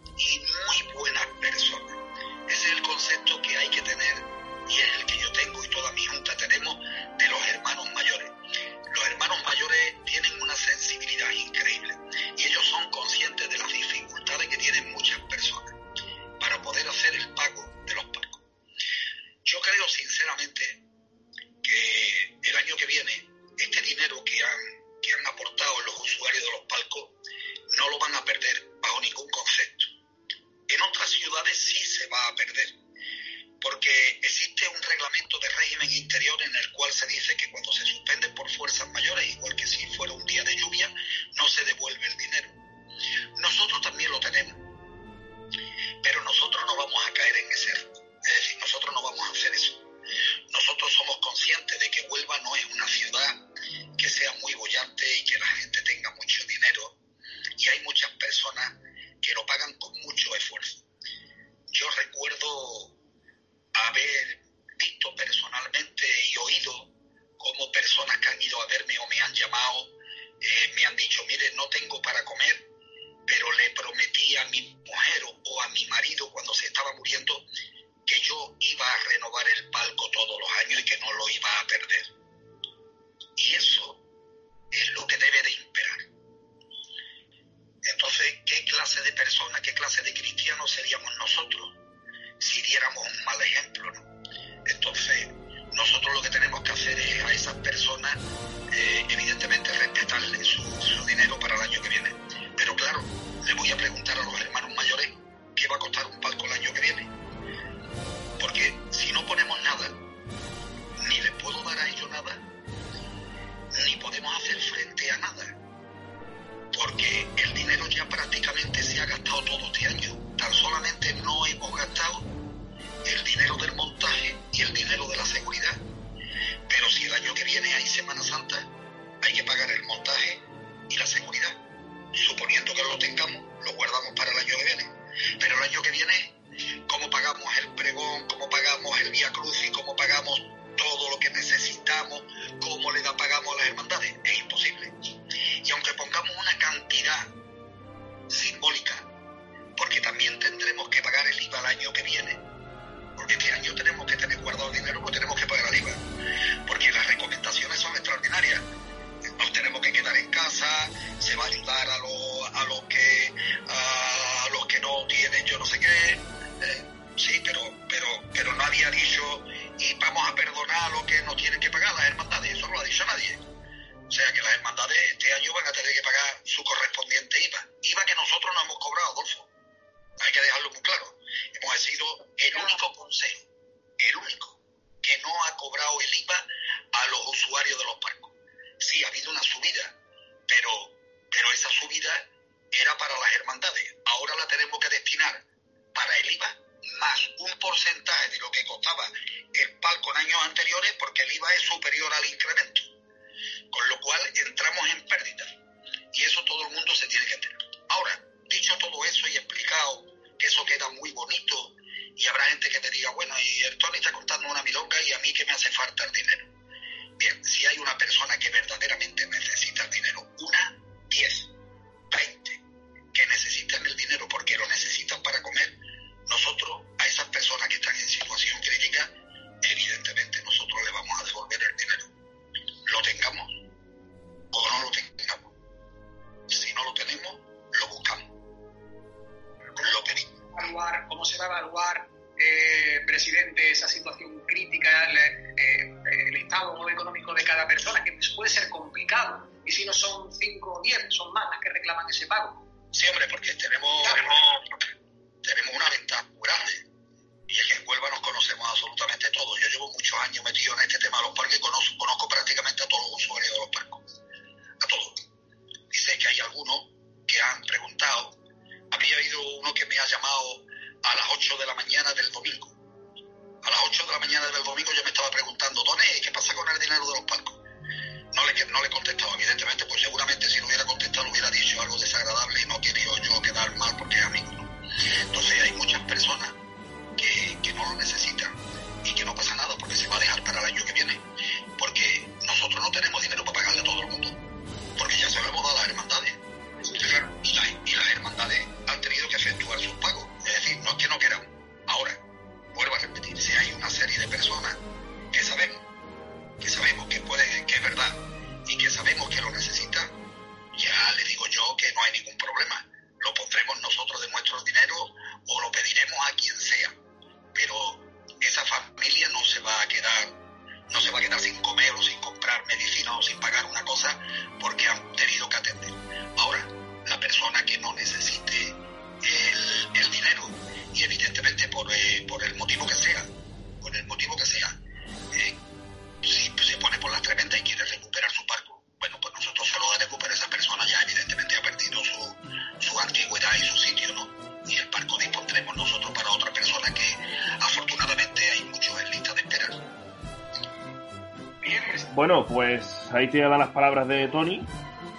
Bueno, 352.14 352.46
pues 352.46 353.08
ahí 353.12 353.28
te 353.28 353.40
dan 353.40 353.58
las 353.58 353.70
palabras 353.70 354.06
de 354.06 354.28
Tony. 354.28 354.64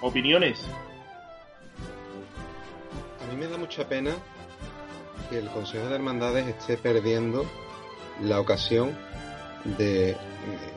Opiniones. 0.01 0.65
A 3.21 3.31
mí 3.31 3.37
me 3.37 3.47
da 3.47 3.57
mucha 3.57 3.87
pena 3.87 4.11
que 5.29 5.39
el 5.39 5.47
Consejo 5.49 5.87
de 5.87 5.95
Hermandades 5.95 6.47
esté 6.47 6.77
perdiendo 6.77 7.45
la 8.21 8.39
ocasión 8.39 8.95
de, 9.77 10.15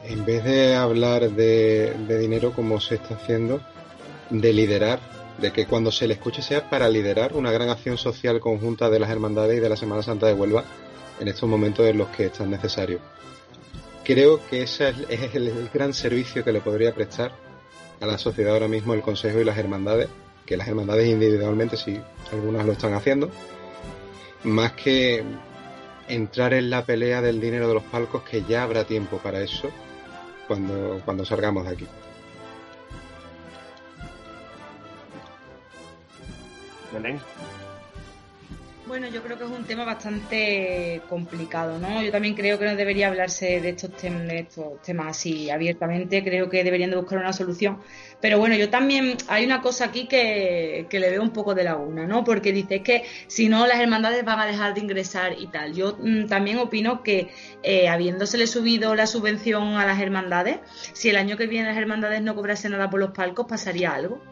en 0.04 0.24
vez 0.24 0.42
de 0.42 0.74
hablar 0.74 1.30
de, 1.30 1.94
de 2.06 2.18
dinero 2.18 2.52
como 2.52 2.80
se 2.80 2.96
está 2.96 3.14
haciendo, 3.14 3.60
de 4.30 4.52
liderar, 4.52 4.98
de 5.38 5.52
que 5.52 5.66
cuando 5.66 5.92
se 5.92 6.08
le 6.08 6.14
escuche 6.14 6.42
sea 6.42 6.68
para 6.68 6.88
liderar 6.88 7.34
una 7.34 7.52
gran 7.52 7.68
acción 7.68 7.96
social 7.96 8.40
conjunta 8.40 8.90
de 8.90 8.98
las 8.98 9.10
hermandades 9.10 9.58
y 9.58 9.60
de 9.60 9.68
la 9.68 9.76
Semana 9.76 10.02
Santa 10.02 10.26
de 10.26 10.34
Huelva 10.34 10.64
en 11.20 11.28
estos 11.28 11.48
momentos 11.48 11.86
en 11.86 11.98
los 11.98 12.08
que 12.08 12.26
es 12.26 12.32
tan 12.32 12.50
necesario. 12.50 12.98
Creo 14.08 14.40
que 14.48 14.62
ese 14.62 14.94
es 15.10 15.34
el 15.34 15.68
gran 15.68 15.92
servicio 15.92 16.42
que 16.42 16.50
le 16.50 16.62
podría 16.62 16.94
prestar 16.94 17.30
a 18.00 18.06
la 18.06 18.16
sociedad 18.16 18.54
ahora 18.54 18.66
mismo 18.66 18.94
el 18.94 19.02
Consejo 19.02 19.38
y 19.38 19.44
las 19.44 19.58
hermandades, 19.58 20.08
que 20.46 20.56
las 20.56 20.66
hermandades 20.66 21.08
individualmente 21.08 21.76
sí, 21.76 22.00
algunas 22.32 22.64
lo 22.64 22.72
están 22.72 22.94
haciendo, 22.94 23.30
más 24.44 24.72
que 24.72 25.22
entrar 26.08 26.54
en 26.54 26.70
la 26.70 26.86
pelea 26.86 27.20
del 27.20 27.38
dinero 27.38 27.68
de 27.68 27.74
los 27.74 27.82
palcos, 27.82 28.22
que 28.22 28.44
ya 28.44 28.62
habrá 28.62 28.84
tiempo 28.84 29.18
para 29.18 29.42
eso 29.42 29.68
cuando, 30.46 31.02
cuando 31.04 31.26
salgamos 31.26 31.66
de 31.66 31.72
aquí. 31.72 31.86
Belén. 36.94 37.20
Bueno, 38.88 39.06
yo 39.08 39.22
creo 39.22 39.36
que 39.36 39.44
es 39.44 39.50
un 39.50 39.64
tema 39.64 39.84
bastante 39.84 41.02
complicado, 41.10 41.78
¿no? 41.78 42.02
Yo 42.02 42.10
también 42.10 42.34
creo 42.34 42.58
que 42.58 42.64
no 42.64 42.74
debería 42.74 43.08
hablarse 43.08 43.60
de 43.60 43.68
estos, 43.68 43.90
tem- 43.90 44.26
de 44.26 44.38
estos 44.40 44.80
temas 44.80 45.08
así 45.08 45.50
abiertamente, 45.50 46.24
creo 46.24 46.48
que 46.48 46.64
deberían 46.64 46.88
de 46.88 46.96
buscar 46.96 47.18
una 47.18 47.34
solución. 47.34 47.80
Pero 48.22 48.38
bueno, 48.38 48.54
yo 48.56 48.70
también, 48.70 49.18
hay 49.28 49.44
una 49.44 49.60
cosa 49.60 49.84
aquí 49.84 50.08
que, 50.08 50.86
que 50.88 51.00
le 51.00 51.10
veo 51.10 51.22
un 51.22 51.34
poco 51.34 51.54
de 51.54 51.64
laguna, 51.64 52.06
¿no? 52.06 52.24
Porque 52.24 52.50
dice 52.50 52.82
que 52.82 53.04
si 53.26 53.50
no, 53.50 53.66
las 53.66 53.78
hermandades 53.78 54.24
van 54.24 54.40
a 54.40 54.46
dejar 54.46 54.72
de 54.72 54.80
ingresar 54.80 55.34
y 55.38 55.48
tal. 55.48 55.74
Yo 55.74 55.98
mm, 56.00 56.26
también 56.26 56.56
opino 56.58 57.02
que 57.02 57.28
eh, 57.62 57.88
habiéndosele 57.90 58.46
subido 58.46 58.94
la 58.94 59.06
subvención 59.06 59.74
a 59.74 59.84
las 59.84 60.00
hermandades, 60.00 60.60
si 60.94 61.10
el 61.10 61.16
año 61.16 61.36
que 61.36 61.46
viene 61.46 61.68
las 61.68 61.76
hermandades 61.76 62.22
no 62.22 62.34
cobrasen 62.34 62.72
nada 62.72 62.88
por 62.88 63.00
los 63.00 63.10
palcos, 63.10 63.44
pasaría 63.46 63.92
algo. 63.92 64.22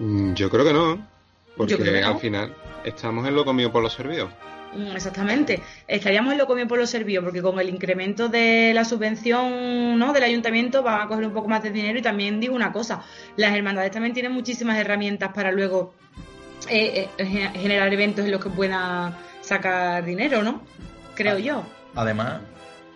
Mm, 0.00 0.34
Yo 0.34 0.50
creo 0.50 0.64
que 0.64 0.72
no, 0.72 1.15
porque 1.56 1.76
no. 1.78 2.08
al 2.08 2.18
final 2.18 2.54
estamos 2.84 3.26
en 3.26 3.34
lo 3.34 3.44
comido 3.44 3.70
por 3.72 3.82
los 3.82 3.92
servidos. 3.92 4.30
Mm, 4.74 4.94
Exactamente. 4.96 5.62
Estaríamos 5.88 6.32
en 6.32 6.38
lo 6.38 6.46
comido 6.46 6.68
por 6.68 6.78
los 6.78 6.90
servicios, 6.90 7.24
porque 7.24 7.40
con 7.40 7.58
el 7.60 7.68
incremento 7.68 8.28
de 8.28 8.72
la 8.74 8.84
subvención 8.84 9.98
¿no? 9.98 10.12
del 10.12 10.22
ayuntamiento 10.24 10.82
van 10.82 11.02
a 11.02 11.06
coger 11.08 11.24
un 11.26 11.32
poco 11.32 11.48
más 11.48 11.62
de 11.62 11.70
dinero. 11.70 11.98
Y 11.98 12.02
también 12.02 12.40
digo 12.40 12.54
una 12.54 12.72
cosa, 12.72 13.02
las 13.36 13.54
hermandades 13.54 13.90
también 13.92 14.12
tienen 14.12 14.32
muchísimas 14.32 14.76
herramientas 14.78 15.32
para 15.32 15.50
luego 15.52 15.94
eh, 16.68 17.08
eh, 17.16 17.24
gen- 17.24 17.54
generar 17.54 17.92
eventos 17.92 18.24
en 18.24 18.32
los 18.32 18.42
que 18.42 18.50
puedan 18.50 19.14
sacar 19.40 20.04
dinero, 20.04 20.42
¿no? 20.42 20.62
Creo 21.14 21.36
Ah. 21.36 21.38
yo. 21.38 21.62
Además, 21.94 22.40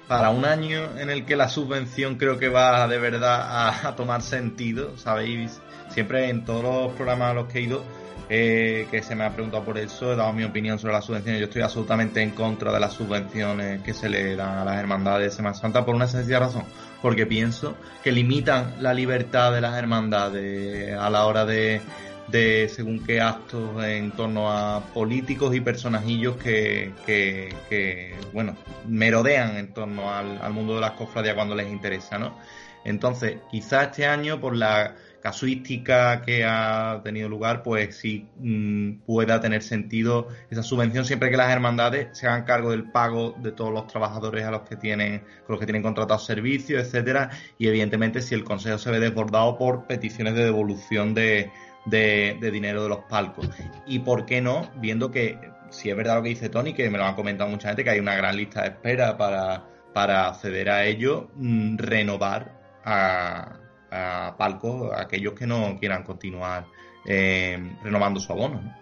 para 0.09 0.31
un 0.31 0.45
año 0.45 0.99
en 0.99 1.09
el 1.09 1.25
que 1.25 1.37
la 1.37 1.49
subvención 1.49 2.17
creo 2.17 2.37
que 2.39 2.49
va 2.49 2.87
de 2.89 2.99
verdad 2.99 3.41
a, 3.43 3.89
a 3.89 3.97
tomar 3.97 4.23
sentido, 4.23 4.99
¿sabéis? 4.99 5.61
Siempre 5.91 6.29
en 6.29 6.45
todos 6.45 6.63
los 6.65 6.93
programas 6.97 7.31
a 7.31 7.35
los 7.35 7.47
que 7.47 7.61
he 7.61 7.63
ido, 7.63 7.85
eh, 8.33 8.87
que 8.93 9.03
se 9.03 9.17
me 9.17 9.25
ha 9.25 9.33
preguntado 9.33 9.65
por 9.65 9.77
eso, 9.77 10.13
he 10.13 10.17
dado 10.17 10.33
mi 10.33 10.45
opinión 10.45 10.79
sobre 10.79 10.95
las 10.95 11.05
subvenciones. 11.05 11.41
Yo 11.41 11.47
estoy 11.47 11.63
absolutamente 11.63 12.23
en 12.23 12.31
contra 12.31 12.73
de 12.73 12.79
las 12.79 12.93
subvenciones 12.93 13.83
que 13.83 13.93
se 13.93 14.09
le 14.09 14.37
dan 14.37 14.59
a 14.59 14.65
las 14.65 14.79
hermandades 14.79 15.33
de 15.33 15.37
Semana 15.37 15.57
Santa 15.57 15.85
por 15.85 15.97
una 15.97 16.07
sencilla 16.07 16.39
razón. 16.39 16.63
Porque 17.03 17.27
pienso 17.27 17.75
que 18.05 18.13
limitan 18.13 18.77
la 18.79 18.95
libertad 18.95 19.53
de 19.53 19.61
las 19.61 19.77
hermandades 19.77 20.97
a 20.97 21.11
la 21.11 21.27
hora 21.27 21.45
de, 21.45 21.81
de 22.29 22.69
según 22.69 23.05
qué 23.05 23.21
actos 23.21 23.83
en 23.83 24.13
torno 24.13 24.49
a 24.49 24.81
políticos 24.95 25.53
y 25.57 25.61
personajillos 25.61 26.37
que, 26.37 26.93
que, 27.05 27.53
que, 27.69 28.15
bueno, 28.33 28.57
merodean 28.87 29.57
en 29.57 29.75
torno 29.75 30.15
al, 30.15 30.41
al 30.41 30.53
mundo 30.53 30.77
de 30.77 30.83
las 30.83 30.93
cofradías 30.93 31.35
cuando 31.35 31.57
les 31.57 31.67
interesa, 31.69 32.17
¿no? 32.17 32.39
Entonces, 32.85 33.39
quizá 33.51 33.83
este 33.83 34.07
año, 34.07 34.41
por 34.41 34.55
la 34.57 34.95
casuística 35.21 36.23
que 36.23 36.45
ha 36.45 37.01
tenido 37.05 37.29
lugar, 37.29 37.63
pues 37.63 37.97
sí 37.97 38.29
mm, 38.39 39.01
pueda 39.07 39.41
tener 39.41 39.63
sentido 39.63 40.29
esa 40.51 40.63
subvención 40.63 41.05
siempre 41.05 41.31
que 41.31 41.37
las 41.37 41.51
hermandades 41.51 42.17
se 42.17 42.27
hagan 42.27 42.45
cargo 42.45 42.71
del 42.71 42.91
pago 42.91 43.35
de 43.39 43.53
todos 43.53 43.73
los 43.73 43.87
trabajadores 43.87 44.45
a 44.45 44.51
los 44.51 44.63
que 44.63 44.77
tienen, 44.77 45.21
con 45.47 45.55
los 45.55 45.61
que 45.61 45.67
tienen 45.67 45.83
contratados 45.83 46.25
servicios, 46.25 46.83
etcétera, 46.83 47.31
y 47.59 47.69
evidentemente 47.69 48.23
si 48.23 48.35
el 48.35 48.45
consejo 48.45 48.79
se 48.79 48.91
ve 48.91 49.01
desbordado 49.01 49.59
por 49.59 49.87
peticiones 49.87 50.35
de 50.35 50.45
devolución 50.45 51.15
de, 51.15 51.51
de, 51.87 52.39
de 52.41 52.51
dinero 52.51 52.83
de 52.83 52.89
los 52.89 53.01
palcos. 53.01 53.49
Y 53.87 54.01
por 54.01 54.27
qué 54.27 54.41
no, 54.41 54.71
viendo 54.77 55.11
que 55.11 55.39
si 55.71 55.91
es 55.91 55.97
verdad 55.97 56.17
lo 56.17 56.23
que 56.23 56.31
dice 56.31 56.49
Tony, 56.49 56.73
que 56.73 56.91
me 56.91 56.99
lo 56.99 57.05
han 57.05 57.15
comentado 57.15 57.49
mucha 57.49 57.69
gente, 57.69 57.85
que 57.85 57.91
hay 57.91 58.01
una 58.01 58.17
gran 58.17 58.37
lista 58.37 58.63
de 58.63 58.69
espera 58.69 59.17
para, 59.17 59.65
para 59.95 60.29
acceder 60.29 60.71
a 60.71 60.85
ello, 60.85 61.31
mm, 61.37 61.79
renovar 61.79 62.59
a, 62.85 63.60
a 63.91 64.35
palcos 64.37 64.93
a 64.93 65.03
aquellos 65.03 65.35
que 65.35 65.47
no 65.47 65.77
quieran 65.79 66.03
continuar 66.03 66.67
eh, 67.05 67.77
renovando 67.83 68.21
su 68.21 68.33
abono. 68.33 68.61
¿no? 68.61 68.75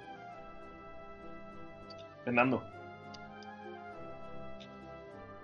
Fernando. 2.24 2.62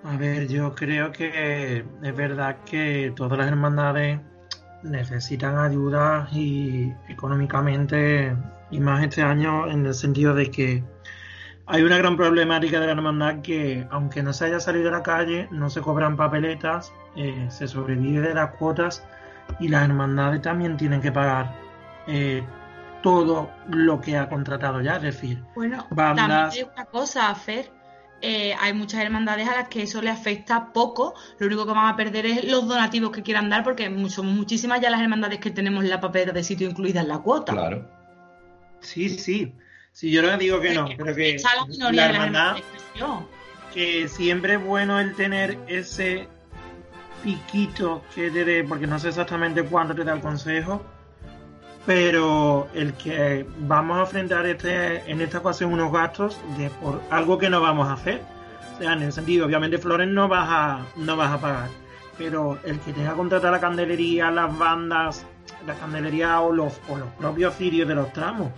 A 0.05 0.17
ver, 0.19 0.49
yo 0.49 0.75
creo 0.75 1.13
que 1.13 1.79
es 2.03 2.17
verdad 2.17 2.59
que 2.67 3.13
todas 3.17 3.39
las 3.39 3.49
hermandades 3.49 4.21
necesitan 4.83 5.57
ayuda 5.57 6.29
y 6.31 6.93
económicamente 7.09 8.37
y 8.71 8.81
más 8.81 9.03
este 9.03 9.23
año 9.23 9.67
en 9.71 9.87
el 9.87 9.95
sentido 9.95 10.35
de 10.35 10.51
que 10.51 10.85
hay 11.67 11.83
una 11.83 11.97
gran 11.97 12.17
problemática 12.19 12.79
de 12.81 12.87
la 12.87 12.93
hermandad 12.93 13.41
que, 13.41 13.87
aunque 13.91 14.23
no 14.23 14.35
se 14.35 14.45
haya 14.45 14.61
salido 14.61 14.91
a 14.91 14.93
la 14.93 15.03
calle, 15.03 15.49
no 15.51 15.71
se 15.71 15.81
cobran 15.81 16.17
papeletas, 16.17 16.93
eh, 17.17 17.47
se 17.49 17.67
sobrevive 17.67 18.29
de 18.29 18.35
las 18.35 18.51
cuotas 18.57 19.03
y 19.61 19.69
las 19.69 19.85
hermandades 19.85 20.43
también 20.43 20.77
tienen 20.77 21.01
que 21.01 21.13
pagar 21.13 21.55
eh, 22.07 22.43
todo 23.03 23.51
lo 23.69 24.01
que 24.01 24.17
ha 24.17 24.29
contratado 24.29 24.81
ya, 24.81 24.97
es 24.97 25.03
decir, 25.03 25.43
bueno, 25.55 25.87
bandas... 25.91 26.27
también 26.27 26.67
hay 26.67 26.73
una 26.75 26.85
cosa, 26.87 27.35
Fer, 27.35 27.71
eh, 28.21 28.55
hay 28.59 28.73
muchas 28.73 29.03
hermandades 29.03 29.47
a 29.49 29.55
las 29.55 29.69
que 29.69 29.83
eso 29.83 30.01
le 30.01 30.11
afecta 30.11 30.73
poco, 30.73 31.15
lo 31.39 31.47
único 31.47 31.67
que 31.67 31.73
van 31.73 31.93
a 31.93 31.97
perder 31.97 32.25
es 32.25 32.45
los 32.45 32.67
donativos 32.67 33.11
que 33.11 33.23
quieran 33.23 33.51
dar, 33.51 33.63
porque 33.63 33.93
son 34.09 34.35
muchísimas 34.35 34.81
ya 34.81 34.89
las 34.89 35.03
hermandades 35.03 35.39
que 35.41 35.51
tenemos 35.51 35.85
la 35.85 36.01
papeleta 36.01 36.33
de 36.33 36.43
sitio 36.43 36.69
incluida 36.69 37.03
en 37.03 37.09
la 37.09 37.19
cuota. 37.19 37.53
Claro. 37.53 37.87
Sí, 38.81 39.11
sí. 39.11 39.55
Sí, 39.93 40.11
yo 40.11 40.23
no 40.23 40.37
digo 40.37 40.61
que 40.61 40.75
no, 40.75 40.89
pero 40.97 41.15
que 41.15 41.37
la, 41.93 42.07
hermandad, 42.07 42.57
que 43.73 44.09
siempre 44.09 44.55
es 44.55 44.65
bueno 44.65 44.99
el 44.99 45.15
tener 45.15 45.59
ese 45.69 46.27
piquito 47.25 48.03
que 48.15 48.31
te 48.31 48.45
dé, 48.45 48.63
porque 48.63 48.87
no 48.87 48.99
sé 48.99 49.09
exactamente 49.09 49.65
cuánto 49.65 49.95
te 49.95 50.05
da 50.05 50.13
el 50.13 50.21
consejo, 50.21 50.83
pero 51.87 52.69
el 52.75 52.93
que 52.95 53.47
vamos 53.61 53.97
a 53.97 54.01
enfrentar 54.03 54.47
este, 54.47 55.11
en 55.11 55.21
esta 55.21 55.39
ocasión 55.39 55.73
unos 55.73 55.91
gastos 55.91 56.39
de 56.59 56.69
por 56.71 57.01
algo 57.11 57.39
que 57.39 57.49
no 57.49 57.61
vamos 57.61 57.89
a 57.89 57.95
hacer. 57.95 58.21
O 58.75 58.79
sea, 58.79 58.93
en 58.93 59.03
el 59.03 59.13
sentido, 59.13 59.47
obviamente 59.47 59.79
Flores 59.79 60.09
no 60.09 60.29
vas 60.29 60.49
a, 60.49 60.87
no 60.97 61.17
vas 61.17 61.33
a 61.33 61.41
pagar, 61.41 61.69
pero 62.19 62.59
el 62.65 62.79
que 62.81 62.93
tenga 62.93 63.11
que 63.11 63.17
contratar 63.17 63.53
la 63.53 63.61
candelería, 63.61 64.31
las 64.31 64.57
bandas, 64.57 65.25
la 65.67 65.75
candelería 65.75 66.41
o 66.41 66.53
los, 66.53 66.79
o 66.89 66.97
los 66.97 67.09
propios 67.13 67.57
cirios 67.57 67.89
de 67.89 67.95
los 67.95 68.13
tramos, 68.13 68.51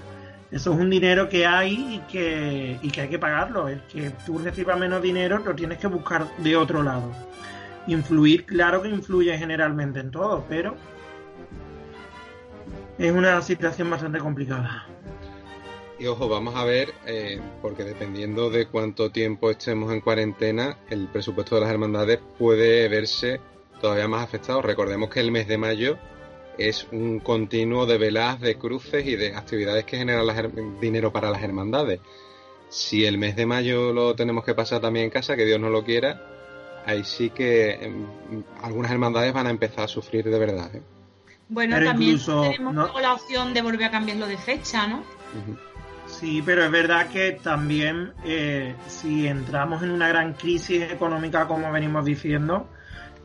eso 0.50 0.72
es 0.72 0.78
un 0.78 0.90
dinero 0.90 1.28
que 1.28 1.44
hay 1.44 1.96
y 1.96 1.98
que, 2.10 2.78
y 2.80 2.90
que 2.90 3.00
hay 3.02 3.08
que 3.08 3.18
pagarlo. 3.18 3.68
El 3.68 3.80
que 3.82 4.10
tú 4.24 4.38
recibas 4.38 4.78
menos 4.78 5.02
dinero 5.02 5.38
lo 5.44 5.54
tienes 5.54 5.78
que 5.78 5.88
buscar 5.88 6.26
de 6.38 6.56
otro 6.56 6.82
lado. 6.82 7.10
Influir, 7.86 8.44
claro 8.44 8.82
que 8.82 8.88
influye 8.88 9.36
generalmente 9.38 10.00
en 10.00 10.10
todo, 10.10 10.44
pero 10.48 10.76
es 12.98 13.12
una 13.12 13.40
situación 13.42 13.90
bastante 13.90 14.18
complicada. 14.18 14.86
Y 15.98 16.06
ojo, 16.06 16.28
vamos 16.28 16.54
a 16.56 16.64
ver, 16.64 16.92
eh, 17.06 17.40
porque 17.62 17.84
dependiendo 17.84 18.50
de 18.50 18.66
cuánto 18.66 19.10
tiempo 19.10 19.50
estemos 19.50 19.92
en 19.92 20.02
cuarentena, 20.02 20.78
el 20.90 21.08
presupuesto 21.08 21.54
de 21.54 21.62
las 21.62 21.70
hermandades 21.70 22.20
puede 22.38 22.88
verse 22.88 23.40
todavía 23.80 24.06
más 24.06 24.22
afectado. 24.22 24.60
Recordemos 24.60 25.08
que 25.08 25.20
el 25.20 25.32
mes 25.32 25.48
de 25.48 25.56
mayo 25.56 25.96
es 26.58 26.86
un 26.92 27.20
continuo 27.20 27.86
de 27.86 27.96
veladas, 27.96 28.40
de 28.40 28.58
cruces 28.58 29.06
y 29.06 29.16
de 29.16 29.34
actividades 29.34 29.84
que 29.84 29.96
generan 29.96 30.52
dinero 30.80 31.12
para 31.12 31.30
las 31.30 31.42
hermandades. 31.42 32.00
Si 32.68 33.06
el 33.06 33.16
mes 33.16 33.36
de 33.36 33.46
mayo 33.46 33.92
lo 33.92 34.14
tenemos 34.14 34.44
que 34.44 34.54
pasar 34.54 34.80
también 34.80 35.06
en 35.06 35.10
casa, 35.10 35.36
que 35.36 35.46
Dios 35.46 35.60
no 35.60 35.70
lo 35.70 35.84
quiera, 35.84 36.35
ahí 36.86 37.04
sí 37.04 37.30
que 37.30 37.72
em, 37.72 38.06
algunas 38.62 38.90
hermandades 38.90 39.32
van 39.32 39.46
a 39.46 39.50
empezar 39.50 39.84
a 39.84 39.88
sufrir 39.88 40.24
de 40.24 40.38
verdad. 40.38 40.74
¿eh? 40.74 40.82
Bueno, 41.48 41.76
también 41.84 42.18
tenemos 42.18 43.00
la 43.00 43.12
opción 43.12 43.52
de 43.52 43.62
volver 43.62 43.84
a 43.84 43.90
cambiarlo 43.90 44.26
de 44.26 44.38
fecha, 44.38 44.86
¿no? 44.86 45.04
Sí, 46.06 46.42
pero 46.44 46.64
es 46.64 46.70
verdad 46.70 47.08
que 47.08 47.32
también 47.32 48.12
eh, 48.24 48.74
si 48.86 49.26
entramos 49.26 49.82
en 49.82 49.90
una 49.90 50.08
gran 50.08 50.34
crisis 50.34 50.82
económica, 50.90 51.46
como 51.46 51.70
venimos 51.70 52.04
diciendo, 52.04 52.68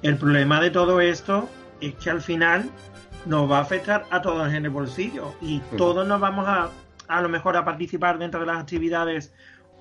el 0.01 0.17
problema 0.17 0.59
de 0.59 0.71
todo 0.71 0.99
esto 0.99 1.47
es 1.79 1.95
que 1.95 2.09
al 2.09 2.21
final 2.21 2.69
nos 3.25 3.49
va 3.49 3.59
a 3.59 3.61
afectar 3.61 4.05
a 4.09 4.21
todos 4.21 4.51
en 4.51 4.65
el 4.65 4.71
bolsillo 4.71 5.35
y 5.41 5.59
todos 5.77 6.07
nos 6.07 6.19
vamos 6.19 6.47
a 6.47 6.71
a 7.11 7.21
lo 7.21 7.29
mejor 7.29 7.57
a 7.57 7.65
participar 7.65 8.17
dentro 8.17 8.39
de 8.39 8.45
las 8.45 8.59
actividades 8.59 9.33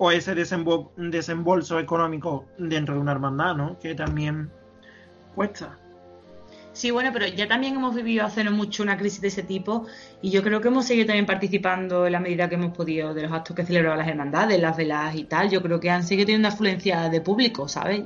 o 0.03 0.09
ese 0.09 0.33
desembolso 0.33 1.77
económico 1.77 2.47
dentro 2.57 2.95
de 2.95 3.01
una 3.01 3.11
hermandad, 3.11 3.55
¿no? 3.55 3.77
Que 3.77 3.93
también 3.93 4.49
cuesta. 5.35 5.77
Sí, 6.73 6.89
bueno, 6.89 7.11
pero 7.13 7.27
ya 7.27 7.47
también 7.47 7.75
hemos 7.75 7.93
vivido 7.93 8.25
hace 8.25 8.43
no 8.43 8.49
mucho 8.49 8.81
una 8.81 8.97
crisis 8.97 9.21
de 9.21 9.27
ese 9.27 9.43
tipo 9.43 9.85
y 10.23 10.31
yo 10.31 10.41
creo 10.41 10.59
que 10.59 10.69
hemos 10.69 10.87
seguido 10.87 11.05
también 11.05 11.27
participando 11.27 12.07
en 12.07 12.13
la 12.13 12.19
medida 12.19 12.49
que 12.49 12.55
hemos 12.55 12.75
podido 12.75 13.13
de 13.13 13.21
los 13.21 13.31
actos 13.31 13.55
que 13.55 13.63
celebraban 13.63 13.99
las 13.99 14.07
hermandades, 14.07 14.59
las 14.59 14.75
velas 14.75 15.15
y 15.15 15.25
tal. 15.25 15.51
Yo 15.51 15.61
creo 15.61 15.79
que 15.79 15.91
han 15.91 16.03
seguido 16.03 16.25
teniendo 16.25 16.47
afluencia 16.47 17.07
de 17.07 17.21
público, 17.21 17.67
¿sabes? 17.67 18.05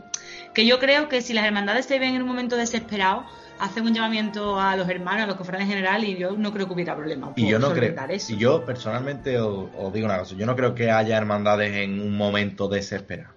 Que 0.54 0.66
yo 0.66 0.80
creo 0.80 1.08
que 1.08 1.22
si 1.22 1.32
las 1.32 1.46
hermandades 1.46 1.86
se 1.86 1.98
ven 1.98 2.16
en 2.16 2.24
un 2.24 2.28
momento 2.28 2.58
desesperado, 2.58 3.26
hacen 3.60 3.86
un 3.86 3.94
llamamiento 3.94 4.60
a 4.60 4.76
los 4.76 4.88
hermanos, 4.90 5.24
a 5.24 5.28
los 5.28 5.36
cofrades 5.36 5.64
en 5.64 5.70
general, 5.70 6.04
y 6.04 6.18
yo 6.18 6.32
no 6.32 6.52
creo 6.52 6.68
que 6.68 6.74
hubiera 6.74 6.96
problema. 6.96 7.34
Y 7.36 7.48
yo 7.48 7.60
no 7.60 7.72
creo. 7.72 7.96
Y 8.28 8.38
yo 8.38 8.66
personalmente 8.66 9.40
os, 9.40 9.94
digo 9.94 10.06
una 10.06 10.20
cosa: 10.20 10.36
yo 10.36 10.46
no 10.46 10.56
creo 10.56 10.76
que 10.76 10.92
haya 10.92 11.18
hermandades 11.18 11.76
en 11.76 12.00
un 12.00 12.16
momento 12.16 12.68
desesperado. 12.68 13.34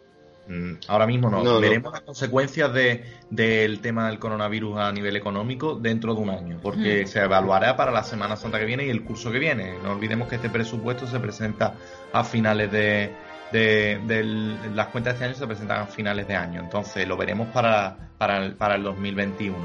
Mm, 0.49 0.75
ahora 0.89 1.07
mismo 1.07 1.29
no. 1.29 1.61
Veremos 1.61 1.93
las 1.93 2.01
consecuencias 2.01 2.73
de, 2.73 3.05
del 3.29 3.81
tema 3.81 4.09
del 4.09 4.19
coronavirus 4.19 4.79
a 4.79 4.93
nivel 4.93 5.15
económico 5.17 5.75
dentro 5.75 6.15
de 6.15 6.21
un 6.21 6.31
año, 6.31 6.59
porque 6.63 7.07
se 7.07 7.21
evaluará 7.21 7.77
para 7.77 7.93
la 7.93 8.03
Semana 8.03 8.37
Santa 8.37 8.59
que 8.59 8.65
viene 8.65 8.87
y 8.87 8.91
el 8.91 9.05
curso 9.05 9.31
que 9.31 9.39
viene. 9.39 9.75
No 9.83 9.93
olvidemos 9.93 10.29
que 10.29 10.37
este 10.37 10.49
presupuesto 10.49 11.07
se 11.07 11.21
presenta 11.21 11.75
a 12.13 12.25
finales 12.25 12.73
de, 12.73 13.13
de, 13.53 14.61
las 14.75 14.89
cuentas 14.89 15.13
de 15.13 15.17
este 15.17 15.25
año 15.27 15.35
se 15.35 15.47
presentan 15.47 15.81
a 15.83 15.87
finales 15.87 16.29
de 16.29 16.35
año, 16.35 16.61
entonces 16.61 17.07
lo 17.07 17.17
veremos 17.17 17.49
para, 17.49 17.97
para, 18.19 18.39
el, 18.39 18.55
para 18.55 18.77
el 18.77 18.83
2021. 18.83 19.57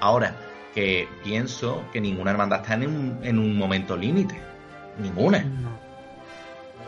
Ahora, 0.00 0.34
que 0.74 1.08
pienso 1.22 1.84
que 1.92 2.00
ninguna 2.00 2.30
hermandad 2.30 2.60
está 2.62 2.74
en 2.74 2.86
un, 2.86 3.18
en 3.22 3.38
un 3.38 3.56
momento 3.56 3.96
límite, 3.96 4.36
ninguna. 4.98 5.44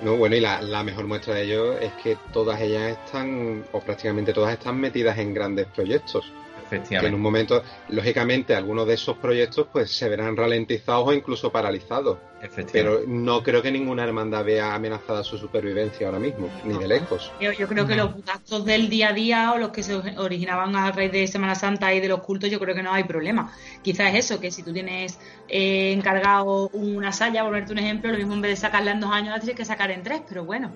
No, 0.02 0.16
bueno, 0.16 0.36
y 0.36 0.40
la, 0.40 0.60
la, 0.60 0.82
mejor 0.82 1.06
muestra 1.06 1.34
de 1.34 1.42
ello 1.42 1.78
es 1.78 1.92
que 1.94 2.16
todas 2.32 2.60
ellas 2.60 2.98
están, 2.98 3.64
o 3.72 3.80
prácticamente 3.80 4.32
todas 4.32 4.52
están 4.52 4.78
metidas 4.78 5.18
en 5.18 5.32
grandes 5.32 5.66
proyectos. 5.66 6.32
Que 6.82 7.06
en 7.06 7.14
un 7.14 7.20
momento, 7.20 7.62
lógicamente, 7.88 8.54
algunos 8.54 8.86
de 8.86 8.94
esos 8.94 9.16
proyectos 9.18 9.68
pues 9.72 9.90
se 9.90 10.08
verán 10.08 10.36
ralentizados 10.36 11.08
o 11.08 11.12
incluso 11.12 11.50
paralizados. 11.50 12.18
Pero 12.72 13.00
no 13.06 13.42
creo 13.42 13.62
que 13.62 13.70
ninguna 13.70 14.04
hermandad 14.04 14.44
vea 14.44 14.74
amenazada 14.74 15.24
su 15.24 15.38
supervivencia 15.38 16.06
ahora 16.06 16.18
mismo, 16.18 16.50
ni 16.64 16.76
de 16.76 16.86
lejos. 16.86 17.32
Yo, 17.40 17.66
creo 17.66 17.86
que 17.86 17.94
los 17.94 18.22
gastos 18.24 18.66
del 18.66 18.90
día 18.90 19.08
a 19.08 19.12
día 19.14 19.52
o 19.52 19.58
los 19.58 19.70
que 19.70 19.82
se 19.82 19.94
originaban 19.94 20.76
a 20.76 20.92
raíz 20.92 21.10
de 21.10 21.26
Semana 21.26 21.54
Santa 21.54 21.94
y 21.94 22.00
de 22.00 22.08
los 22.08 22.20
cultos, 22.20 22.50
yo 22.50 22.60
creo 22.60 22.74
que 22.74 22.82
no 22.82 22.92
hay 22.92 23.04
problema. 23.04 23.52
Quizás 23.82 24.14
es 24.14 24.26
eso, 24.26 24.40
que 24.40 24.50
si 24.50 24.62
tú 24.62 24.74
tienes 24.74 25.18
eh, 25.48 25.92
encargado 25.92 26.68
una 26.74 27.12
salla, 27.12 27.42
por 27.42 27.52
ponerte 27.52 27.72
un 27.72 27.78
ejemplo, 27.78 28.12
lo 28.12 28.18
mismo 28.18 28.34
en 28.34 28.42
vez 28.42 28.50
de 28.50 28.56
sacarla 28.56 28.92
en 28.92 29.00
dos 29.00 29.10
años, 29.10 29.30
la 29.30 29.40
tienes 29.40 29.56
que 29.56 29.64
sacar 29.64 29.90
en 29.90 30.02
tres, 30.02 30.20
pero 30.28 30.44
bueno. 30.44 30.70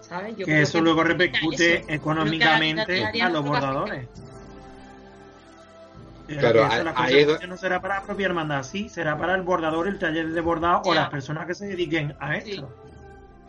¿sabes? 0.00 0.36
que 0.36 0.62
eso 0.62 0.80
luego 0.80 1.02
repercute 1.02 1.84
económicamente 1.88 3.20
a 3.20 3.28
los 3.28 3.44
bordadores. 3.44 4.08
Claro, 6.26 6.68
ahí 6.96 7.26
no 7.48 7.56
será 7.56 7.80
para 7.80 7.96
la 7.96 8.02
propia 8.02 8.26
hermandad, 8.26 8.62
sí, 8.62 8.88
será 8.88 9.16
para 9.16 9.34
el 9.34 9.42
bordador, 9.42 9.86
el 9.86 9.98
taller 9.98 10.30
de 10.30 10.40
bordado 10.40 10.82
o 10.84 10.94
las 10.94 11.08
personas 11.08 11.46
que 11.46 11.54
se 11.54 11.66
dediquen 11.66 12.14
a 12.18 12.36
esto. 12.36 12.68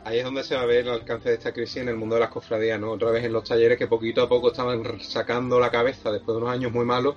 Ahí 0.04 0.20
es 0.20 0.24
donde 0.24 0.44
se 0.44 0.56
va 0.56 0.62
a 0.62 0.66
ver 0.66 0.86
el 0.86 0.92
alcance 0.92 1.30
de 1.30 1.36
esta 1.36 1.52
crisis 1.52 1.78
en 1.78 1.90
el 1.90 1.96
mundo 1.96 2.16
de 2.16 2.22
las 2.22 2.30
cofradías, 2.30 2.80
¿no? 2.80 2.92
Otra 2.92 3.12
vez 3.12 3.26
en 3.26 3.34
los 3.34 3.44
talleres 3.44 3.78
que 3.78 3.88
poquito 3.88 4.22
a 4.22 4.30
poco 4.30 4.52
estaban 4.52 4.82
sacando 5.02 5.60
la 5.60 5.70
cabeza 5.70 6.12
después 6.12 6.36
de 6.36 6.44
unos 6.44 6.54
años 6.54 6.72
muy 6.72 6.86
malos 6.86 7.16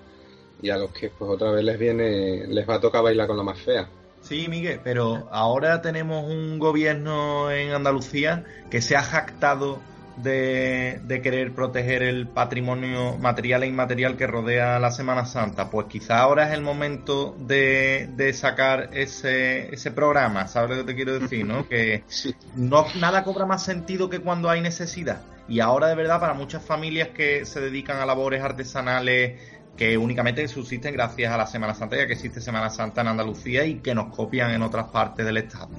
y 0.63 0.71
a 0.71 0.77
los 0.77 0.91
que 0.91 1.11
pues 1.11 1.31
otra 1.31 1.53
vez 1.53 1.65
les 1.65 1.79
viene, 1.79 2.47
les 2.49 2.69
va 2.69 2.75
a 2.75 2.81
tocar 2.81 3.03
bailar 3.03 3.29
con 3.29 3.37
la 3.37 3.43
más 3.43 3.61
fea. 3.61 3.89
Sí, 4.23 4.49
Miguel, 4.49 4.81
pero 4.83 5.29
ahora 5.31 5.81
tenemos 5.83 6.25
un 6.25 6.59
gobierno 6.59 7.51
en 7.51 7.73
Andalucía 7.73 8.45
que 8.71 8.83
se 8.83 8.97
ha 8.97 9.03
jactado 9.03 9.79
de, 10.23 11.21
querer 11.23 11.55
proteger 11.55 12.03
el 12.03 12.29
patrimonio 12.29 13.17
material 13.19 13.63
e 13.63 13.67
inmaterial 13.67 14.17
que 14.17 14.27
rodea 14.27 14.79
la 14.79 14.91
Semana 14.91 15.27
Santa, 15.27 15.71
pues 15.71 15.87
quizá 15.87 16.19
ahora 16.19 16.49
es 16.49 16.55
el 16.55 16.63
momento 16.63 17.37
de, 17.39 18.33
sacar 18.35 18.91
ese, 18.93 19.75
ese 19.75 19.91
programa, 19.91 20.47
¿sabes 20.49 20.71
lo 20.71 20.77
que 20.77 20.93
te 20.93 20.95
quiero 20.95 21.19
decir? 21.19 21.47
¿no? 21.47 21.69
Que 21.69 22.05
no, 22.57 22.87
nada 22.99 23.25
cobra 23.25 23.47
más 23.47 23.65
sentido 23.65 24.09
que 24.09 24.21
cuando 24.21 24.51
hay 24.51 24.61
necesidad. 24.61 25.23
Y 25.49 25.61
ahora 25.61 25.89
de 25.89 25.97
verdad 25.97 26.21
para 26.21 26.35
muchas 26.35 26.65
familias 26.65 27.09
que 27.09 27.45
se 27.45 27.61
dedican 27.61 27.99
a 27.99 28.07
labores 28.07 28.43
artesanales 28.43 29.41
que 29.77 29.97
únicamente 29.97 30.47
subsisten 30.47 30.93
gracias 30.93 31.33
a 31.33 31.37
la 31.37 31.47
Semana 31.47 31.75
Santa, 31.75 31.97
ya 31.97 32.07
que 32.07 32.13
existe 32.13 32.41
Semana 32.41 32.71
Santa 32.71 33.01
en 33.01 33.09
Andalucía 33.09 33.65
y 33.65 33.77
que 33.77 33.95
nos 33.95 34.15
copian 34.15 34.51
en 34.51 34.63
otras 34.63 34.89
partes 34.89 35.25
del 35.25 35.39
Estado 35.39 35.71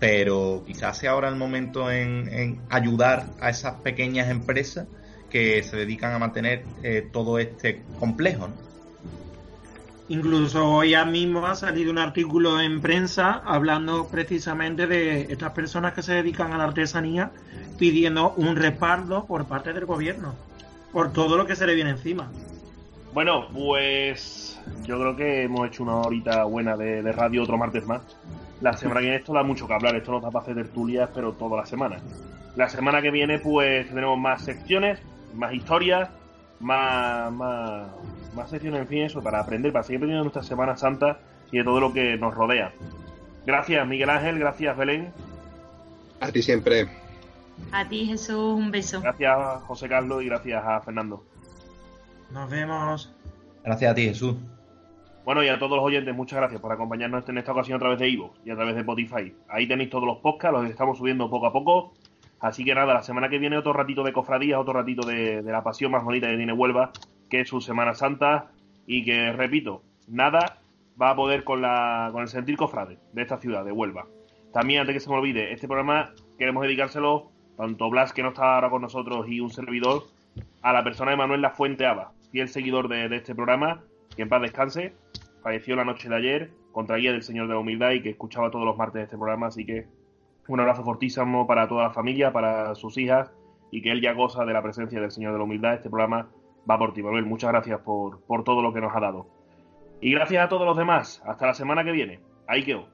pero 0.00 0.64
quizás 0.66 0.98
sea 0.98 1.12
ahora 1.12 1.28
el 1.28 1.36
momento 1.36 1.90
en, 1.90 2.60
ayudar 2.70 3.26
a 3.40 3.50
esas 3.50 3.74
pequeñas 3.82 4.30
empresas 4.30 4.88
que 5.28 5.62
se 5.62 5.76
dedican 5.76 6.12
a 6.12 6.18
mantener 6.18 6.64
eh, 6.82 7.06
todo 7.12 7.38
este 7.38 7.82
complejo. 8.00 8.48
Incluso 10.08 10.68
hoy 10.68 10.96
mismo 11.06 11.46
ha 11.46 11.54
salido 11.54 11.92
un 11.92 11.98
artículo 11.98 12.60
en 12.60 12.80
prensa 12.80 13.42
hablando 13.44 14.08
precisamente 14.08 14.88
de 14.88 15.28
estas 15.30 15.52
personas 15.52 15.92
que 15.92 16.02
se 16.02 16.14
dedican 16.14 16.52
a 16.52 16.58
la 16.58 16.64
artesanía 16.64 17.30
pidiendo 17.78 18.32
un 18.36 18.56
respaldo 18.56 19.26
por 19.26 19.46
parte 19.46 19.72
del 19.72 19.86
gobierno 19.86 20.34
por 20.92 21.12
todo 21.12 21.36
lo 21.36 21.46
que 21.46 21.54
se 21.54 21.66
le 21.66 21.74
viene 21.74 21.90
encima. 21.90 22.30
Bueno, 23.12 23.48
pues 23.52 24.58
yo 24.84 24.98
creo 24.98 25.16
que 25.16 25.42
hemos 25.44 25.68
hecho 25.68 25.82
una 25.82 25.96
horita 25.96 26.44
buena 26.44 26.76
de, 26.76 27.02
de 27.02 27.12
radio 27.12 27.42
otro 27.42 27.56
martes 27.58 27.86
más. 27.86 28.02
La 28.60 28.76
semana 28.76 29.00
que 29.00 29.06
viene 29.06 29.16
esto 29.16 29.32
da 29.32 29.42
mucho 29.42 29.66
que 29.66 29.74
hablar, 29.74 29.96
esto 29.96 30.12
nos 30.12 30.22
da 30.22 30.30
para 30.30 30.42
hacer 30.42 30.54
tertulias, 30.54 31.08
pero 31.14 31.32
toda 31.32 31.58
la 31.58 31.66
semana. 31.66 31.98
La 32.56 32.68
semana 32.68 33.00
que 33.00 33.10
viene, 33.10 33.38
pues 33.38 33.86
tendremos 33.86 34.18
más 34.18 34.42
secciones, 34.42 35.00
más 35.34 35.54
historias, 35.54 36.10
más, 36.60 37.32
más, 37.32 37.88
más 38.34 38.50
secciones, 38.50 38.82
en 38.82 38.88
fin, 38.88 39.02
eso, 39.02 39.22
para 39.22 39.40
aprender, 39.40 39.72
para 39.72 39.82
seguir 39.82 39.98
aprendiendo 39.98 40.24
nuestra 40.24 40.42
Semana 40.42 40.76
Santa 40.76 41.20
y 41.50 41.58
de 41.58 41.64
todo 41.64 41.80
lo 41.80 41.92
que 41.92 42.16
nos 42.16 42.34
rodea. 42.34 42.72
Gracias, 43.46 43.86
Miguel 43.86 44.10
Ángel, 44.10 44.38
gracias, 44.38 44.76
Belén. 44.76 45.12
A 46.20 46.30
ti 46.30 46.42
siempre. 46.42 46.88
A 47.72 47.88
ti, 47.88 48.06
Jesús, 48.06 48.36
un 48.36 48.70
beso. 48.70 49.00
Gracias, 49.00 49.36
José 49.66 49.88
Carlos, 49.88 50.22
y 50.22 50.26
gracias 50.26 50.62
a 50.64 50.80
Fernando. 50.80 51.24
Nos 52.30 52.50
vemos. 52.50 53.12
Gracias 53.64 53.90
a 53.90 53.94
ti, 53.94 54.04
Jesús. 54.04 54.36
Bueno, 55.24 55.44
y 55.44 55.48
a 55.48 55.58
todos 55.58 55.76
los 55.76 55.84
oyentes, 55.84 56.14
muchas 56.14 56.38
gracias 56.38 56.60
por 56.60 56.72
acompañarnos 56.72 57.28
en 57.28 57.36
esta 57.36 57.52
ocasión 57.52 57.76
a 57.76 57.78
través 57.78 57.98
de 57.98 58.08
Ivo 58.08 58.32
y 58.44 58.50
a 58.50 58.56
través 58.56 58.74
de 58.74 58.80
Spotify. 58.80 59.34
Ahí 59.48 59.68
tenéis 59.68 59.90
todos 59.90 60.04
los 60.04 60.18
podcasts, 60.18 60.58
los 60.58 60.70
estamos 60.70 60.96
subiendo 60.96 61.28
poco 61.28 61.46
a 61.46 61.52
poco. 61.52 61.92
Así 62.40 62.64
que 62.64 62.74
nada, 62.74 62.94
la 62.94 63.02
semana 63.02 63.28
que 63.28 63.38
viene 63.38 63.58
otro 63.58 63.74
ratito 63.74 64.02
de 64.02 64.14
cofradías, 64.14 64.58
otro 64.58 64.72
ratito 64.72 65.06
de, 65.06 65.42
la 65.42 65.62
pasión 65.62 65.92
más 65.92 66.04
bonita 66.04 66.26
que 66.26 66.38
tiene 66.38 66.54
Huelva, 66.54 66.90
que 67.28 67.40
es 67.40 67.48
su 67.48 67.60
Semana 67.60 67.94
Santa. 67.94 68.50
Y 68.86 69.04
que, 69.04 69.30
repito, 69.32 69.82
nada 70.08 70.58
va 71.00 71.10
a 71.10 71.16
poder 71.16 71.44
con, 71.44 71.60
la, 71.60 72.08
con 72.12 72.22
el 72.22 72.28
sentir 72.28 72.56
cofrade 72.56 72.98
de 73.12 73.22
esta 73.22 73.36
ciudad, 73.36 73.62
de 73.62 73.72
Huelva. 73.72 74.06
También, 74.54 74.80
antes 74.80 74.94
que 74.94 75.00
se 75.00 75.10
me 75.10 75.16
olvide, 75.16 75.52
este 75.52 75.68
programa 75.68 76.14
queremos 76.38 76.62
dedicárselo, 76.62 77.30
tanto 77.58 77.90
Blas, 77.90 78.14
que 78.14 78.22
no 78.22 78.30
está 78.30 78.54
ahora 78.54 78.70
con 78.70 78.80
nosotros, 78.80 79.28
y 79.28 79.40
un 79.40 79.50
servidor, 79.50 80.04
a 80.62 80.72
la 80.72 80.82
persona 80.82 81.10
de 81.10 81.18
Manuel 81.18 81.42
La 81.42 81.50
Fuente 81.50 81.86
Aba, 81.86 82.12
fiel 82.32 82.48
seguidor 82.48 82.88
de, 82.88 83.08
de 83.08 83.16
este 83.16 83.34
programa, 83.34 83.82
que 84.16 84.22
en 84.22 84.28
paz 84.28 84.42
descanse, 84.42 84.94
falleció 85.42 85.76
la 85.76 85.84
noche 85.84 86.08
de 86.08 86.16
ayer, 86.16 86.50
contraía 86.72 87.12
del 87.12 87.22
Señor 87.22 87.48
de 87.48 87.54
la 87.54 87.60
Humildad 87.60 87.92
y 87.92 88.02
que 88.02 88.10
escuchaba 88.10 88.50
todos 88.50 88.64
los 88.64 88.76
martes 88.76 89.02
este 89.02 89.16
programa, 89.16 89.48
así 89.48 89.64
que 89.64 89.86
un 90.48 90.60
abrazo 90.60 90.82
fortísimo 90.82 91.46
para 91.46 91.68
toda 91.68 91.84
la 91.84 91.90
familia, 91.90 92.32
para 92.32 92.74
sus 92.74 92.98
hijas, 92.98 93.32
y 93.70 93.82
que 93.82 93.92
él 93.92 94.00
ya 94.00 94.14
goza 94.14 94.44
de 94.44 94.52
la 94.52 94.62
presencia 94.62 95.00
del 95.00 95.10
Señor 95.10 95.32
de 95.32 95.38
la 95.38 95.44
Humildad. 95.44 95.74
Este 95.74 95.88
programa 95.88 96.28
va 96.68 96.78
por 96.78 96.92
ti, 96.92 97.02
Manuel. 97.02 97.24
Muchas 97.24 97.50
gracias 97.50 97.80
por, 97.80 98.20
por 98.22 98.42
todo 98.42 98.62
lo 98.62 98.72
que 98.72 98.80
nos 98.80 98.94
ha 98.94 99.00
dado. 99.00 99.28
Y 100.00 100.12
gracias 100.12 100.44
a 100.44 100.48
todos 100.48 100.66
los 100.66 100.76
demás. 100.76 101.22
Hasta 101.24 101.46
la 101.46 101.54
semana 101.54 101.84
que 101.84 101.92
viene. 101.92 102.20
Ahí 102.48 102.64
quedó. 102.64 102.88